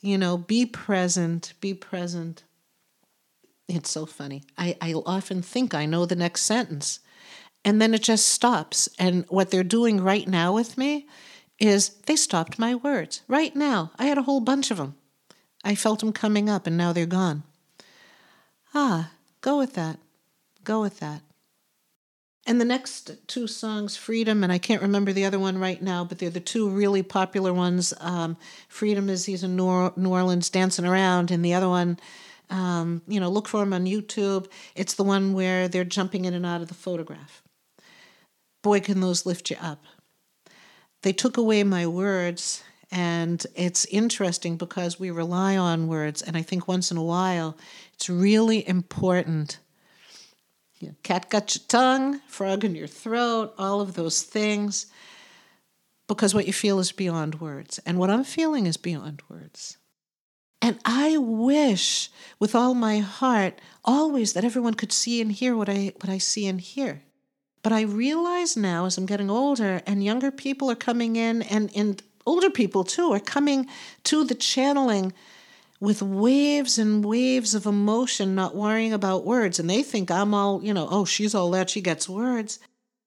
you 0.00 0.16
know, 0.16 0.38
be 0.38 0.66
present, 0.66 1.52
be 1.60 1.74
present. 1.74 2.44
It's 3.74 3.90
so 3.90 4.04
funny. 4.04 4.42
I, 4.58 4.76
I 4.80 4.92
often 4.94 5.42
think 5.42 5.74
I 5.74 5.86
know 5.86 6.04
the 6.04 6.16
next 6.16 6.42
sentence. 6.42 7.00
And 7.64 7.80
then 7.80 7.94
it 7.94 8.02
just 8.02 8.28
stops. 8.28 8.88
And 8.98 9.24
what 9.28 9.50
they're 9.50 9.62
doing 9.62 10.00
right 10.00 10.26
now 10.26 10.52
with 10.52 10.76
me 10.76 11.06
is 11.58 11.90
they 12.06 12.16
stopped 12.16 12.58
my 12.58 12.74
words. 12.74 13.22
Right 13.28 13.54
now. 13.54 13.92
I 13.98 14.06
had 14.06 14.18
a 14.18 14.22
whole 14.22 14.40
bunch 14.40 14.70
of 14.70 14.78
them. 14.78 14.96
I 15.62 15.74
felt 15.74 16.00
them 16.00 16.12
coming 16.12 16.48
up 16.48 16.66
and 16.66 16.76
now 16.76 16.92
they're 16.92 17.06
gone. 17.06 17.44
Ah, 18.74 19.12
go 19.40 19.58
with 19.58 19.74
that. 19.74 19.98
Go 20.64 20.80
with 20.80 21.00
that. 21.00 21.22
And 22.46 22.60
the 22.60 22.64
next 22.64 23.12
two 23.28 23.46
songs, 23.46 23.96
Freedom, 23.96 24.42
and 24.42 24.52
I 24.52 24.58
can't 24.58 24.82
remember 24.82 25.12
the 25.12 25.26
other 25.26 25.38
one 25.38 25.58
right 25.58 25.80
now, 25.80 26.04
but 26.04 26.18
they're 26.18 26.30
the 26.30 26.40
two 26.40 26.68
really 26.68 27.02
popular 27.02 27.52
ones. 27.52 27.92
Um, 28.00 28.36
Freedom 28.66 29.10
is 29.10 29.26
he's 29.26 29.44
in 29.44 29.56
New 29.56 29.92
Orleans 30.08 30.48
dancing 30.48 30.86
around, 30.86 31.30
and 31.30 31.44
the 31.44 31.54
other 31.54 31.68
one, 31.68 31.98
um, 32.50 33.02
you 33.06 33.20
know, 33.20 33.30
look 33.30 33.48
for 33.48 33.62
him 33.62 33.72
on 33.72 33.86
YouTube. 33.86 34.46
It's 34.74 34.94
the 34.94 35.04
one 35.04 35.32
where 35.32 35.68
they're 35.68 35.84
jumping 35.84 36.24
in 36.24 36.34
and 36.34 36.44
out 36.44 36.60
of 36.60 36.68
the 36.68 36.74
photograph. 36.74 37.42
Boy, 38.62 38.80
can 38.80 39.00
those 39.00 39.24
lift 39.24 39.50
you 39.50 39.56
up. 39.60 39.82
They 41.02 41.12
took 41.12 41.36
away 41.36 41.64
my 41.64 41.86
words, 41.86 42.62
and 42.90 43.44
it's 43.54 43.86
interesting 43.86 44.56
because 44.56 45.00
we 45.00 45.10
rely 45.10 45.56
on 45.56 45.88
words, 45.88 46.20
and 46.20 46.36
I 46.36 46.42
think 46.42 46.68
once 46.68 46.90
in 46.90 46.96
a 46.96 47.02
while 47.02 47.56
it's 47.94 48.10
really 48.10 48.66
important 48.68 49.58
you 50.80 50.88
know, 50.88 50.94
cat 51.02 51.28
got 51.28 51.54
your 51.54 51.62
tongue, 51.68 52.20
frog 52.26 52.64
in 52.64 52.74
your 52.74 52.86
throat, 52.86 53.54
all 53.58 53.80
of 53.80 53.94
those 53.94 54.22
things, 54.22 54.86
because 56.08 56.34
what 56.34 56.46
you 56.46 56.52
feel 56.52 56.78
is 56.80 56.90
beyond 56.90 57.40
words. 57.40 57.78
And 57.84 57.98
what 57.98 58.10
I'm 58.10 58.24
feeling 58.24 58.66
is 58.66 58.78
beyond 58.78 59.22
words. 59.28 59.76
And 60.62 60.78
I 60.84 61.16
wish 61.16 62.10
with 62.38 62.54
all 62.54 62.74
my 62.74 62.98
heart 62.98 63.60
always 63.84 64.34
that 64.34 64.44
everyone 64.44 64.74
could 64.74 64.92
see 64.92 65.20
and 65.20 65.32
hear 65.32 65.56
what 65.56 65.68
I, 65.68 65.92
what 66.00 66.10
I 66.10 66.18
see 66.18 66.46
and 66.46 66.60
hear. 66.60 67.02
But 67.62 67.72
I 67.72 67.82
realize 67.82 68.56
now 68.56 68.86
as 68.86 68.96
I'm 68.96 69.06
getting 69.06 69.30
older 69.30 69.82
and 69.86 70.04
younger 70.04 70.30
people 70.30 70.70
are 70.70 70.76
coming 70.76 71.16
in, 71.16 71.42
and, 71.42 71.70
and 71.74 72.02
older 72.26 72.50
people 72.50 72.84
too 72.84 73.12
are 73.12 73.20
coming 73.20 73.66
to 74.04 74.24
the 74.24 74.34
channeling 74.34 75.12
with 75.78 76.02
waves 76.02 76.78
and 76.78 77.04
waves 77.04 77.54
of 77.54 77.66
emotion, 77.66 78.34
not 78.34 78.54
worrying 78.54 78.92
about 78.92 79.24
words. 79.24 79.58
And 79.58 79.68
they 79.68 79.82
think 79.82 80.10
I'm 80.10 80.34
all, 80.34 80.62
you 80.62 80.74
know, 80.74 80.88
oh, 80.90 81.04
she's 81.06 81.34
all 81.34 81.50
that, 81.52 81.70
she 81.70 81.80
gets 81.80 82.08
words. 82.08 82.58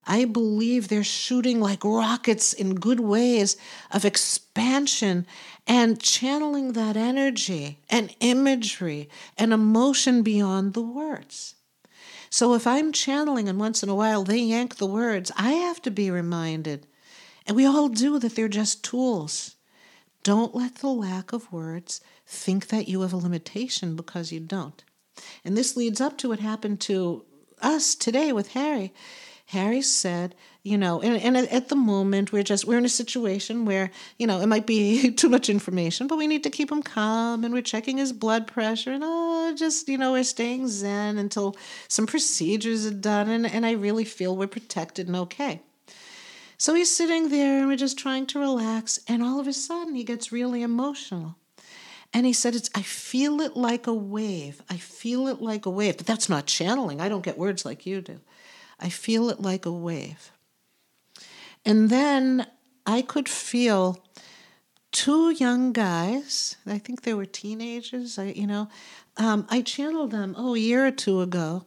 I 0.05 0.25
believe 0.25 0.87
they're 0.87 1.03
shooting 1.03 1.61
like 1.61 1.83
rockets 1.85 2.51
in 2.51 2.75
good 2.75 2.99
ways 2.99 3.55
of 3.91 4.03
expansion 4.03 5.25
and 5.65 5.99
channeling 5.99 6.73
that 6.73 6.97
energy 6.97 7.79
and 7.89 8.15
imagery 8.19 9.09
and 9.37 9.53
emotion 9.53 10.21
beyond 10.21 10.73
the 10.73 10.81
words. 10.81 11.55
So 12.29 12.53
if 12.53 12.65
I'm 12.65 12.91
channeling 12.91 13.47
and 13.47 13.59
once 13.59 13.83
in 13.83 13.89
a 13.89 13.95
while 13.95 14.23
they 14.23 14.39
yank 14.39 14.77
the 14.77 14.87
words, 14.87 15.31
I 15.37 15.51
have 15.51 15.81
to 15.83 15.91
be 15.91 16.09
reminded, 16.09 16.87
and 17.45 17.55
we 17.55 17.65
all 17.65 17.89
do, 17.89 18.19
that 18.19 18.35
they're 18.35 18.47
just 18.47 18.83
tools. 18.83 19.55
Don't 20.23 20.55
let 20.55 20.75
the 20.75 20.87
lack 20.87 21.33
of 21.33 21.51
words 21.51 22.01
think 22.25 22.67
that 22.67 22.87
you 22.87 23.01
have 23.01 23.13
a 23.13 23.17
limitation 23.17 23.95
because 23.95 24.31
you 24.31 24.39
don't. 24.39 24.83
And 25.45 25.55
this 25.55 25.75
leads 25.77 26.01
up 26.01 26.17
to 26.19 26.29
what 26.29 26.39
happened 26.39 26.79
to 26.81 27.25
us 27.61 27.93
today 27.95 28.31
with 28.31 28.49
Harry. 28.49 28.93
Harry 29.47 29.81
said, 29.81 30.35
you 30.63 30.77
know, 30.77 31.01
and, 31.01 31.21
and 31.21 31.37
at 31.49 31.67
the 31.67 31.75
moment 31.75 32.31
we're 32.31 32.43
just 32.43 32.65
we're 32.65 32.77
in 32.77 32.85
a 32.85 32.89
situation 32.89 33.65
where 33.65 33.91
you 34.17 34.25
know 34.25 34.39
it 34.39 34.47
might 34.47 34.65
be 34.65 35.11
too 35.21 35.29
much 35.29 35.49
information, 35.49 36.07
but 36.07 36.17
we 36.17 36.27
need 36.27 36.43
to 36.43 36.49
keep 36.49 36.71
him 36.71 36.81
calm, 36.81 37.43
and 37.43 37.53
we're 37.53 37.61
checking 37.61 37.97
his 37.97 38.13
blood 38.13 38.47
pressure, 38.47 38.91
and 38.91 39.03
oh, 39.05 39.53
just 39.55 39.87
you 39.89 39.97
know 39.97 40.13
we're 40.13 40.23
staying 40.23 40.67
zen 40.67 41.17
until 41.17 41.55
some 41.87 42.07
procedures 42.07 42.85
are 42.85 42.91
done, 42.91 43.29
and 43.29 43.45
and 43.45 43.65
I 43.65 43.73
really 43.73 44.05
feel 44.05 44.35
we're 44.35 44.47
protected 44.47 45.07
and 45.07 45.15
okay. 45.17 45.61
So 46.57 46.73
he's 46.73 46.95
sitting 46.95 47.27
there, 47.27 47.59
and 47.59 47.67
we're 47.67 47.75
just 47.75 47.99
trying 47.99 48.25
to 48.27 48.39
relax, 48.39 48.99
and 49.07 49.21
all 49.21 49.39
of 49.39 49.47
a 49.47 49.53
sudden 49.53 49.95
he 49.95 50.05
gets 50.05 50.31
really 50.31 50.61
emotional. 50.61 51.35
And 52.15 52.27
he 52.27 52.33
said, 52.33 52.53
it's, 52.53 52.69
I 52.75 52.83
feel 52.83 53.41
it 53.41 53.57
like 53.57 53.87
a 53.87 53.93
wave. 53.93 54.61
I 54.69 54.77
feel 54.77 55.27
it 55.27 55.41
like 55.41 55.65
a 55.65 55.71
wave. 55.71 55.97
But 55.97 56.05
that's 56.05 56.29
not 56.29 56.45
channeling. 56.45 57.01
I 57.01 57.09
don't 57.09 57.23
get 57.23 57.39
words 57.39 57.65
like 57.65 57.87
you 57.87 58.01
do. 58.01 58.19
I 58.83 58.89
feel 58.89 59.29
it 59.29 59.39
like 59.39 59.65
a 59.65 59.71
wave. 59.71 60.31
And 61.65 61.89
then 61.89 62.45
I 62.85 63.01
could 63.01 63.29
feel 63.29 64.03
two 64.91 65.31
young 65.31 65.71
guys, 65.73 66.57
I 66.67 66.77
think 66.77 67.01
they 67.01 67.13
were 67.13 67.25
teenagers, 67.25 68.19
I, 68.19 68.25
you 68.25 68.45
know, 68.45 68.67
um, 69.17 69.47
I 69.49 69.61
channeled 69.61 70.11
them, 70.11 70.35
oh, 70.37 70.55
a 70.55 70.59
year 70.59 70.85
or 70.85 70.91
two 70.91 71.21
ago 71.21 71.65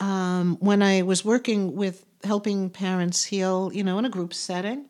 um, 0.00 0.56
when 0.60 0.82
I 0.82 1.02
was 1.02 1.24
working 1.24 1.76
with 1.76 2.04
helping 2.24 2.70
parents 2.70 3.24
heal, 3.24 3.70
you 3.72 3.84
know, 3.84 3.98
in 3.98 4.04
a 4.04 4.10
group 4.10 4.34
setting. 4.34 4.86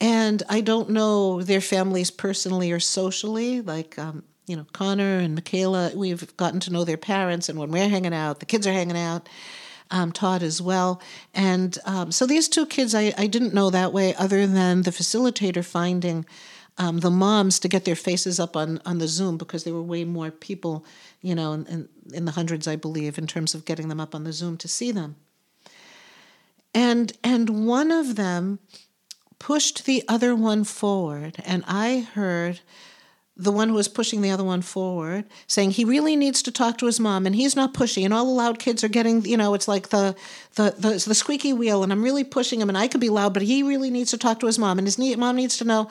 And 0.00 0.42
I 0.48 0.60
don't 0.60 0.90
know 0.90 1.42
their 1.42 1.60
families 1.60 2.10
personally 2.10 2.72
or 2.72 2.80
socially. 2.80 3.60
Like, 3.60 3.98
um, 3.98 4.24
you 4.46 4.56
know, 4.56 4.66
Connor 4.72 5.18
and 5.18 5.34
Michaela, 5.34 5.92
we've 5.94 6.36
gotten 6.36 6.60
to 6.60 6.72
know 6.72 6.84
their 6.84 6.96
parents, 6.96 7.48
and 7.48 7.58
when 7.58 7.70
we're 7.70 7.88
hanging 7.88 8.14
out, 8.14 8.40
the 8.40 8.46
kids 8.46 8.66
are 8.66 8.72
hanging 8.72 8.96
out. 8.96 9.28
Um, 9.92 10.12
Todd 10.12 10.42
as 10.42 10.62
well. 10.62 11.00
And 11.34 11.76
um, 11.84 12.12
so 12.12 12.26
these 12.26 12.48
two 12.48 12.64
kids 12.64 12.94
I, 12.94 13.12
I 13.18 13.26
didn't 13.26 13.54
know 13.54 13.70
that 13.70 13.92
way, 13.92 14.14
other 14.14 14.46
than 14.46 14.82
the 14.82 14.92
facilitator 14.92 15.64
finding 15.64 16.26
um, 16.78 17.00
the 17.00 17.10
moms 17.10 17.58
to 17.60 17.68
get 17.68 17.84
their 17.84 17.96
faces 17.96 18.40
up 18.40 18.56
on, 18.56 18.80
on 18.86 18.98
the 18.98 19.08
Zoom 19.08 19.36
because 19.36 19.64
there 19.64 19.74
were 19.74 19.82
way 19.82 20.04
more 20.04 20.30
people, 20.30 20.84
you 21.20 21.34
know, 21.34 21.52
in, 21.52 21.66
in, 21.66 21.88
in 22.14 22.24
the 22.24 22.32
hundreds, 22.32 22.66
I 22.66 22.76
believe, 22.76 23.18
in 23.18 23.26
terms 23.26 23.54
of 23.54 23.64
getting 23.64 23.88
them 23.88 24.00
up 24.00 24.14
on 24.14 24.24
the 24.24 24.32
Zoom 24.32 24.56
to 24.58 24.68
see 24.68 24.90
them. 24.92 25.16
And 26.74 27.12
and 27.24 27.66
one 27.66 27.90
of 27.90 28.16
them 28.16 28.60
pushed 29.38 29.84
the 29.86 30.04
other 30.08 30.34
one 30.34 30.64
forward, 30.64 31.42
and 31.44 31.64
I 31.66 32.06
heard 32.14 32.60
the 33.42 33.52
one 33.52 33.70
who 33.70 33.74
was 33.74 33.88
pushing 33.88 34.20
the 34.20 34.30
other 34.30 34.44
one 34.44 34.60
forward, 34.60 35.24
saying 35.46 35.70
he 35.70 35.84
really 35.84 36.14
needs 36.14 36.42
to 36.42 36.52
talk 36.52 36.76
to 36.78 36.86
his 36.86 37.00
mom, 37.00 37.26
and 37.26 37.34
he's 37.34 37.56
not 37.56 37.72
pushy. 37.72 38.04
And 38.04 38.12
all 38.12 38.26
the 38.26 38.30
loud 38.30 38.58
kids 38.58 38.84
are 38.84 38.88
getting, 38.88 39.24
you 39.24 39.36
know, 39.36 39.54
it's 39.54 39.68
like 39.68 39.88
the 39.88 40.14
the 40.56 40.74
the, 40.78 41.02
the 41.06 41.14
squeaky 41.14 41.52
wheel, 41.52 41.82
and 41.82 41.92
I'm 41.92 42.02
really 42.02 42.24
pushing 42.24 42.60
him, 42.60 42.68
and 42.68 42.76
I 42.76 42.88
could 42.88 43.00
be 43.00 43.08
loud, 43.08 43.32
but 43.32 43.42
he 43.42 43.62
really 43.62 43.90
needs 43.90 44.10
to 44.10 44.18
talk 44.18 44.40
to 44.40 44.46
his 44.46 44.58
mom, 44.58 44.78
and 44.78 44.86
his 44.86 44.98
mom 44.98 45.36
needs 45.36 45.56
to 45.58 45.64
know. 45.64 45.88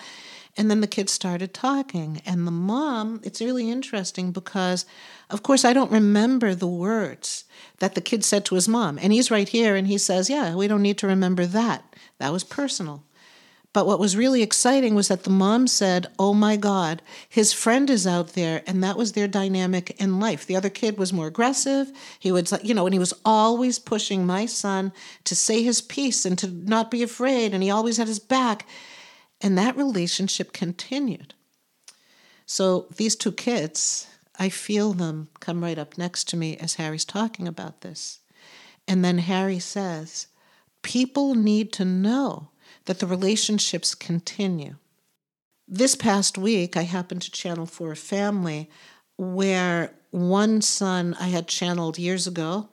And 0.58 0.70
then 0.70 0.82
the 0.82 0.88
kids 0.88 1.14
started 1.14 1.54
talking, 1.54 2.22
and 2.26 2.45
the 2.45 2.52
mom. 2.52 3.22
It's 3.24 3.39
really 3.39 3.70
interesting 3.70 4.32
because, 4.32 4.86
of 5.30 5.41
course, 5.41 5.64
I 5.64 5.74
don't 5.74 5.91
remember 5.91 6.54
the 6.54 6.68
words 6.68 7.45
that 7.80 7.95
the 7.95 8.02
kid 8.02 8.26
said 8.26 8.45
to 8.45 8.56
his 8.56 8.68
mom, 8.68 9.00
and 9.02 9.14
he's 9.14 9.32
right 9.32 9.47
here, 9.47 9.76
and 9.76 9.88
he 9.88 9.97
says, 9.97 10.30
"Yeah, 10.30 10.56
we 10.56 10.68
don't 10.68 10.82
need 10.82 10.97
to 11.00 11.08
remember 11.08 11.45
that. 11.45 11.84
That 12.20 12.34
was 12.34 12.43
personal." 12.43 13.04
But 13.72 13.86
what 13.86 14.00
was 14.00 14.18
really 14.18 14.42
exciting 14.42 14.96
was 14.96 15.10
that 15.10 15.24
the 15.24 15.30
mom 15.30 15.68
said, 15.68 16.08
Oh 16.18 16.34
my 16.34 16.56
God, 16.56 17.04
his 17.28 17.54
friend 17.54 17.90
is 17.90 18.08
out 18.08 18.30
there. 18.30 18.64
And 18.66 18.84
that 18.84 18.98
was 18.98 19.12
their 19.12 19.28
dynamic 19.28 19.92
in 20.02 20.20
life. 20.20 20.46
The 20.46 20.56
other 20.56 20.70
kid 20.70 20.98
was 20.98 21.14
more 21.14 21.28
aggressive. 21.28 21.92
He 22.20 22.32
would, 22.32 22.50
you 22.64 22.74
know, 22.74 22.88
and 22.88 22.94
he 22.94 23.00
was 23.00 23.14
always 23.24 23.78
pushing 23.78 24.26
my 24.26 24.48
son 24.48 24.92
to 25.26 25.36
say 25.36 25.62
his 25.62 25.82
piece 25.82 26.26
and 26.26 26.38
to 26.40 26.48
not 26.48 26.90
be 26.90 27.04
afraid. 27.04 27.54
And 27.54 27.62
he 27.62 27.70
always 27.70 27.98
had 27.98 28.08
his 28.08 28.20
back. 28.20 28.66
And 29.40 29.58
that 29.58 29.78
relationship 29.78 30.52
continued. 30.52 31.36
So 32.48 32.88
these 32.98 33.16
two 33.16 33.32
kids, 33.32 34.08
I 34.40 34.50
feel 34.50 34.94
them 34.94 35.30
come 35.40 35.64
right 35.64 35.78
up 35.78 35.96
next 35.96 36.28
to 36.30 36.38
me 36.38 36.58
as 36.58 36.76
Harry's 36.76 37.06
talking 37.06 37.48
about 37.48 37.82
this. 37.82 38.20
And 38.88 39.06
then 39.06 39.20
Harry 39.20 39.60
says, 39.60 40.26
People 40.82 41.36
need 41.36 41.72
to 41.74 41.86
know 41.86 42.50
that 42.90 42.98
the 42.98 43.06
relationships 43.06 43.94
continue. 43.94 44.74
This 45.68 45.94
past 45.94 46.40
week, 46.40 46.76
I 46.76 46.82
happened 46.82 47.22
to 47.22 47.30
channel 47.30 47.68
for 47.68 47.92
a 47.92 47.96
family 47.96 48.68
where 49.16 49.94
one 50.10 50.60
son 50.62 51.16
I 51.20 51.28
had 51.28 51.48
channeled 51.48 52.00
years 52.00 52.26
ago. 52.26 52.68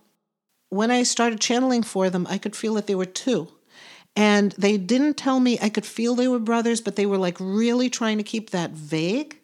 When 0.71 0.91
I 0.91 1.03
started 1.03 1.39
channeling 1.39 1.83
for 1.83 2.09
them, 2.09 2.27
I 2.31 2.39
could 2.39 2.57
feel 2.57 2.73
that 2.77 2.87
they 2.87 2.95
were 2.95 3.05
two. 3.05 3.49
And 4.17 4.53
they 4.53 4.79
didn't 4.79 5.19
tell 5.19 5.39
me 5.39 5.59
I 5.61 5.69
could 5.69 5.85
feel 5.85 6.14
they 6.14 6.29
were 6.29 6.39
brothers, 6.39 6.81
but 6.81 6.97
they 6.97 7.05
were 7.05 7.19
like 7.19 7.37
really 7.39 7.91
trying 7.91 8.17
to 8.17 8.25
keep 8.25 8.49
that 8.51 8.71
vague. 8.71 9.39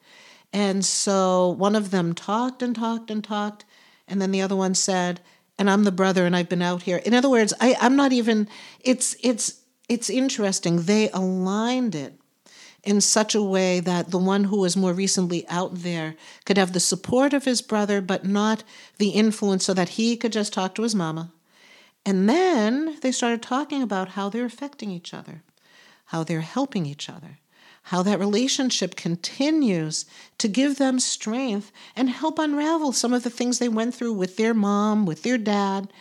And 0.55 0.83
so 0.83 1.51
one 1.51 1.77
of 1.77 1.91
them 1.91 2.15
talked 2.15 2.63
and 2.63 2.75
talked 2.75 3.11
and 3.11 3.23
talked. 3.23 3.67
And 4.09 4.23
then 4.23 4.31
the 4.31 4.41
other 4.41 4.57
one 4.57 4.75
said, 4.75 5.21
and 5.59 5.69
I'm 5.69 5.85
the 5.85 5.93
brother 5.93 6.25
and 6.25 6.35
I've 6.35 6.49
been 6.49 6.63
out 6.63 6.85
here. 6.85 6.97
In 6.97 7.13
other 7.13 7.29
words, 7.29 7.53
I, 7.61 7.77
I'm 7.79 7.95
not 7.95 8.15
even 8.15 8.49
it's 8.81 9.15
it's 9.23 9.62
it's 9.89 10.11
interesting. 10.11 10.83
They 10.83 11.11
aligned 11.11 11.95
it 11.95 12.19
in 12.85 13.01
such 13.01 13.35
a 13.35 13.43
way 13.43 13.81
that 13.81 14.11
the 14.11 14.19
one 14.19 14.45
who 14.45 14.59
was 14.59 14.77
more 14.77 14.93
recently 14.93 15.47
out 15.49 15.71
there 15.83 16.17
could 16.45 16.57
have 16.57 16.73
the 16.73 16.81
support 16.81 17.33
of 17.33 17.45
his 17.45 17.63
brother, 17.63 18.01
but 18.01 18.25
not 18.25 18.65
the 18.99 19.11
influence 19.11 19.65
so 19.65 19.75
that 19.75 19.91
he 19.91 20.17
could 20.17 20.33
just 20.33 20.53
talk 20.53 20.75
to 20.75 20.83
his 20.83 20.95
mama. 20.95 21.33
And 22.05 22.29
then 22.29 22.99
they 23.01 23.13
started 23.13 23.43
talking 23.43 23.83
about 23.83 24.11
how 24.11 24.29
they're 24.29 24.45
affecting 24.45 24.91
each 24.91 25.15
other, 25.15 25.43
how 26.07 26.25
they're 26.25 26.41
helping 26.41 26.85
each 26.85 27.09
other, 27.09 27.39
how 27.85 28.03
that 28.03 28.19
relationship 28.19 28.97
continues 28.97 30.05
to 30.39 30.49
give 30.49 30.79
them 30.79 30.99
strength 30.99 31.71
and 31.95 32.11
help 32.11 32.39
unravel 32.39 32.93
some 32.93 33.13
of 33.13 33.23
the 33.23 33.31
things 33.31 33.59
they 33.59 33.69
went 33.69 33.95
through 33.95 34.13
with 34.13 34.37
their 34.37 34.55
mom, 34.55 35.07
with 35.07 35.23
their 35.23 35.39
dad, 35.39 35.93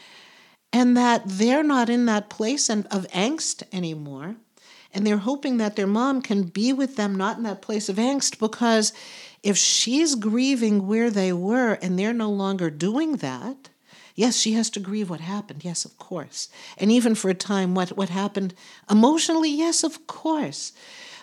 and 0.74 0.96
that 0.96 1.24
they're 1.26 1.64
not 1.64 1.90
in 1.90 2.06
that 2.06 2.30
place 2.30 2.70
and, 2.70 2.86
of 2.88 3.08
angst 3.10 3.64
anymore 3.74 4.36
and 4.94 5.06
they're 5.06 5.18
hoping 5.18 5.58
that 5.58 5.76
their 5.76 5.88
mom 5.88 6.22
can 6.22 6.44
be 6.44 6.74
with 6.74 6.96
them, 6.96 7.16
not 7.16 7.38
in 7.38 7.44
that 7.44 7.62
place 7.62 7.90
of 7.90 7.96
angst, 7.96 8.40
because 8.40 8.94
if 9.44 9.58
she's 9.58 10.16
grieving 10.16 10.88
where 10.88 11.10
they 11.10 11.32
were 11.32 11.74
and 11.82 11.98
they're 11.98 12.14
no 12.14 12.30
longer 12.30 12.70
doing 12.70 13.18
that, 13.18 13.70
yes, 14.16 14.38
she 14.38 14.54
has 14.54 14.70
to 14.72 14.80
grieve 14.80 15.10
what 15.10 15.22
happened. 15.22 15.64
Yes, 15.64 15.86
of 15.86 15.98
course. 15.98 16.50
And 16.78 16.92
even 16.92 17.16
for 17.16 17.30
a 17.30 17.34
time, 17.34 17.74
what, 17.74 17.96
what 17.98 18.10
happened 18.10 18.54
emotionally, 18.90 19.50
yes, 19.50 19.84
of 19.84 20.08
course. 20.08 20.74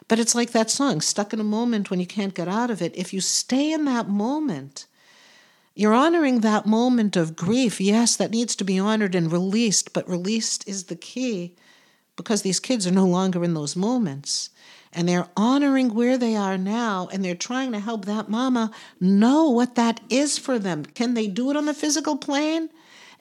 But 0.08 0.18
it's 0.18 0.34
like 0.34 0.52
that 0.52 0.70
song, 0.70 1.02
stuck 1.02 1.34
in 1.34 1.40
a 1.40 1.44
moment 1.44 1.90
when 1.90 2.00
you 2.00 2.06
can't 2.06 2.34
get 2.34 2.48
out 2.48 2.70
of 2.70 2.80
it. 2.80 2.96
If 2.96 3.12
you 3.12 3.20
stay 3.20 3.72
in 3.72 3.84
that 3.84 4.08
moment, 4.08 4.86
you're 5.78 5.94
honoring 5.94 6.40
that 6.40 6.66
moment 6.66 7.14
of 7.14 7.36
grief. 7.36 7.80
Yes, 7.80 8.16
that 8.16 8.32
needs 8.32 8.56
to 8.56 8.64
be 8.64 8.80
honored 8.80 9.14
and 9.14 9.30
released, 9.30 9.92
but 9.92 10.08
released 10.08 10.68
is 10.68 10.86
the 10.86 10.96
key 10.96 11.54
because 12.16 12.42
these 12.42 12.58
kids 12.58 12.84
are 12.84 12.90
no 12.90 13.06
longer 13.06 13.44
in 13.44 13.54
those 13.54 13.76
moments. 13.76 14.50
And 14.92 15.08
they're 15.08 15.28
honoring 15.36 15.94
where 15.94 16.18
they 16.18 16.34
are 16.34 16.58
now 16.58 17.08
and 17.12 17.24
they're 17.24 17.36
trying 17.36 17.70
to 17.70 17.78
help 17.78 18.06
that 18.06 18.28
mama 18.28 18.72
know 19.00 19.50
what 19.50 19.76
that 19.76 20.00
is 20.10 20.36
for 20.36 20.58
them. 20.58 20.84
Can 20.84 21.14
they 21.14 21.28
do 21.28 21.48
it 21.48 21.56
on 21.56 21.66
the 21.66 21.74
physical 21.74 22.16
plane? 22.16 22.70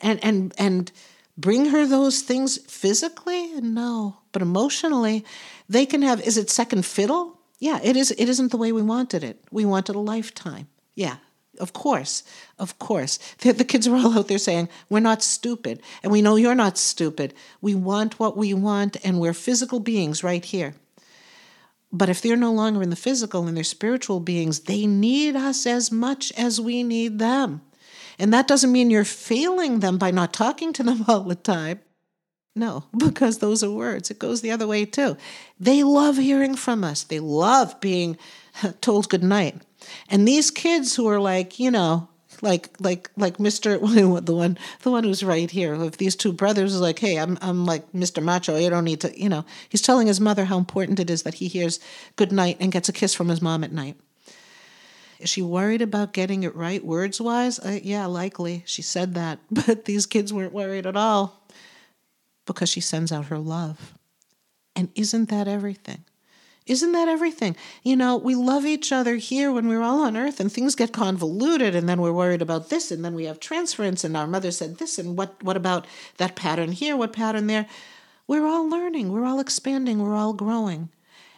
And 0.01 0.20
and 0.24 0.51
and 0.58 0.91
bring 1.38 1.68
her 1.68 1.86
those 1.86 2.22
things 2.22 2.58
physically? 2.58 3.62
No. 3.62 4.18
But 4.32 4.41
emotionally 4.41 5.24
they 5.70 5.86
can 5.86 6.01
have 6.01 6.22
is 6.22 6.38
it 6.38 6.49
second 6.49 6.88
fiddle? 6.88 7.39
Yeah 7.60 7.80
it 7.84 7.95
is 7.95 8.10
it 8.18 8.28
isn't 8.28 8.49
the 8.49 8.58
way 8.58 8.72
we 8.72 8.82
wanted 8.82 9.24
it. 9.24 9.43
We 9.51 9.64
wanted 9.64 9.95
a 9.95 9.99
lifetime. 9.99 10.70
Yeah 10.95 11.18
of 11.60 11.74
course, 11.74 12.24
of 12.60 12.78
course. 12.80 13.20
The, 13.39 13.51
the, 13.51 13.66
kids 13.66 13.88
are 13.88 13.95
all 13.95 14.18
out 14.18 14.28
there 14.28 14.38
saying, 14.38 14.70
We're 14.89 14.99
not 14.99 15.24
stupid. 15.24 15.82
And 16.03 16.12
we 16.12 16.22
know 16.22 16.36
you're 16.36 16.55
not 16.55 16.78
stupid. 16.78 17.34
We 17.62 17.76
want 17.76 18.20
what 18.20 18.38
we 18.38 18.53
want, 18.53 18.97
and 19.03 19.20
we're 19.20 19.34
physical 19.34 19.80
beings 19.80 20.24
right 20.24 20.43
here. 20.43 20.76
But 21.91 22.10
if 22.10 22.22
they're 22.22 22.36
no 22.36 22.51
longer 22.51 22.84
in 22.84 22.89
the 22.89 22.95
physical 22.95 23.47
and 23.47 23.55
they're 23.55 23.64
spiritual 23.64 24.20
beings, 24.20 24.62
they 24.62 24.86
need 24.86 25.36
us 25.36 25.66
as 25.66 25.91
much 25.91 26.32
as 26.34 26.60
we 26.60 26.84
need 26.84 27.20
them. 27.20 27.62
And 28.20 28.34
that 28.34 28.47
doesn't 28.47 28.72
mean 28.72 28.89
you're 28.89 29.03
failing 29.03 29.80
them 29.80 29.97
by 29.97 30.12
not 30.12 30.34
talking 30.34 30.74
to 30.74 30.84
them 30.84 31.05
all 31.08 31.22
the 31.22 31.36
time. 31.36 31.80
No, 32.55 32.86
because 32.97 33.38
those 33.38 33.64
are 33.64 33.72
words. 33.72 34.12
It 34.12 34.20
goes 34.20 34.41
the 34.41 34.51
other 34.51 34.68
way 34.68 34.86
too. 34.86 35.16
They 35.60 35.84
love 35.84 36.18
hearing 36.18 36.55
from 36.55 36.84
us, 36.84 37.03
they 37.03 37.20
love 37.20 37.80
being 37.80 38.18
told 38.82 39.10
good 39.10 39.24
night. 39.24 39.62
And 40.09 40.27
these 40.27 40.51
kids 40.51 40.95
who 40.95 41.07
are 41.07 41.19
like, 41.19 41.59
you 41.59 41.71
know, 41.71 42.09
like 42.41 42.69
like 42.79 43.09
like 43.17 43.38
Mr. 43.38 43.79
the 44.25 44.35
one 44.35 44.57
the 44.83 44.91
one 44.91 45.03
who's 45.03 45.23
right 45.23 45.49
here. 45.49 45.73
If 45.75 45.97
these 45.97 46.15
two 46.15 46.31
brothers 46.31 46.73
is 46.73 46.81
like, 46.81 46.99
hey, 46.99 47.17
I'm 47.17 47.38
I'm 47.41 47.65
like 47.65 47.91
Mr. 47.93 48.23
Macho. 48.23 48.57
You 48.57 48.69
don't 48.69 48.83
need 48.83 49.01
to, 49.01 49.19
you 49.19 49.29
know. 49.29 49.45
He's 49.69 49.81
telling 49.81 50.07
his 50.07 50.19
mother 50.19 50.45
how 50.45 50.57
important 50.57 50.99
it 50.99 51.09
is 51.09 51.23
that 51.23 51.35
he 51.35 51.47
hears 51.47 51.79
good 52.15 52.31
night 52.31 52.57
and 52.59 52.71
gets 52.71 52.89
a 52.89 52.93
kiss 52.93 53.13
from 53.13 53.29
his 53.29 53.41
mom 53.41 53.63
at 53.63 53.71
night. 53.71 53.97
Is 55.19 55.29
she 55.29 55.41
worried 55.41 55.81
about 55.81 56.13
getting 56.13 56.43
it 56.43 56.55
right 56.55 56.83
words 56.83 57.19
wise? 57.19 57.59
Uh, 57.59 57.79
yeah, 57.81 58.05
likely. 58.05 58.63
She 58.65 58.81
said 58.81 59.15
that, 59.15 59.39
but 59.51 59.85
these 59.85 60.05
kids 60.05 60.31
weren't 60.31 60.53
worried 60.53 60.85
at 60.85 60.95
all 60.95 61.47
because 62.45 62.69
she 62.69 62.81
sends 62.81 63.11
out 63.11 63.25
her 63.25 63.39
love. 63.39 63.93
And 64.75 64.89
isn't 64.93 65.29
that 65.29 65.47
everything? 65.47 66.05
Isn't 66.68 66.91
that 66.91 67.07
everything? 67.07 67.55
You 67.82 67.95
know, 67.95 68.18
we 68.18 68.36
love 68.36 68.65
each 68.65 68.91
other 68.91 69.15
here 69.15 69.51
when 69.51 69.70
we're 69.70 69.82
all 69.82 70.01
on 70.01 70.18
earth 70.18 70.39
and 70.41 70.51
things 70.51 70.76
get 70.76 70.91
convoluted 70.91 71.74
and 71.74 71.88
then 71.88 72.01
we're 72.01 72.11
worried 72.11 72.41
about 72.41 72.70
this 72.70 72.91
and 72.91 73.03
then 73.03 73.15
we 73.15 73.24
have 73.24 73.39
transference 73.39 74.03
and 74.03 74.18
our 74.18 74.28
mother 74.28 74.51
said 74.51 74.78
this 74.78 74.99
and 74.99 75.18
what 75.18 75.41
what 75.41 75.55
about 75.55 75.88
that 76.18 76.36
pattern 76.36 76.74
here, 76.74 76.97
what 76.97 77.13
pattern 77.13 77.47
there? 77.47 77.68
We're 78.28 78.45
all 78.45 78.70
learning, 78.70 79.13
we're 79.13 79.26
all 79.26 79.39
expanding, 79.39 80.03
we're 80.03 80.15
all 80.15 80.34
growing. 80.34 80.89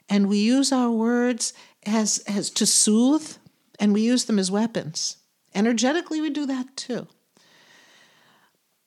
And 0.10 0.28
we 0.28 0.40
use 0.40 0.72
our 0.72 0.90
words 0.90 1.54
as 1.86 2.18
as 2.28 2.50
to 2.52 2.66
soothe 2.66 3.38
and 3.80 3.94
we 3.94 4.02
use 4.02 4.26
them 4.26 4.40
as 4.40 4.50
weapons. 4.50 5.18
Energetically 5.54 6.22
we 6.22 6.32
do 6.32 6.48
that 6.48 6.76
too. 6.76 7.08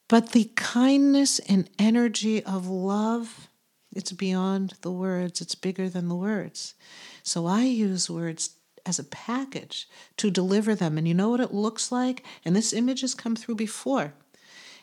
But 0.08 0.32
the 0.32 0.50
kindness 0.56 1.38
and 1.38 1.70
energy 1.78 2.44
of 2.44 2.68
love 2.68 3.48
it's 3.92 4.12
beyond 4.12 4.74
the 4.82 4.90
words, 4.90 5.40
it's 5.40 5.54
bigger 5.54 5.88
than 5.88 6.08
the 6.08 6.14
words. 6.14 6.74
So 7.22 7.46
I 7.46 7.64
use 7.64 8.10
words 8.10 8.50
as 8.84 8.98
a 8.98 9.04
package 9.04 9.88
to 10.16 10.30
deliver 10.30 10.74
them. 10.74 10.98
And 10.98 11.06
you 11.06 11.14
know 11.14 11.30
what 11.30 11.40
it 11.40 11.54
looks 11.54 11.92
like? 11.92 12.24
And 12.44 12.56
this 12.56 12.72
image 12.72 13.02
has 13.02 13.14
come 13.14 13.36
through 13.36 13.56
before. 13.56 14.14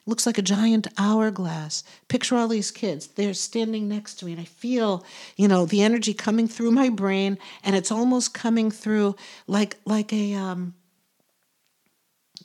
It 0.01 0.07
looks 0.07 0.25
like 0.25 0.37
a 0.37 0.43
giant 0.43 0.87
hourglass. 0.97 1.83
Picture 2.07 2.35
all 2.35 2.47
these 2.47 2.71
kids. 2.71 3.07
They're 3.07 3.33
standing 3.33 3.89
next 3.89 4.15
to 4.15 4.25
me, 4.25 4.31
and 4.31 4.41
I 4.41 4.45
feel, 4.45 5.03
you 5.35 5.47
know, 5.47 5.65
the 5.65 5.81
energy 5.81 6.13
coming 6.13 6.47
through 6.47 6.71
my 6.71 6.89
brain, 6.89 7.37
and 7.63 7.75
it's 7.75 7.91
almost 7.91 8.33
coming 8.33 8.71
through 8.71 9.15
like 9.45 9.75
like 9.85 10.13
a 10.13 10.35
um, 10.35 10.73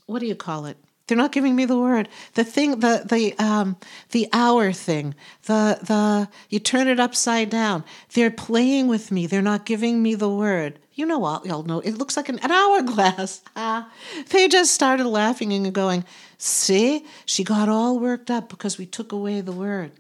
what 0.07 0.19
do 0.19 0.27
you 0.27 0.35
call 0.35 0.67
it? 0.67 0.77
They're 1.07 1.19
not 1.19 1.33
giving 1.33 1.55
me 1.55 1.67
the 1.67 1.79
word. 1.79 2.09
The 2.33 2.45
thing, 2.45 2.81
the 2.81 3.05
the 3.05 3.35
um, 3.39 3.77
the 4.11 4.27
hour 4.33 4.73
thing. 4.73 5.15
The 5.45 5.79
the 5.83 6.29
you 6.49 6.59
turn 6.59 6.89
it 6.89 6.99
upside 6.99 7.51
down. 7.51 7.85
They're 8.15 8.31
playing 8.31 8.89
with 8.89 9.13
me. 9.13 9.27
They're 9.27 9.43
not 9.43 9.67
giving 9.67 10.03
me 10.03 10.15
the 10.15 10.31
word. 10.31 10.79
You 10.95 11.05
know 11.05 11.19
what? 11.19 11.45
Y'all 11.45 11.63
know 11.63 11.81
it 11.81 11.99
looks 11.99 12.17
like 12.17 12.31
an, 12.31 12.39
an 12.39 12.51
hourglass. 12.51 13.43
Ah, 13.57 13.91
they 14.31 14.49
just 14.49 14.73
started 14.73 15.07
laughing 15.07 15.53
and 15.53 15.73
going, 15.75 16.05
"See, 16.39 17.05
she 17.27 17.45
got 17.45 17.69
all 17.69 17.99
worked 17.99 18.31
up 18.31 18.49
because 18.49 18.79
we 18.79 18.87
took 18.87 19.13
away 19.13 19.43
the 19.43 19.53
word." 19.53 19.93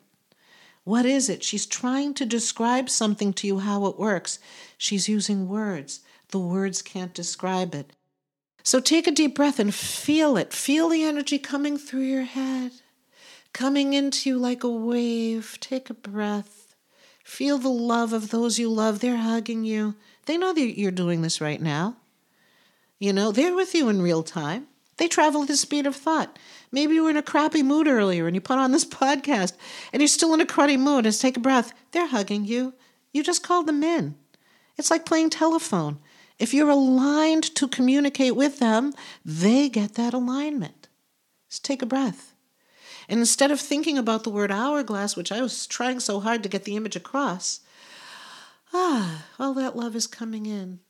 What 0.84 1.06
is 1.06 1.28
it? 1.28 1.42
She's 1.42 1.66
trying 1.66 2.14
to 2.14 2.26
describe 2.26 2.90
something 2.90 3.32
to 3.34 3.46
you 3.46 3.58
how 3.58 3.86
it 3.86 3.98
works. 3.98 4.38
She's 4.76 5.08
using 5.08 5.48
words. 5.48 6.00
The 6.28 6.38
words 6.38 6.82
can't 6.82 7.14
describe 7.14 7.74
it. 7.74 7.92
So 8.64 8.80
take 8.80 9.06
a 9.06 9.10
deep 9.10 9.34
breath 9.34 9.58
and 9.58 9.74
feel 9.74 10.38
it. 10.38 10.54
Feel 10.54 10.88
the 10.88 11.04
energy 11.04 11.38
coming 11.38 11.76
through 11.76 12.04
your 12.04 12.22
head, 12.22 12.72
coming 13.52 13.92
into 13.92 14.30
you 14.30 14.38
like 14.38 14.64
a 14.64 14.70
wave. 14.70 15.58
Take 15.60 15.90
a 15.90 15.94
breath. 15.94 16.74
Feel 17.22 17.58
the 17.58 17.68
love 17.68 18.14
of 18.14 18.30
those 18.30 18.58
you 18.58 18.70
love. 18.70 19.00
They're 19.00 19.18
hugging 19.18 19.64
you. 19.64 19.96
They 20.24 20.38
know 20.38 20.54
that 20.54 20.78
you're 20.78 20.90
doing 20.90 21.20
this 21.20 21.42
right 21.42 21.60
now. 21.60 21.96
You 22.98 23.12
know, 23.12 23.32
they're 23.32 23.54
with 23.54 23.74
you 23.74 23.90
in 23.90 24.00
real 24.00 24.22
time. 24.22 24.66
They 24.96 25.08
travel 25.08 25.42
at 25.42 25.48
the 25.48 25.56
speed 25.58 25.86
of 25.86 25.94
thought. 25.94 26.38
Maybe 26.72 26.94
you 26.94 27.04
were 27.04 27.10
in 27.10 27.18
a 27.18 27.22
crappy 27.22 27.62
mood 27.62 27.86
earlier 27.86 28.26
and 28.26 28.34
you 28.34 28.40
put 28.40 28.58
on 28.58 28.72
this 28.72 28.84
podcast 28.86 29.52
and 29.92 30.00
you're 30.00 30.08
still 30.08 30.32
in 30.32 30.40
a 30.40 30.46
cruddy 30.46 30.78
mood. 30.78 31.04
Just 31.04 31.20
take 31.20 31.36
a 31.36 31.40
breath. 31.40 31.74
They're 31.92 32.06
hugging 32.06 32.46
you. 32.46 32.72
You 33.12 33.22
just 33.22 33.42
called 33.42 33.66
them 33.66 33.82
in. 33.82 34.14
It's 34.78 34.90
like 34.90 35.04
playing 35.04 35.30
telephone. 35.30 35.98
If 36.38 36.52
you're 36.52 36.70
aligned 36.70 37.54
to 37.54 37.68
communicate 37.68 38.34
with 38.34 38.58
them, 38.58 38.92
they 39.24 39.68
get 39.68 39.94
that 39.94 40.14
alignment. 40.14 40.88
Just 41.48 41.64
take 41.64 41.82
a 41.82 41.86
breath. 41.86 42.34
And 43.08 43.20
instead 43.20 43.50
of 43.50 43.60
thinking 43.60 43.98
about 43.98 44.24
the 44.24 44.30
word 44.30 44.50
hourglass, 44.50 45.16
which 45.16 45.30
I 45.30 45.40
was 45.40 45.66
trying 45.66 46.00
so 46.00 46.20
hard 46.20 46.42
to 46.42 46.48
get 46.48 46.64
the 46.64 46.76
image 46.76 46.96
across, 46.96 47.60
ah, 48.72 49.26
all 49.38 49.54
that 49.54 49.76
love 49.76 49.94
is 49.94 50.06
coming 50.06 50.46
in. 50.46 50.80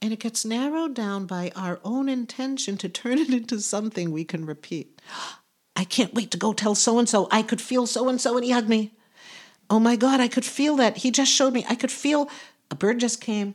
And 0.00 0.12
it 0.12 0.20
gets 0.20 0.44
narrowed 0.44 0.94
down 0.94 1.26
by 1.26 1.52
our 1.56 1.80
own 1.84 2.08
intention 2.08 2.76
to 2.78 2.88
turn 2.88 3.18
it 3.18 3.30
into 3.30 3.60
something 3.60 4.10
we 4.10 4.24
can 4.24 4.46
repeat. 4.46 5.00
I 5.74 5.84
can't 5.84 6.14
wait 6.14 6.30
to 6.32 6.36
go 6.36 6.52
tell 6.52 6.74
so 6.74 6.98
and 6.98 7.08
so 7.08 7.28
I 7.30 7.42
could 7.42 7.60
feel 7.60 7.86
so 7.86 8.08
and 8.08 8.20
so 8.20 8.36
and 8.36 8.44
he 8.44 8.52
hugged 8.52 8.68
me. 8.68 8.94
Oh 9.70 9.80
my 9.80 9.96
God, 9.96 10.20
I 10.20 10.28
could 10.28 10.44
feel 10.44 10.76
that. 10.76 10.98
He 10.98 11.10
just 11.10 11.32
showed 11.32 11.54
me. 11.54 11.64
I 11.68 11.74
could 11.74 11.90
feel 11.90 12.28
a 12.70 12.74
bird 12.74 13.00
just 13.00 13.22
came 13.22 13.54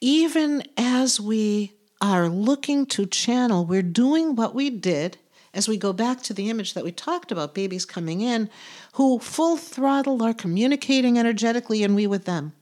even 0.00 0.62
as 0.76 1.20
we 1.20 1.72
are 2.00 2.28
looking 2.28 2.86
to 2.86 3.06
channel, 3.06 3.66
we're 3.66 3.82
doing 3.82 4.36
what 4.36 4.54
we 4.54 4.70
did 4.70 5.18
as 5.52 5.66
we 5.66 5.76
go 5.76 5.92
back 5.92 6.22
to 6.22 6.34
the 6.34 6.50
image 6.50 6.74
that 6.74 6.84
we 6.84 6.92
talked 6.92 7.32
about 7.32 7.54
babies 7.54 7.84
coming 7.84 8.20
in 8.20 8.48
who 8.92 9.18
full 9.18 9.56
throttle 9.56 10.22
are 10.22 10.34
communicating 10.34 11.18
energetically 11.18 11.82
and 11.82 11.96
we 11.96 12.06
with 12.06 12.24
them. 12.24 12.52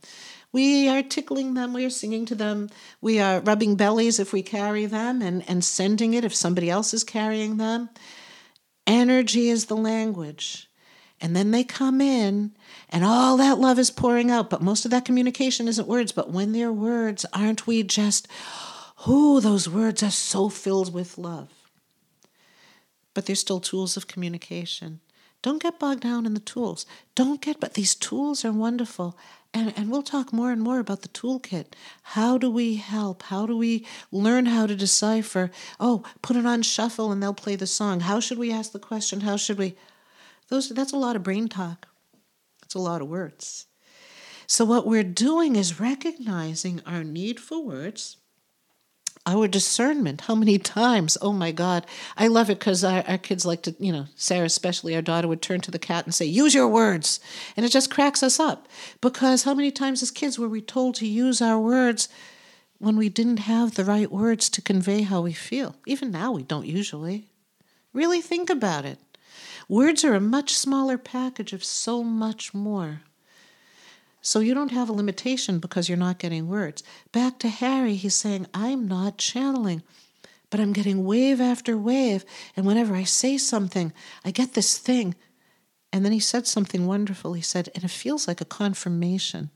We 0.52 0.88
are 0.88 1.02
tickling 1.02 1.54
them, 1.54 1.74
we 1.74 1.84
are 1.84 1.90
singing 1.90 2.24
to 2.26 2.34
them, 2.34 2.70
we 3.02 3.20
are 3.20 3.40
rubbing 3.40 3.74
bellies 3.74 4.18
if 4.18 4.32
we 4.32 4.42
carry 4.42 4.86
them 4.86 5.20
and, 5.20 5.46
and 5.46 5.62
sending 5.62 6.14
it 6.14 6.24
if 6.24 6.34
somebody 6.34 6.70
else 6.70 6.94
is 6.94 7.04
carrying 7.04 7.58
them. 7.58 7.90
Energy 8.86 9.50
is 9.50 9.66
the 9.66 9.76
language. 9.76 10.70
And 11.20 11.34
then 11.34 11.50
they 11.50 11.64
come 11.64 12.00
in, 12.00 12.52
and 12.90 13.02
all 13.02 13.38
that 13.38 13.58
love 13.58 13.78
is 13.78 13.90
pouring 13.90 14.30
out. 14.30 14.50
But 14.50 14.62
most 14.62 14.84
of 14.84 14.90
that 14.90 15.06
communication 15.06 15.66
isn't 15.66 15.88
words. 15.88 16.12
But 16.12 16.30
when 16.30 16.52
they're 16.52 16.72
words, 16.72 17.24
aren't 17.32 17.66
we 17.66 17.82
just, 17.82 18.28
oh, 19.06 19.40
those 19.40 19.68
words 19.68 20.02
are 20.02 20.10
so 20.10 20.48
filled 20.48 20.92
with 20.92 21.16
love? 21.16 21.48
But 23.14 23.24
they're 23.24 23.34
still 23.34 23.60
tools 23.60 23.96
of 23.96 24.06
communication. 24.06 25.00
Don't 25.40 25.62
get 25.62 25.78
bogged 25.78 26.02
down 26.02 26.26
in 26.26 26.34
the 26.34 26.40
tools. 26.40 26.84
Don't 27.14 27.40
get, 27.40 27.60
but 27.60 27.74
these 27.74 27.94
tools 27.94 28.44
are 28.44 28.52
wonderful. 28.52 29.16
And, 29.54 29.72
and 29.76 29.90
we'll 29.90 30.02
talk 30.02 30.32
more 30.32 30.50
and 30.50 30.60
more 30.60 30.80
about 30.80 31.00
the 31.00 31.08
toolkit. 31.08 31.66
How 32.02 32.36
do 32.36 32.50
we 32.50 32.76
help? 32.76 33.22
How 33.22 33.46
do 33.46 33.56
we 33.56 33.86
learn 34.12 34.46
how 34.46 34.66
to 34.66 34.76
decipher? 34.76 35.50
Oh, 35.80 36.02
put 36.20 36.36
it 36.36 36.44
on 36.44 36.60
shuffle 36.62 37.10
and 37.10 37.22
they'll 37.22 37.32
play 37.32 37.56
the 37.56 37.66
song. 37.66 38.00
How 38.00 38.20
should 38.20 38.38
we 38.38 38.52
ask 38.52 38.72
the 38.72 38.78
question? 38.78 39.20
How 39.20 39.36
should 39.36 39.56
we? 39.56 39.76
Those, 40.48 40.68
that's 40.68 40.92
a 40.92 40.98
lot 40.98 41.16
of 41.16 41.22
brain 41.22 41.48
talk. 41.48 41.88
It's 42.62 42.74
a 42.74 42.80
lot 42.80 43.02
of 43.02 43.08
words. 43.08 43.66
So, 44.46 44.64
what 44.64 44.86
we're 44.86 45.02
doing 45.02 45.56
is 45.56 45.80
recognizing 45.80 46.80
our 46.86 47.02
need 47.02 47.40
for 47.40 47.64
words, 47.64 48.16
our 49.26 49.48
discernment. 49.48 50.22
How 50.22 50.36
many 50.36 50.56
times? 50.58 51.18
Oh 51.20 51.32
my 51.32 51.50
God. 51.50 51.84
I 52.16 52.28
love 52.28 52.48
it 52.48 52.60
because 52.60 52.84
our, 52.84 53.02
our 53.08 53.18
kids 53.18 53.44
like 53.44 53.62
to, 53.62 53.74
you 53.80 53.92
know, 53.92 54.06
Sarah, 54.14 54.46
especially, 54.46 54.94
our 54.94 55.02
daughter 55.02 55.26
would 55.26 55.42
turn 55.42 55.60
to 55.62 55.72
the 55.72 55.80
cat 55.80 56.04
and 56.04 56.14
say, 56.14 56.26
Use 56.26 56.54
your 56.54 56.68
words. 56.68 57.18
And 57.56 57.66
it 57.66 57.70
just 57.70 57.90
cracks 57.90 58.22
us 58.22 58.38
up 58.38 58.68
because 59.00 59.42
how 59.42 59.54
many 59.54 59.72
times 59.72 60.02
as 60.02 60.12
kids 60.12 60.38
were 60.38 60.48
we 60.48 60.60
told 60.60 60.94
to 60.96 61.06
use 61.06 61.42
our 61.42 61.58
words 61.58 62.08
when 62.78 62.96
we 62.96 63.08
didn't 63.08 63.38
have 63.38 63.74
the 63.74 63.84
right 63.84 64.12
words 64.12 64.48
to 64.50 64.62
convey 64.62 65.02
how 65.02 65.22
we 65.22 65.32
feel? 65.32 65.74
Even 65.86 66.12
now, 66.12 66.30
we 66.30 66.44
don't 66.44 66.66
usually. 66.66 67.30
Really 67.92 68.20
think 68.20 68.48
about 68.48 68.84
it. 68.84 68.98
Words 69.68 70.04
are 70.04 70.14
a 70.14 70.20
much 70.20 70.54
smaller 70.56 70.96
package 70.96 71.52
of 71.52 71.64
so 71.64 72.04
much 72.04 72.54
more. 72.54 73.02
So 74.22 74.40
you 74.40 74.54
don't 74.54 74.72
have 74.72 74.88
a 74.88 74.92
limitation 74.92 75.58
because 75.58 75.88
you're 75.88 75.98
not 75.98 76.18
getting 76.18 76.48
words. 76.48 76.82
Back 77.12 77.38
to 77.40 77.48
Harry, 77.48 77.94
he's 77.94 78.14
saying, 78.14 78.46
I'm 78.54 78.86
not 78.86 79.18
channeling, 79.18 79.82
but 80.50 80.60
I'm 80.60 80.72
getting 80.72 81.04
wave 81.04 81.40
after 81.40 81.76
wave. 81.76 82.24
And 82.56 82.66
whenever 82.66 82.94
I 82.94 83.04
say 83.04 83.38
something, 83.38 83.92
I 84.24 84.30
get 84.30 84.54
this 84.54 84.78
thing. 84.78 85.14
And 85.92 86.04
then 86.04 86.12
he 86.12 86.20
said 86.20 86.46
something 86.46 86.86
wonderful. 86.86 87.32
He 87.32 87.42
said, 87.42 87.68
and 87.74 87.84
it 87.84 87.90
feels 87.90 88.28
like 88.28 88.40
a 88.40 88.44
confirmation. 88.44 89.50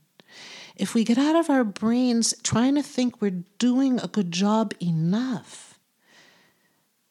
If 0.77 0.95
we 0.95 1.05
get 1.05 1.19
out 1.19 1.37
of 1.37 1.51
our 1.51 1.65
brains 1.65 2.35
trying 2.43 2.75
to 2.77 2.83
think 2.83 3.21
we're 3.21 3.43
doing 3.59 4.01
a 4.01 4.09
good 4.09 4.33
job 4.33 4.73
enough, 4.81 5.70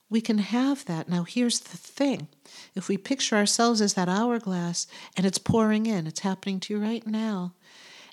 we 0.10 0.22
can 0.22 0.40
have 0.40 0.86
that. 0.86 1.08
Now, 1.08 1.24
here's 1.24 1.60
the 1.60 1.78
thing 1.78 2.28
if 2.76 2.88
we 2.88 2.98
picture 2.98 3.36
ourselves 3.36 3.82
as 3.82 3.94
that 3.94 4.10
hourglass 4.10 4.88
and 5.16 5.26
it's 5.26 5.38
pouring 5.38 5.86
in, 5.86 6.08
it's 6.08 6.22
happening 6.22 6.60
to 6.62 6.74
you 6.74 6.80
right 6.80 7.06
now, 7.06 7.54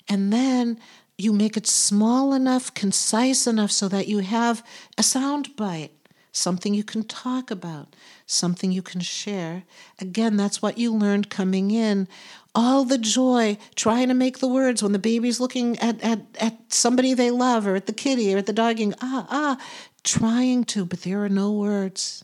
and 0.07 0.31
then 0.31 0.79
you 1.17 1.33
make 1.33 1.57
it 1.57 1.65
small 1.65 2.33
enough, 2.33 2.73
concise 2.73 3.47
enough 3.47 3.71
so 3.71 3.87
that 3.87 4.07
you 4.07 4.19
have 4.19 4.63
a 4.97 5.03
sound 5.03 5.55
bite, 5.55 5.91
something 6.31 6.75
you 6.75 6.83
can 6.83 7.03
talk 7.03 7.49
about, 7.49 7.95
something 8.27 8.71
you 8.71 8.83
can 8.83 9.01
share. 9.01 9.63
Again, 9.99 10.37
that's 10.37 10.61
what 10.61 10.77
you 10.77 10.93
learned 10.93 11.31
coming 11.31 11.71
in. 11.71 12.07
All 12.53 12.83
the 12.83 12.99
joy 12.99 13.57
trying 13.75 14.07
to 14.09 14.13
make 14.13 14.39
the 14.39 14.47
words 14.47 14.83
when 14.83 14.91
the 14.91 14.99
baby's 14.99 15.39
looking 15.39 15.77
at, 15.79 16.01
at, 16.03 16.21
at 16.39 16.57
somebody 16.69 17.13
they 17.13 17.31
love 17.31 17.65
or 17.65 17.75
at 17.75 17.87
the 17.87 17.93
kitty 17.93 18.33
or 18.33 18.37
at 18.37 18.45
the 18.45 18.53
dog, 18.53 18.79
ah, 19.01 19.27
ah, 19.29 19.57
trying 20.03 20.63
to, 20.65 20.85
but 20.85 21.01
there 21.01 21.23
are 21.23 21.29
no 21.29 21.51
words. 21.51 22.23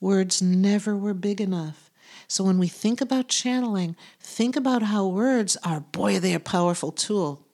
Words 0.00 0.42
never 0.42 0.96
were 0.96 1.14
big 1.14 1.40
enough. 1.40 1.90
So 2.28 2.44
when 2.44 2.58
we 2.58 2.68
think 2.68 3.00
about 3.00 3.28
channeling, 3.28 3.96
think 4.20 4.56
about 4.56 4.82
how 4.82 5.06
words 5.06 5.56
are, 5.62 5.80
boy, 5.80 6.18
they're 6.18 6.38
a 6.38 6.40
powerful 6.40 6.92
tool, 6.92 7.46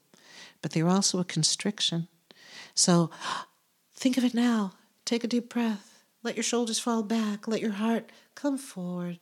but 0.60 0.72
they're 0.72 0.88
also 0.88 1.18
a 1.18 1.24
constriction. 1.24 2.08
So 2.74 3.10
think 3.94 4.16
of 4.16 4.24
it 4.24 4.34
now. 4.34 4.72
Take 5.04 5.24
a 5.24 5.28
deep 5.28 5.48
breath. 5.48 6.04
Let 6.22 6.36
your 6.36 6.44
shoulders 6.44 6.78
fall 6.78 7.02
back. 7.02 7.48
Let 7.48 7.60
your 7.60 7.72
heart 7.72 8.10
come 8.34 8.56
forward. 8.56 9.18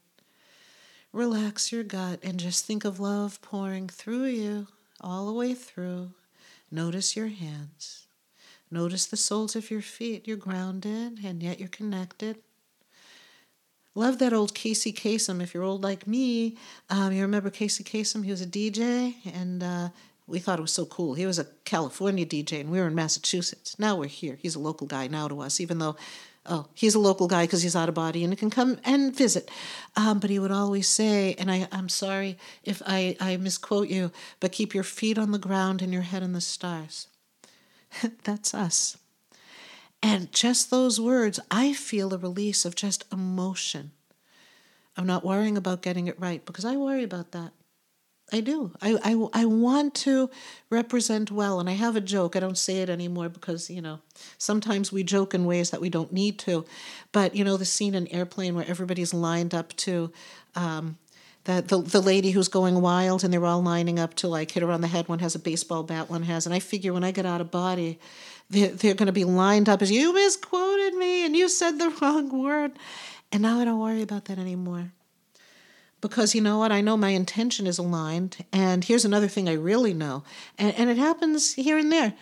Relax 1.12 1.72
your 1.72 1.82
gut 1.82 2.20
and 2.22 2.38
just 2.38 2.64
think 2.64 2.84
of 2.84 3.00
love 3.00 3.42
pouring 3.42 3.88
through 3.88 4.26
you 4.26 4.68
all 5.00 5.26
the 5.26 5.32
way 5.32 5.54
through. 5.54 6.10
Notice 6.70 7.16
your 7.16 7.28
hands. 7.28 7.99
Notice 8.70 9.06
the 9.06 9.16
soles 9.16 9.56
of 9.56 9.70
your 9.70 9.82
feet. 9.82 10.28
You're 10.28 10.36
grounded 10.36 11.20
and 11.24 11.42
yet 11.42 11.58
you're 11.58 11.68
connected. 11.68 12.38
Love 13.96 14.18
that 14.20 14.32
old 14.32 14.54
Casey 14.54 14.92
Kasem. 14.92 15.42
If 15.42 15.52
you're 15.52 15.64
old 15.64 15.82
like 15.82 16.06
me, 16.06 16.56
um, 16.88 17.12
you 17.12 17.22
remember 17.22 17.50
Casey 17.50 17.82
Kasem? 17.82 18.24
He 18.24 18.30
was 18.30 18.40
a 18.40 18.46
DJ, 18.46 19.14
and 19.34 19.64
uh, 19.64 19.88
we 20.28 20.38
thought 20.38 20.60
it 20.60 20.62
was 20.62 20.72
so 20.72 20.86
cool. 20.86 21.14
He 21.14 21.26
was 21.26 21.40
a 21.40 21.46
California 21.64 22.24
DJ, 22.24 22.60
and 22.60 22.70
we 22.70 22.78
were 22.78 22.86
in 22.86 22.94
Massachusetts. 22.94 23.76
Now 23.80 23.96
we're 23.96 24.06
here. 24.06 24.38
He's 24.40 24.54
a 24.54 24.60
local 24.60 24.86
guy 24.86 25.08
now 25.08 25.26
to 25.26 25.40
us, 25.40 25.60
even 25.60 25.80
though, 25.80 25.96
oh, 26.46 26.68
he's 26.72 26.94
a 26.94 27.00
local 27.00 27.26
guy 27.26 27.44
because 27.44 27.62
he's 27.62 27.74
out 27.74 27.88
of 27.88 27.96
body 27.96 28.22
and 28.22 28.38
can 28.38 28.48
come 28.48 28.78
and 28.84 29.14
visit. 29.14 29.50
Um, 29.96 30.20
but 30.20 30.30
he 30.30 30.38
would 30.38 30.52
always 30.52 30.86
say, 30.86 31.34
and 31.34 31.50
I, 31.50 31.66
I'm 31.72 31.88
sorry 31.88 32.38
if 32.62 32.80
I, 32.86 33.16
I 33.20 33.38
misquote 33.38 33.88
you, 33.88 34.12
but 34.38 34.52
keep 34.52 34.72
your 34.72 34.84
feet 34.84 35.18
on 35.18 35.32
the 35.32 35.38
ground 35.38 35.82
and 35.82 35.92
your 35.92 36.02
head 36.02 36.22
in 36.22 36.32
the 36.32 36.40
stars. 36.40 37.08
That's 38.24 38.54
us. 38.54 38.96
And 40.02 40.32
just 40.32 40.70
those 40.70 41.00
words, 41.00 41.40
I 41.50 41.72
feel 41.72 42.14
a 42.14 42.18
release 42.18 42.64
of 42.64 42.74
just 42.74 43.04
emotion. 43.12 43.92
I'm 44.96 45.06
not 45.06 45.24
worrying 45.24 45.56
about 45.56 45.82
getting 45.82 46.06
it 46.06 46.18
right 46.18 46.44
because 46.44 46.64
I 46.64 46.76
worry 46.76 47.04
about 47.04 47.32
that. 47.32 47.52
I 48.32 48.40
do. 48.40 48.72
I, 48.80 48.96
I, 49.02 49.42
I 49.42 49.44
want 49.44 49.94
to 49.96 50.30
represent 50.70 51.30
well. 51.30 51.58
And 51.58 51.68
I 51.68 51.72
have 51.72 51.96
a 51.96 52.00
joke. 52.00 52.36
I 52.36 52.40
don't 52.40 52.56
say 52.58 52.78
it 52.78 52.88
anymore 52.88 53.28
because, 53.28 53.68
you 53.68 53.82
know, 53.82 54.00
sometimes 54.38 54.92
we 54.92 55.02
joke 55.02 55.34
in 55.34 55.46
ways 55.46 55.70
that 55.70 55.80
we 55.80 55.90
don't 55.90 56.12
need 56.12 56.38
to. 56.40 56.64
But, 57.12 57.34
you 57.34 57.44
know, 57.44 57.56
the 57.56 57.64
scene 57.64 57.94
in 57.94 58.06
Airplane 58.08 58.54
where 58.54 58.68
everybody's 58.68 59.12
lined 59.12 59.54
up 59.54 59.74
to 59.78 60.12
um, 60.54 60.98
the, 61.50 61.62
the, 61.62 61.78
the 61.78 62.00
lady 62.00 62.30
who's 62.30 62.48
going 62.48 62.80
wild 62.80 63.24
and 63.24 63.32
they're 63.32 63.44
all 63.44 63.62
lining 63.62 63.98
up 63.98 64.14
to 64.14 64.28
like 64.28 64.50
hit 64.50 64.62
her 64.62 64.70
on 64.70 64.80
the 64.80 64.88
head. 64.88 65.08
One 65.08 65.18
has 65.18 65.34
a 65.34 65.38
baseball 65.38 65.82
bat, 65.82 66.08
one 66.08 66.22
has. 66.22 66.46
And 66.46 66.54
I 66.54 66.60
figure 66.60 66.92
when 66.92 67.04
I 67.04 67.10
get 67.10 67.26
out 67.26 67.40
of 67.40 67.50
body, 67.50 67.98
they're, 68.48 68.68
they're 68.68 68.94
going 68.94 69.06
to 69.06 69.12
be 69.12 69.24
lined 69.24 69.68
up 69.68 69.82
as 69.82 69.90
you 69.90 70.12
misquoted 70.12 70.94
me 70.94 71.24
and 71.24 71.36
you 71.36 71.48
said 71.48 71.78
the 71.78 71.90
wrong 72.02 72.42
word. 72.42 72.72
And 73.32 73.42
now 73.42 73.60
I 73.60 73.64
don't 73.64 73.80
worry 73.80 74.02
about 74.02 74.26
that 74.26 74.38
anymore. 74.38 74.92
Because 76.00 76.34
you 76.34 76.40
know 76.40 76.58
what? 76.58 76.72
I 76.72 76.80
know 76.80 76.96
my 76.96 77.10
intention 77.10 77.66
is 77.66 77.78
aligned. 77.78 78.44
And 78.52 78.84
here's 78.84 79.04
another 79.04 79.28
thing 79.28 79.48
I 79.48 79.54
really 79.54 79.92
know. 79.92 80.24
And, 80.56 80.74
and 80.76 80.88
it 80.88 80.96
happens 80.96 81.54
here 81.54 81.76
and 81.76 81.92
there. 81.92 82.14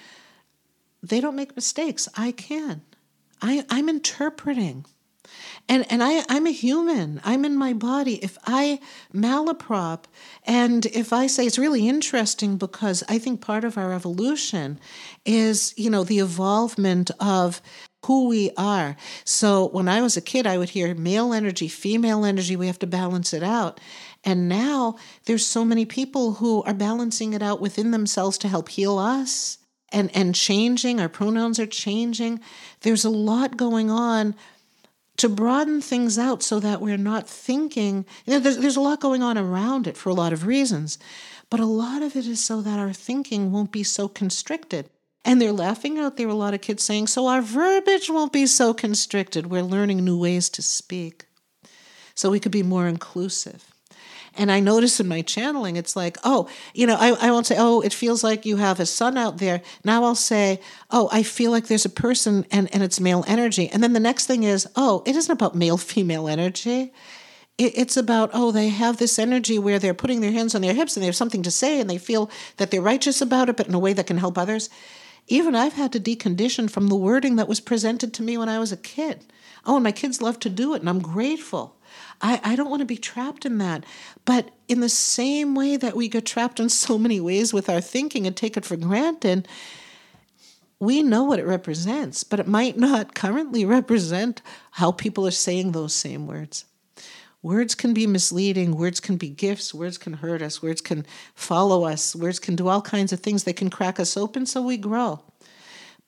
They 1.03 1.21
don't 1.21 1.37
make 1.37 1.55
mistakes. 1.55 2.09
I 2.17 2.33
can. 2.33 2.83
I, 3.41 3.65
I'm 3.71 3.89
interpreting. 3.89 4.85
And 5.69 5.91
and 5.91 6.03
I, 6.03 6.25
I'm 6.29 6.47
a 6.47 6.53
human. 6.53 7.21
I'm 7.25 7.45
in 7.45 7.57
my 7.57 7.73
body. 7.73 8.17
If 8.17 8.39
I 8.47 8.81
malaprop 9.15 10.05
and 10.45 10.87
if 10.87 11.13
I 11.13 11.27
say 11.27 11.47
it's 11.47 11.59
really 11.59 11.89
interesting 11.89 12.57
because 12.57 13.05
I 13.09 13.19
think 13.19 13.41
part 13.41 13.65
of 13.65 13.77
our 13.77 13.93
evolution 13.93 14.81
is, 15.25 15.75
you 15.77 15.91
know, 15.91 16.05
the 16.05 16.21
evolvement 16.21 17.11
of 17.21 17.61
who 18.07 18.29
we 18.29 18.51
are. 18.57 18.97
So 19.25 19.69
when 19.69 19.89
I 19.89 20.01
was 20.01 20.17
a 20.17 20.23
kid, 20.23 20.47
I 20.47 20.57
would 20.57 20.71
hear 20.71 20.95
male 20.95 21.33
energy, 21.33 21.69
female 21.69 22.25
energy, 22.25 22.57
we 22.57 22.69
have 22.69 22.79
to 22.79 22.87
balance 22.87 23.35
it 23.35 23.43
out. 23.43 23.81
And 24.25 24.49
now 24.49 24.97
there's 25.25 25.47
so 25.47 25.65
many 25.65 25.85
people 25.85 26.35
who 26.35 26.63
are 26.63 26.75
balancing 26.75 27.33
it 27.33 27.43
out 27.43 27.61
within 27.61 27.91
themselves 27.91 28.39
to 28.39 28.49
help 28.49 28.69
heal 28.69 28.99
us 28.99 29.59
and, 29.91 30.15
and 30.15 30.35
changing. 30.35 31.01
Our 31.01 31.09
pronouns 31.09 31.59
are 31.59 31.67
changing. 31.67 32.41
There's 32.81 33.05
a 33.05 33.11
lot 33.11 33.57
going 33.57 33.91
on 33.91 34.35
to 35.19 35.29
broaden 35.29 35.81
things 35.81 36.19
out 36.19 36.43
so 36.43 36.59
that 36.61 36.81
we're 36.81 36.97
not 36.97 37.29
thinking. 37.29 38.07
You 38.25 38.35
know, 38.35 38.39
there's, 38.41 38.59
there's 38.59 38.77
a 38.77 38.81
lot 38.81 39.01
going 39.01 39.23
on 39.23 39.37
around 39.37 39.87
it 39.87 39.97
for 39.97 40.09
a 40.09 40.15
lot 40.15 40.33
of 40.33 40.47
reasons, 40.47 40.99
but 41.51 41.61
a 41.61 41.67
lot 41.67 42.03
of 42.03 42.17
it 42.17 42.27
is 42.27 42.43
so 42.43 42.63
that 42.63 42.79
our 42.79 42.93
thinking 42.93 43.53
won't 43.53 43.73
be 43.73 43.83
so 43.83 44.09
constricted. 44.09 44.89
And 45.25 45.43
they're 45.43 45.53
laughing 45.53 45.99
out 45.99 46.17
there, 46.17 46.29
a 46.29 46.35
lot 46.35 46.55
of 46.55 46.61
kids 46.61 46.83
saying, 46.83 47.09
so 47.09 47.27
our 47.27 47.43
verbiage 47.43 48.09
won't 48.09 48.33
be 48.33 48.47
so 48.47 48.73
constricted. 48.73 49.49
We're 49.49 49.63
learning 49.63 50.05
new 50.05 50.19
ways 50.19 50.49
to 50.51 50.63
speak 50.63 51.27
so 52.15 52.31
we 52.31 52.41
could 52.41 52.53
be 52.53 52.63
more 52.63 52.87
inclusive. 52.87 53.68
And 54.39 54.53
I 54.53 54.61
notice 54.61 55.01
in 55.01 55.09
my 55.09 55.21
channeling, 55.21 55.77
it's 55.77 55.97
like, 55.97 56.17
oh, 56.23 56.49
you 56.73 56.87
know, 56.87 56.97
I, 56.99 57.09
I 57.21 57.31
won't 57.33 57.47
say, 57.47 57.57
oh, 57.59 57.81
it 57.81 57.93
feels 57.93 58.23
like 58.23 58.47
you 58.47 58.57
have 58.57 58.79
a 58.79 58.87
sun 58.87 59.19
out 59.19 59.39
there. 59.39 59.61
Now 59.85 60.05
I'll 60.05 60.15
say, 60.15 60.61
oh, 60.93 61.09
I 61.13 61.25
feel 61.25 61.51
like 61.51 61.67
there's 61.67 61.85
a 61.85 61.91
person 61.91 62.47
and, 62.53 62.73
and 62.73 62.85
it's 62.85 63.01
male 63.01 63.25
energy. 63.27 63.69
And 63.69 63.83
then 63.83 63.95
the 63.95 64.01
next 64.01 64.27
thing 64.27 64.45
is, 64.45 64.69
oh, 64.77 65.03
it 65.05 65.17
isn't 65.17 65.33
about 65.33 65.57
male 65.57 65.77
female 65.77 66.29
energy. 66.29 66.93
It, 67.59 67.77
it's 67.77 67.97
about, 67.97 68.31
oh, 68.33 68.53
they 68.53 68.69
have 68.69 68.99
this 68.99 69.19
energy 69.19 69.59
where 69.59 69.81
they're 69.81 69.93
putting 69.93 70.21
their 70.21 70.33
hands 70.33 70.55
on 70.55 70.63
their 70.63 70.75
hips 70.75 70.97
and 70.97 71.03
they 71.03 71.09
have 71.09 71.17
something 71.17 71.43
to 71.43 71.51
say 71.51 71.81
and 71.81 71.91
they 71.91 71.99
feel 71.99 72.31
that 72.59 72.71
they're 72.71 72.81
righteous 72.81 73.21
about 73.21 73.49
it, 73.49 73.57
but 73.57 73.67
in 73.67 73.75
a 73.75 73.79
way 73.81 73.93
that 73.93 74.07
can 74.07 74.19
help 74.19 74.39
others. 74.39 74.71
Even 75.27 75.57
I've 75.57 75.75
had 75.75 75.93
to 75.93 76.01
decondition 76.01 76.71
from 76.71 76.87
the 76.87 76.97
wording 76.97 77.37
that 77.37 77.49
was 77.49 77.61
presented 77.61 78.15
to 78.15 78.23
me 78.23 78.39
when 78.39 78.49
I 78.49 78.61
was 78.61 78.71
a 78.71 78.77
kid. 78.77 79.27
Oh, 79.67 79.75
and 79.75 79.85
my 79.85 79.93
kids 79.93 80.23
love 80.23 80.39
to 80.41 80.49
do 80.49 80.75
it, 80.75 80.81
and 80.81 80.89
I'm 80.89 81.01
grateful. 81.01 81.77
I, 82.21 82.41
I 82.43 82.57
don't 82.57 82.71
want 82.71 82.81
to 82.81 82.87
be 82.87 82.97
trapped 82.97 83.47
in 83.47 83.59
that. 83.59 83.85
But 84.25 84.51
in 84.67 84.81
the 84.81 84.89
same 84.89 85.55
way 85.55 85.77
that 85.77 85.97
we 85.97 86.09
get 86.09 86.27
trapped 86.27 86.61
in 86.61 86.69
so 86.69 86.99
many 86.99 87.21
ways 87.21 87.53
with 87.53 87.69
our 87.69 87.81
thinking 87.81 88.27
and 88.27 88.37
take 88.37 88.57
it 88.57 88.65
for 88.65 88.77
granted, 88.77 89.49
we 90.81 91.03
know 91.03 91.25
what 91.25 91.41
it 91.41 91.47
represents, 91.47 92.23
but 92.25 92.41
it 92.41 92.47
might 92.47 92.77
not 92.77 93.15
currently 93.15 93.65
represent 93.65 94.43
how 94.73 94.93
people 94.93 95.27
are 95.27 95.33
saying 95.33 95.73
those 95.73 95.95
same 95.95 96.27
words. 96.27 96.65
Words 97.43 97.75
can 97.75 97.95
be 97.95 98.07
misleading, 98.07 98.77
words 98.77 98.99
can 98.99 99.17
be 99.17 99.29
gifts, 99.29 99.73
words 99.73 99.97
can 99.97 100.15
hurt 100.15 100.43
us, 100.43 100.61
words 100.61 100.81
can 100.81 101.07
follow 101.35 101.85
us, 101.85 102.15
words 102.15 102.41
can 102.41 102.57
do 102.57 102.69
all 102.69 102.83
kinds 102.83 103.13
of 103.13 103.21
things. 103.21 103.45
They 103.45 103.53
can 103.53 103.71
crack 103.71 104.01
us 104.01 104.17
open 104.17 104.45
so 104.45 104.61
we 104.63 104.77
grow. 104.77 105.23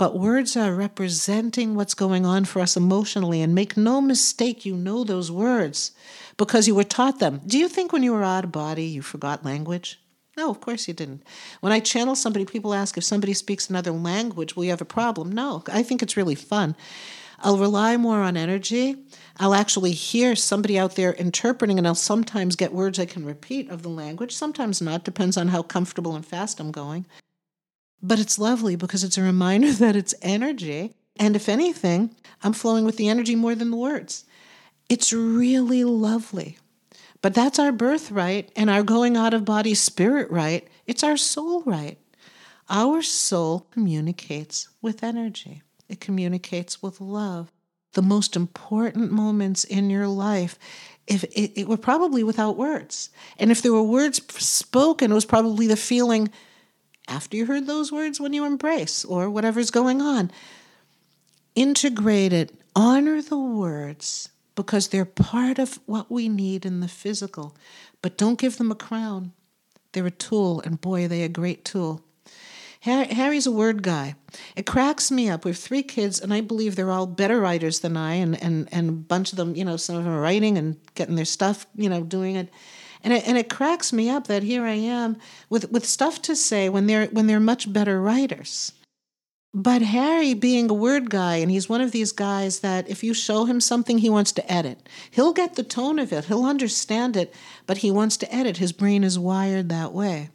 But 0.00 0.18
words 0.18 0.56
are 0.56 0.74
representing 0.74 1.74
what's 1.74 1.92
going 1.92 2.24
on 2.24 2.46
for 2.46 2.60
us 2.60 2.74
emotionally. 2.74 3.42
And 3.42 3.54
make 3.54 3.76
no 3.76 4.00
mistake, 4.00 4.64
you 4.64 4.74
know 4.74 5.04
those 5.04 5.30
words 5.30 5.92
because 6.38 6.66
you 6.66 6.74
were 6.74 6.84
taught 6.84 7.18
them. 7.18 7.42
Do 7.46 7.58
you 7.58 7.68
think 7.68 7.92
when 7.92 8.02
you 8.02 8.14
were 8.14 8.24
out 8.24 8.44
of 8.44 8.50
body 8.50 8.84
you 8.84 9.02
forgot 9.02 9.44
language? 9.44 10.00
No, 10.38 10.48
of 10.48 10.62
course 10.62 10.88
you 10.88 10.94
didn't. 10.94 11.22
When 11.60 11.70
I 11.70 11.80
channel 11.80 12.16
somebody, 12.16 12.46
people 12.46 12.72
ask 12.72 12.96
if 12.96 13.04
somebody 13.04 13.34
speaks 13.34 13.68
another 13.68 13.90
language, 13.90 14.56
will 14.56 14.64
you 14.64 14.70
have 14.70 14.80
a 14.80 14.86
problem? 14.86 15.32
No, 15.32 15.62
I 15.70 15.82
think 15.82 16.02
it's 16.02 16.16
really 16.16 16.34
fun. 16.34 16.76
I'll 17.40 17.58
rely 17.58 17.98
more 17.98 18.22
on 18.22 18.38
energy. 18.38 19.04
I'll 19.36 19.54
actually 19.54 19.92
hear 19.92 20.34
somebody 20.34 20.78
out 20.78 20.96
there 20.96 21.12
interpreting, 21.12 21.76
and 21.76 21.86
I'll 21.86 21.94
sometimes 21.94 22.56
get 22.56 22.72
words 22.72 22.98
I 22.98 23.04
can 23.04 23.26
repeat 23.26 23.68
of 23.68 23.82
the 23.82 23.90
language, 23.90 24.34
sometimes 24.34 24.80
not, 24.80 25.04
depends 25.04 25.36
on 25.36 25.48
how 25.48 25.62
comfortable 25.62 26.16
and 26.16 26.24
fast 26.24 26.58
I'm 26.58 26.70
going. 26.70 27.04
But 28.02 28.18
it's 28.18 28.38
lovely 28.38 28.76
because 28.76 29.04
it's 29.04 29.18
a 29.18 29.22
reminder 29.22 29.72
that 29.74 29.96
it's 29.96 30.14
energy. 30.22 30.94
And 31.18 31.36
if 31.36 31.48
anything, 31.48 32.14
I'm 32.42 32.52
flowing 32.52 32.84
with 32.84 32.96
the 32.96 33.08
energy 33.08 33.36
more 33.36 33.54
than 33.54 33.70
the 33.70 33.76
words. 33.76 34.24
It's 34.88 35.12
really 35.12 35.84
lovely. 35.84 36.58
But 37.22 37.34
that's 37.34 37.58
our 37.58 37.72
birthright 37.72 38.50
and 38.56 38.70
our 38.70 38.82
going 38.82 39.16
out 39.16 39.34
of 39.34 39.44
body 39.44 39.74
spirit 39.74 40.30
right. 40.30 40.66
It's 40.86 41.04
our 41.04 41.16
soul 41.16 41.62
right. 41.62 41.98
Our 42.68 43.02
soul 43.02 43.66
communicates 43.72 44.68
with 44.80 45.02
energy, 45.02 45.62
it 45.88 46.00
communicates 46.00 46.82
with 46.82 47.00
love. 47.00 47.52
The 47.94 48.02
most 48.02 48.36
important 48.36 49.10
moments 49.10 49.64
in 49.64 49.90
your 49.90 50.06
life, 50.06 50.56
if 51.08 51.24
it, 51.24 51.60
it 51.60 51.66
were 51.66 51.76
probably 51.76 52.22
without 52.22 52.56
words. 52.56 53.10
And 53.36 53.50
if 53.50 53.62
there 53.62 53.72
were 53.72 53.82
words 53.82 54.22
spoken, 54.40 55.10
it 55.10 55.14
was 55.14 55.24
probably 55.24 55.66
the 55.66 55.76
feeling 55.76 56.30
after 57.10 57.36
you 57.36 57.46
heard 57.46 57.66
those 57.66 57.92
words 57.92 58.20
when 58.20 58.32
you 58.32 58.44
embrace 58.44 59.04
or 59.04 59.28
whatever's 59.28 59.70
going 59.70 60.00
on. 60.00 60.30
Integrate 61.54 62.32
it, 62.32 62.54
honor 62.74 63.20
the 63.20 63.38
words 63.38 64.30
because 64.54 64.88
they're 64.88 65.04
part 65.04 65.58
of 65.58 65.80
what 65.86 66.10
we 66.10 66.28
need 66.28 66.64
in 66.64 66.80
the 66.80 66.88
physical, 66.88 67.56
but 68.00 68.16
don't 68.16 68.38
give 68.38 68.58
them 68.58 68.70
a 68.70 68.76
crown. 68.76 69.32
They're 69.92 70.06
a 70.06 70.10
tool, 70.10 70.60
and 70.60 70.80
boy, 70.80 71.04
are 71.04 71.08
they 71.08 71.22
a 71.22 71.28
great 71.28 71.64
tool. 71.64 72.02
Harry's 72.82 73.46
a 73.46 73.52
word 73.52 73.82
guy. 73.82 74.14
It 74.56 74.64
cracks 74.64 75.10
me 75.10 75.28
up. 75.28 75.44
We 75.44 75.50
have 75.50 75.58
three 75.58 75.82
kids, 75.82 76.18
and 76.18 76.32
I 76.32 76.40
believe 76.40 76.76
they're 76.76 76.90
all 76.90 77.06
better 77.06 77.38
writers 77.38 77.80
than 77.80 77.96
I, 77.96 78.14
and, 78.14 78.42
and, 78.42 78.68
and 78.72 78.88
a 78.88 78.92
bunch 78.92 79.32
of 79.32 79.36
them, 79.36 79.54
you 79.54 79.64
know, 79.64 79.76
some 79.76 79.96
of 79.96 80.04
them 80.04 80.12
are 80.12 80.20
writing 80.20 80.56
and 80.56 80.76
getting 80.94 81.16
their 81.16 81.26
stuff, 81.26 81.66
you 81.74 81.90
know, 81.90 82.02
doing 82.02 82.36
it. 82.36 82.48
And 83.02 83.12
it, 83.12 83.26
and 83.26 83.38
it 83.38 83.48
cracks 83.48 83.92
me 83.92 84.10
up 84.10 84.26
that 84.26 84.42
here 84.42 84.64
I 84.64 84.74
am 84.74 85.16
with, 85.48 85.70
with 85.70 85.86
stuff 85.86 86.20
to 86.22 86.36
say 86.36 86.68
when 86.68 86.86
they're 86.86 87.06
when 87.06 87.26
they're 87.26 87.40
much 87.40 87.72
better 87.72 88.00
writers. 88.00 88.72
But 89.52 89.82
Harry, 89.82 90.32
being 90.34 90.70
a 90.70 90.74
word 90.74 91.10
guy, 91.10 91.36
and 91.36 91.50
he's 91.50 91.68
one 91.68 91.80
of 91.80 91.90
these 91.90 92.12
guys 92.12 92.60
that 92.60 92.88
if 92.88 93.02
you 93.02 93.12
show 93.12 93.46
him 93.46 93.60
something, 93.60 93.98
he 93.98 94.08
wants 94.08 94.30
to 94.32 94.52
edit. 94.52 94.88
He'll 95.10 95.32
get 95.32 95.56
the 95.56 95.64
tone 95.64 95.98
of 95.98 96.12
it, 96.12 96.26
he'll 96.26 96.44
understand 96.44 97.16
it, 97.16 97.34
but 97.66 97.78
he 97.78 97.90
wants 97.90 98.16
to 98.18 98.32
edit. 98.32 98.58
His 98.58 98.72
brain 98.72 99.02
is 99.02 99.18
wired 99.18 99.68
that 99.68 99.92
way. 99.92 100.30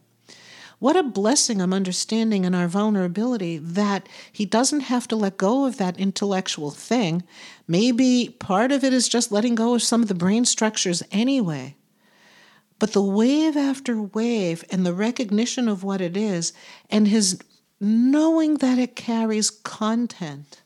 What 0.79 0.97
a 0.97 1.03
blessing 1.03 1.61
I'm 1.61 1.73
understanding 1.73 2.43
in 2.43 2.53
our 2.53 2.67
vulnerability 2.67 3.57
that 3.57 4.09
he 4.31 4.45
doesn't 4.45 4.81
have 4.81 5.07
to 5.07 5.15
let 5.15 5.37
go 5.37 5.65
of 5.65 5.77
that 5.77 5.97
intellectual 5.97 6.69
thing. 6.69 7.23
Maybe 7.67 8.35
part 8.39 8.73
of 8.73 8.83
it 8.83 8.91
is 8.91 9.07
just 9.07 9.31
letting 9.31 9.55
go 9.55 9.75
of 9.75 9.81
some 9.81 10.01
of 10.01 10.09
the 10.09 10.13
brain 10.13 10.43
structures 10.43 11.01
anyway. 11.11 11.75
But 12.77 12.93
the 12.93 13.01
wave 13.01 13.55
after 13.55 14.01
wave 14.01 14.63
and 14.69 14.85
the 14.85 14.93
recognition 14.93 15.67
of 15.67 15.83
what 15.83 16.01
it 16.01 16.17
is 16.17 16.53
and 16.89 17.07
his 17.07 17.39
knowing 17.79 18.55
that 18.55 18.77
it 18.77 18.95
carries 18.95 19.49
content. 19.49 20.61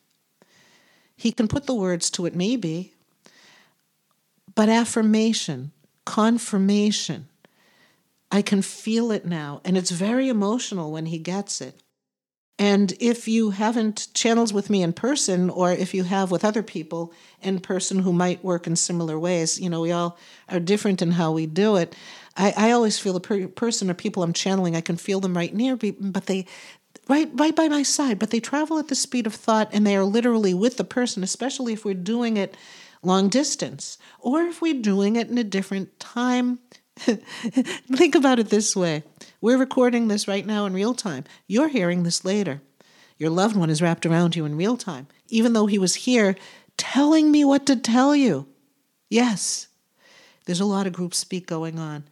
He 1.15 1.31
can 1.31 1.47
put 1.47 1.65
the 1.67 1.75
words 1.75 2.09
to 2.11 2.25
it, 2.25 2.35
maybe, 2.35 2.93
but 4.55 4.69
affirmation, 4.69 5.71
confirmation. 6.05 7.27
I 8.31 8.41
can 8.41 8.61
feel 8.61 9.11
it 9.11 9.25
now, 9.25 9.61
and 9.65 9.77
it's 9.77 9.91
very 9.91 10.29
emotional 10.29 10.91
when 10.91 11.07
he 11.07 11.19
gets 11.19 11.61
it. 11.61 11.81
And 12.59 12.93
if 12.99 13.25
you 13.25 13.51
haven't 13.51 14.09
channels 14.13 14.51
with 14.51 14.69
me 14.69 14.83
in 14.83 14.91
person, 14.91 15.49
or 15.49 15.71
if 15.71 15.93
you 15.93 16.03
have 16.03 16.29
with 16.29 16.43
other 16.43 16.61
people 16.61 17.13
in 17.41 17.61
person 17.61 17.99
who 17.99 18.11
might 18.11 18.43
work 18.43 18.67
in 18.67 18.75
similar 18.75 19.17
ways, 19.17 19.61
you 19.61 19.69
know, 19.69 19.79
we 19.79 19.93
all 19.93 20.17
are 20.49 20.59
different 20.59 21.01
in 21.01 21.11
how 21.11 21.31
we 21.31 21.45
do 21.45 21.77
it. 21.77 21.95
I, 22.35 22.53
I 22.57 22.71
always 22.71 22.99
feel 22.99 23.13
the 23.13 23.21
per- 23.21 23.47
person 23.47 23.89
or 23.89 23.93
people 23.93 24.23
I'm 24.23 24.33
channeling, 24.33 24.75
I 24.75 24.81
can 24.81 24.97
feel 24.97 25.21
them 25.21 25.37
right 25.37 25.53
near 25.55 25.77
me, 25.81 25.91
but 25.91 26.25
they, 26.25 26.45
right, 27.07 27.29
right 27.33 27.55
by 27.55 27.69
my 27.69 27.81
side, 27.81 28.19
but 28.19 28.29
they 28.29 28.41
travel 28.41 28.77
at 28.77 28.89
the 28.89 28.95
speed 28.95 29.25
of 29.25 29.33
thought 29.33 29.69
and 29.71 29.87
they 29.87 29.95
are 29.95 30.03
literally 30.03 30.53
with 30.53 30.75
the 30.75 30.83
person, 30.83 31.23
especially 31.23 31.71
if 31.71 31.85
we're 31.85 31.93
doing 31.93 32.35
it 32.35 32.57
long 33.01 33.29
distance 33.29 33.97
or 34.19 34.41
if 34.41 34.61
we're 34.61 34.81
doing 34.81 35.15
it 35.15 35.29
in 35.29 35.37
a 35.37 35.43
different 35.45 35.97
time 35.97 36.59
Think 37.95 38.15
about 38.15 38.39
it 38.39 38.49
this 38.49 38.75
way 38.75 39.03
we're 39.41 39.57
recording 39.57 40.09
this 40.09 40.27
right 40.27 40.45
now 40.45 40.65
in 40.65 40.73
real 40.73 40.93
time. 40.93 41.23
You're 41.47 41.69
hearing 41.69 42.03
this 42.03 42.25
later. 42.25 42.61
Your 43.17 43.29
loved 43.29 43.55
one 43.55 43.69
is 43.69 43.81
wrapped 43.81 44.05
around 44.05 44.35
you 44.35 44.45
in 44.45 44.57
real 44.57 44.75
time, 44.75 45.07
even 45.29 45.53
though 45.53 45.65
he 45.65 45.77
was 45.77 45.95
here 45.95 46.35
telling 46.75 47.31
me 47.31 47.45
what 47.45 47.65
to 47.67 47.77
tell 47.77 48.15
you. 48.15 48.47
Yes, 49.09 49.67
there's 50.45 50.59
a 50.59 50.65
lot 50.65 50.87
of 50.87 50.93
group 50.93 51.13
speak 51.13 51.47
going 51.47 51.79
on. 51.79 52.03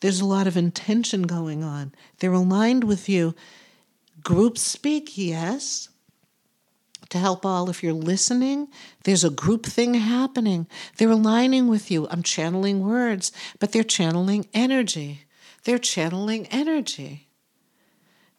There's 0.00 0.20
a 0.20 0.26
lot 0.26 0.46
of 0.46 0.56
intention 0.56 1.22
going 1.22 1.62
on. 1.62 1.92
They're 2.18 2.32
aligned 2.32 2.84
with 2.84 3.08
you. 3.08 3.34
Group 4.24 4.56
speak, 4.56 5.18
yes, 5.18 5.89
to 7.10 7.18
help 7.18 7.44
all 7.44 7.68
if 7.68 7.82
you're 7.82 7.92
listening. 7.92 8.68
There's 9.04 9.24
a 9.24 9.30
group 9.30 9.66
thing 9.66 9.94
happening. 9.94 10.66
They're 10.96 11.10
aligning 11.10 11.68
with 11.68 11.90
you. 11.90 12.08
I'm 12.10 12.22
channeling 12.22 12.86
words, 12.86 13.32
but 13.58 13.72
they're 13.72 13.84
channeling 13.84 14.46
energy. 14.54 15.26
They're 15.64 15.78
channeling 15.78 16.46
energy. 16.46 17.28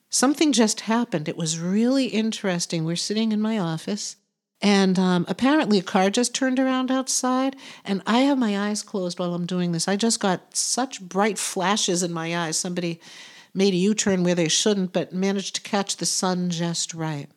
Something 0.10 0.52
just 0.52 0.82
happened. 0.82 1.30
It 1.30 1.38
was 1.38 1.60
really 1.60 2.08
interesting. 2.08 2.84
We're 2.84 2.96
sitting 2.96 3.32
in 3.32 3.40
my 3.40 3.58
office, 3.58 4.18
and 4.62 5.00
um, 5.00 5.26
apparently 5.30 5.78
a 5.80 5.84
car 5.84 6.10
just 6.10 6.36
turned 6.36 6.60
around 6.60 6.92
outside, 6.92 7.56
and 7.86 8.02
I 8.06 8.20
have 8.22 8.38
my 8.38 8.58
eyes 8.68 8.84
closed 8.84 9.20
while 9.20 9.34
I'm 9.34 9.46
doing 9.46 9.72
this. 9.72 9.88
I 9.88 9.96
just 9.96 10.20
got 10.20 10.56
such 10.56 11.02
bright 11.02 11.38
flashes 11.38 12.04
in 12.04 12.12
my 12.12 12.36
eyes. 12.38 12.58
Somebody 12.58 13.00
made 13.54 13.74
a 13.74 13.78
U 13.78 13.94
turn 13.94 14.24
where 14.24 14.36
they 14.36 14.50
shouldn't, 14.50 14.92
but 14.92 15.14
managed 15.14 15.56
to 15.56 15.62
catch 15.62 15.98
the 15.98 16.06
sun 16.06 16.50
just 16.50 16.94
right 16.94 17.30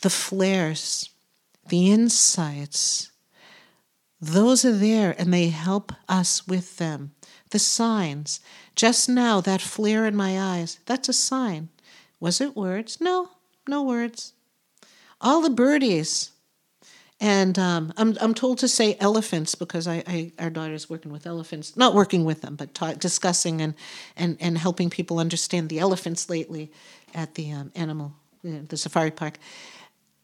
the 0.00 0.10
flares, 0.10 1.10
the 1.68 1.90
insights, 1.90 3.10
those 4.20 4.64
are 4.64 4.76
there 4.76 5.14
and 5.18 5.32
they 5.32 5.48
help 5.48 5.92
us 6.08 6.46
with 6.46 6.78
them. 6.78 7.12
The 7.50 7.58
signs. 7.58 8.40
Just 8.74 9.08
now, 9.08 9.40
that 9.40 9.60
flare 9.60 10.06
in 10.06 10.16
my 10.16 10.40
eyes, 10.40 10.80
that's 10.86 11.08
a 11.08 11.12
sign. 11.12 11.68
Was 12.20 12.40
it 12.40 12.56
words? 12.56 13.00
No, 13.00 13.30
no 13.66 13.82
words. 13.82 14.32
All 15.20 15.40
the 15.40 15.50
birdies. 15.50 16.32
And 17.20 17.58
um, 17.58 17.92
I'm, 17.96 18.16
I'm 18.20 18.34
told 18.34 18.58
to 18.58 18.68
say 18.68 18.96
elephants 19.00 19.54
because 19.56 19.88
I, 19.88 20.04
I 20.06 20.32
our 20.38 20.50
daughter's 20.50 20.88
working 20.88 21.10
with 21.10 21.26
elephants, 21.26 21.76
not 21.76 21.94
working 21.94 22.24
with 22.24 22.42
them, 22.42 22.54
but 22.54 22.74
ta- 22.74 22.92
discussing 22.92 23.60
and, 23.60 23.74
and, 24.16 24.36
and 24.40 24.56
helping 24.56 24.88
people 24.88 25.18
understand 25.18 25.68
the 25.68 25.80
elephants 25.80 26.30
lately 26.30 26.70
at 27.14 27.34
the 27.34 27.50
um, 27.50 27.72
animal, 27.74 28.12
the 28.44 28.76
safari 28.76 29.10
park 29.10 29.38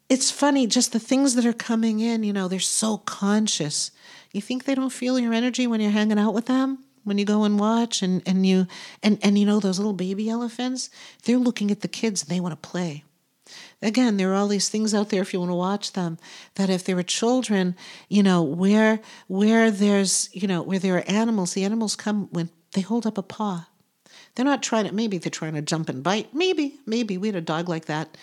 it's 0.09 0.31
funny, 0.31 0.67
just 0.67 0.93
the 0.93 0.99
things 1.01 1.35
that 1.35 1.47
are 1.47 1.53
coming 1.53 2.01
in, 2.01 2.25
you 2.25 2.33
know, 2.33 2.49
they're 2.49 2.61
so 2.61 2.99
conscious. 2.99 3.91
You 4.33 4.41
think 4.41 4.65
they 4.65 4.75
don't 4.75 4.93
feel 4.93 5.19
your 5.19 5.33
energy 5.33 5.67
when 5.67 5.81
you're 5.81 5.91
hanging 5.91 6.19
out 6.19 6.35
with 6.35 6.47
them? 6.47 6.85
When 7.05 7.19
you 7.19 7.25
go 7.25 7.45
and 7.45 7.59
watch 7.59 8.03
and, 8.03 8.23
and 8.27 8.47
you 8.47 8.67
and, 9.03 9.19
and 9.23 9.39
you 9.39 9.45
know 9.45 9.61
those 9.61 9.79
little 9.79 9.93
baby 9.93 10.29
elephants, 10.31 10.91
they're 11.25 11.39
looking 11.39 11.71
at 11.71 11.81
the 11.81 11.89
kids 11.89 12.23
and 12.23 12.31
they 12.31 12.41
want 12.41 12.53
to 12.61 12.69
play. 12.69 13.05
Again, 13.83 14.17
there 14.17 14.33
are 14.33 14.35
all 14.35 14.49
these 14.49 14.71
things 14.71 14.95
out 14.95 15.11
there 15.11 15.21
if 15.21 15.35
you 15.35 15.41
want 15.41 15.51
to 15.51 15.55
watch 15.55 15.93
them 15.93 16.19
that 16.55 16.71
if 16.71 16.85
there 16.85 16.97
were 16.97 17.03
children, 17.03 17.77
you 18.09 18.23
know, 18.23 18.43
where 18.43 19.01
where 19.29 19.71
there's 19.71 20.31
you 20.33 20.49
know, 20.49 20.63
where 20.63 20.79
there 20.79 20.97
are 20.97 21.05
animals, 21.07 21.53
the 21.53 21.65
animals 21.65 21.95
come 21.95 22.29
when 22.33 22.49
they 22.73 22.81
hold 22.81 23.07
up 23.07 23.19
a 23.19 23.23
paw 23.23 23.67
They're 24.35 24.45
not 24.45 24.63
trying 24.63 24.87
to, 24.87 24.93
maybe 24.93 25.19
they're 25.19 25.31
trying 25.31 25.55
to 25.55 25.63
jump 25.63 25.89
and 25.91 26.03
bite. 26.03 26.35
Maybe, 26.35 26.81
maybe. 26.87 27.19
We 27.19 27.29
had 27.29 27.37
a 27.37 27.43
dog 27.43 27.69
like 27.69 27.85
that. 27.87 28.17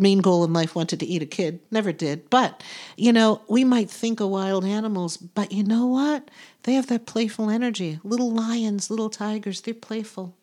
Main 0.00 0.20
goal 0.20 0.44
in 0.44 0.52
life 0.52 0.74
wanted 0.74 0.98
to 1.00 1.06
eat 1.06 1.22
a 1.22 1.26
kid, 1.26 1.60
never 1.70 1.92
did. 1.92 2.30
But, 2.30 2.62
you 2.96 3.12
know, 3.12 3.42
we 3.48 3.64
might 3.64 3.90
think 3.90 4.18
of 4.20 4.30
wild 4.30 4.64
animals, 4.64 5.18
but 5.18 5.52
you 5.52 5.62
know 5.62 5.86
what? 5.86 6.30
They 6.62 6.74
have 6.74 6.86
that 6.86 7.06
playful 7.06 7.50
energy. 7.50 8.00
Little 8.02 8.32
lions, 8.32 8.90
little 8.90 9.10
tigers, 9.10 9.60
they're 9.60 9.74
playful. 9.74 10.34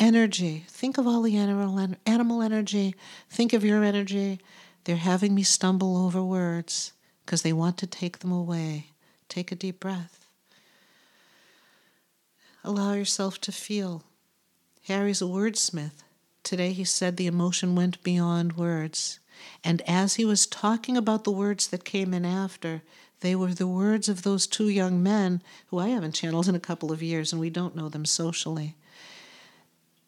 Energy. 0.00 0.64
Think 0.66 0.98
of 0.98 1.06
all 1.06 1.22
the 1.22 1.36
animal, 1.36 1.96
animal 2.04 2.42
energy. 2.42 2.94
Think 3.30 3.52
of 3.52 3.64
your 3.64 3.84
energy. 3.84 4.40
They're 4.84 4.96
having 4.96 5.34
me 5.34 5.44
stumble 5.44 5.96
over 5.96 6.22
words 6.22 6.92
because 7.24 7.42
they 7.42 7.52
want 7.52 7.78
to 7.78 7.86
take 7.86 8.18
them 8.18 8.32
away. 8.32 8.88
Take 9.28 9.52
a 9.52 9.56
deep 9.56 9.80
breath. 9.80 10.28
Allow 12.64 12.94
yourself 12.94 13.40
to 13.42 13.52
feel. 13.52 14.02
Harry's 14.86 15.22
a 15.22 15.26
wordsmith. 15.26 16.03
Today 16.44 16.72
he 16.72 16.84
said 16.84 17.16
the 17.16 17.26
emotion 17.26 17.74
went 17.74 18.02
beyond 18.04 18.52
words. 18.52 19.18
And 19.64 19.82
as 19.88 20.14
he 20.14 20.24
was 20.24 20.46
talking 20.46 20.96
about 20.96 21.24
the 21.24 21.32
words 21.32 21.66
that 21.68 21.84
came 21.84 22.14
in 22.14 22.24
after, 22.24 22.82
they 23.20 23.34
were 23.34 23.54
the 23.54 23.66
words 23.66 24.08
of 24.08 24.22
those 24.22 24.46
two 24.46 24.68
young 24.68 25.02
men 25.02 25.42
who 25.68 25.78
I 25.78 25.88
haven't 25.88 26.14
channeled 26.14 26.48
in 26.48 26.54
a 26.54 26.60
couple 26.60 26.92
of 26.92 27.02
years 27.02 27.32
and 27.32 27.40
we 27.40 27.50
don't 27.50 27.74
know 27.74 27.88
them 27.88 28.04
socially. 28.04 28.76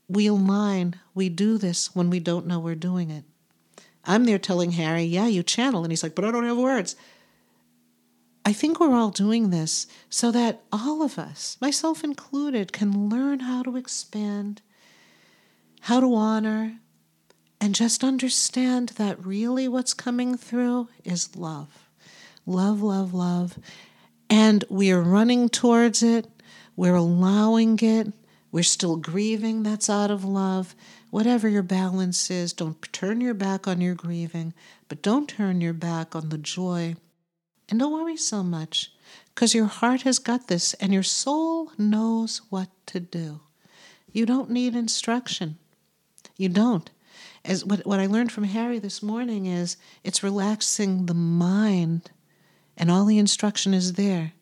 We'll 0.09 0.37
align, 0.37 0.97
we 1.15 1.29
do 1.29 1.59
this 1.59 1.97
when 1.97 2.11
we 2.11 2.21
don't 2.21 2.47
know 2.47 2.61
we're 2.61 2.75
doing 2.75 3.11
it. 3.11 3.25
I'm 4.05 4.25
there 4.25 4.39
telling 4.39 4.73
Harry, 4.73 5.03
yeah, 5.03 5.27
you 5.27 5.43
channel. 5.43 5.83
And 5.83 5.91
he's 5.91 6.03
like, 6.03 6.15
but 6.15 6.25
I 6.25 6.31
don't 6.31 6.45
have 6.45 6.59
words. 6.59 6.95
I 8.45 8.53
think 8.53 8.79
we're 8.79 8.95
all 8.95 9.11
doing 9.11 9.51
this 9.51 9.89
so 10.09 10.31
that 10.31 10.63
all 10.71 11.03
of 11.03 11.19
us, 11.19 11.57
myself 11.61 12.05
included, 12.05 12.73
can 12.73 13.09
learn 13.09 13.41
how 13.41 13.65
to 13.65 13.77
expand, 13.77 14.63
how 15.87 16.01
to 16.01 16.17
honor, 16.17 16.81
and 17.61 17.73
just 17.73 18.03
understand 18.03 18.89
that 18.97 19.25
really 19.25 19.69
what's 19.69 19.95
coming 19.95 20.37
through 20.37 20.89
is 21.05 21.37
love. 21.37 21.89
Love, 22.45 22.83
love, 22.83 23.15
love. 23.15 23.57
And 24.29 24.65
we 24.69 24.91
are 24.91 25.01
running 25.01 25.49
towards 25.49 26.03
it, 26.03 26.27
we're 26.75 26.97
allowing 26.97 27.79
it, 27.79 28.13
we're 28.51 28.65
still 28.65 28.97
grieving, 28.97 29.63
that's 29.63 29.89
out 29.89 30.11
of 30.11 30.25
love. 30.25 30.75
Whatever 31.11 31.49
your 31.49 31.63
balance 31.63 32.33
is, 32.33 32.53
don't 32.53 32.93
turn 32.93 33.21
your 33.21 33.35
back 33.35 33.69
on 33.69 33.81
your 33.81 33.95
grieving, 33.95 34.55
but 34.89 35.03
don't 35.03 35.29
turn 35.29 35.61
your 35.61 35.73
back 35.73 36.17
on 36.17 36.31
the 36.31 36.39
joy. 36.39 36.97
And 37.69 37.79
don't 37.79 37.93
worry 37.93 38.17
so 38.17 38.43
much, 38.43 38.91
because 39.33 39.55
your 39.55 39.67
heart 39.67 40.03
has 40.03 40.19
got 40.19 40.49
this 40.49 40.75
and 40.75 40.93
your 40.93 41.05
soul 41.05 41.71
knows 41.79 42.43
what 42.51 42.71
to 42.87 42.99
do. 42.99 43.39
You 44.11 44.27
don't 44.27 44.51
need 44.51 44.75
instruction. 44.75 45.59
You 46.37 46.49
don't. 46.49 46.91
As 47.45 47.65
what, 47.65 47.87
what 47.87 48.01
I 48.01 48.07
learned 48.07 48.33
from 48.33 48.45
Harry 48.45 48.79
this 48.79 49.03
morning 49.03 49.47
is 49.47 49.77
it's 50.03 50.23
relaxing 50.23 51.07
the 51.07 51.15
mind, 51.15 52.11
and 52.77 52.91
all 52.91 53.05
the 53.05 53.19
instruction 53.19 53.73
is 53.73 53.95
there. 53.95 54.33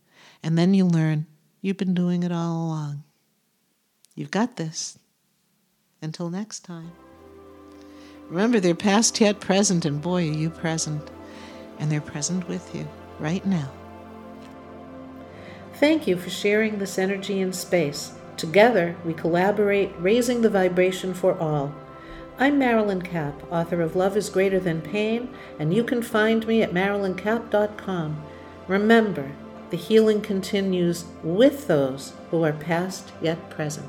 And 0.42 0.59
then 0.59 0.74
you 0.74 0.84
learn 0.84 1.26
you've 1.61 1.76
been 1.76 1.95
doing 1.95 2.22
it 2.22 2.32
all 2.32 2.66
along. 2.66 3.05
You've 4.14 4.30
got 4.30 4.57
this. 4.57 4.99
Until 6.03 6.28
next 6.28 6.61
time. 6.61 6.92
Remember, 8.28 8.61
they're 8.61 8.74
past 8.74 9.20
yet 9.20 9.40
present, 9.40 9.84
and 9.84 10.01
boy, 10.01 10.28
are 10.28 10.32
you 10.32 10.51
present. 10.51 11.11
And 11.78 11.90
they're 11.90 12.01
present 12.01 12.49
with 12.49 12.74
you 12.74 12.86
right 13.18 13.45
now. 13.45 13.70
Thank 15.74 16.07
you 16.07 16.16
for 16.16 16.30
sharing 16.30 16.78
this 16.78 16.99
energy 16.99 17.40
and 17.40 17.55
space. 17.55 18.12
Together, 18.36 18.97
we 19.05 19.12
collaborate, 19.12 19.92
raising 19.99 20.42
the 20.42 20.51
vibration 20.51 21.14
for 21.14 21.38
all. 21.38 21.74
I'm 22.37 22.59
Marilyn 22.59 23.01
Kapp, 23.01 23.53
author 23.53 23.80
of 23.80 23.95
Love 23.95 24.16
is 24.16 24.28
Greater 24.28 24.59
Than 24.59 24.82
Pain, 24.82 25.32
and 25.61 25.72
you 25.72 25.85
can 25.85 26.03
find 26.03 26.45
me 26.49 26.64
at 26.64 26.72
marilynkapp.com. 26.72 28.24
Remember, 28.66 29.30
the 29.70 29.76
healing 29.76 30.20
continues 30.20 31.05
with 31.22 31.68
those 31.68 32.12
who 32.32 32.43
are 32.43 32.53
past 32.53 33.12
yet 33.22 33.51
present. 33.51 33.89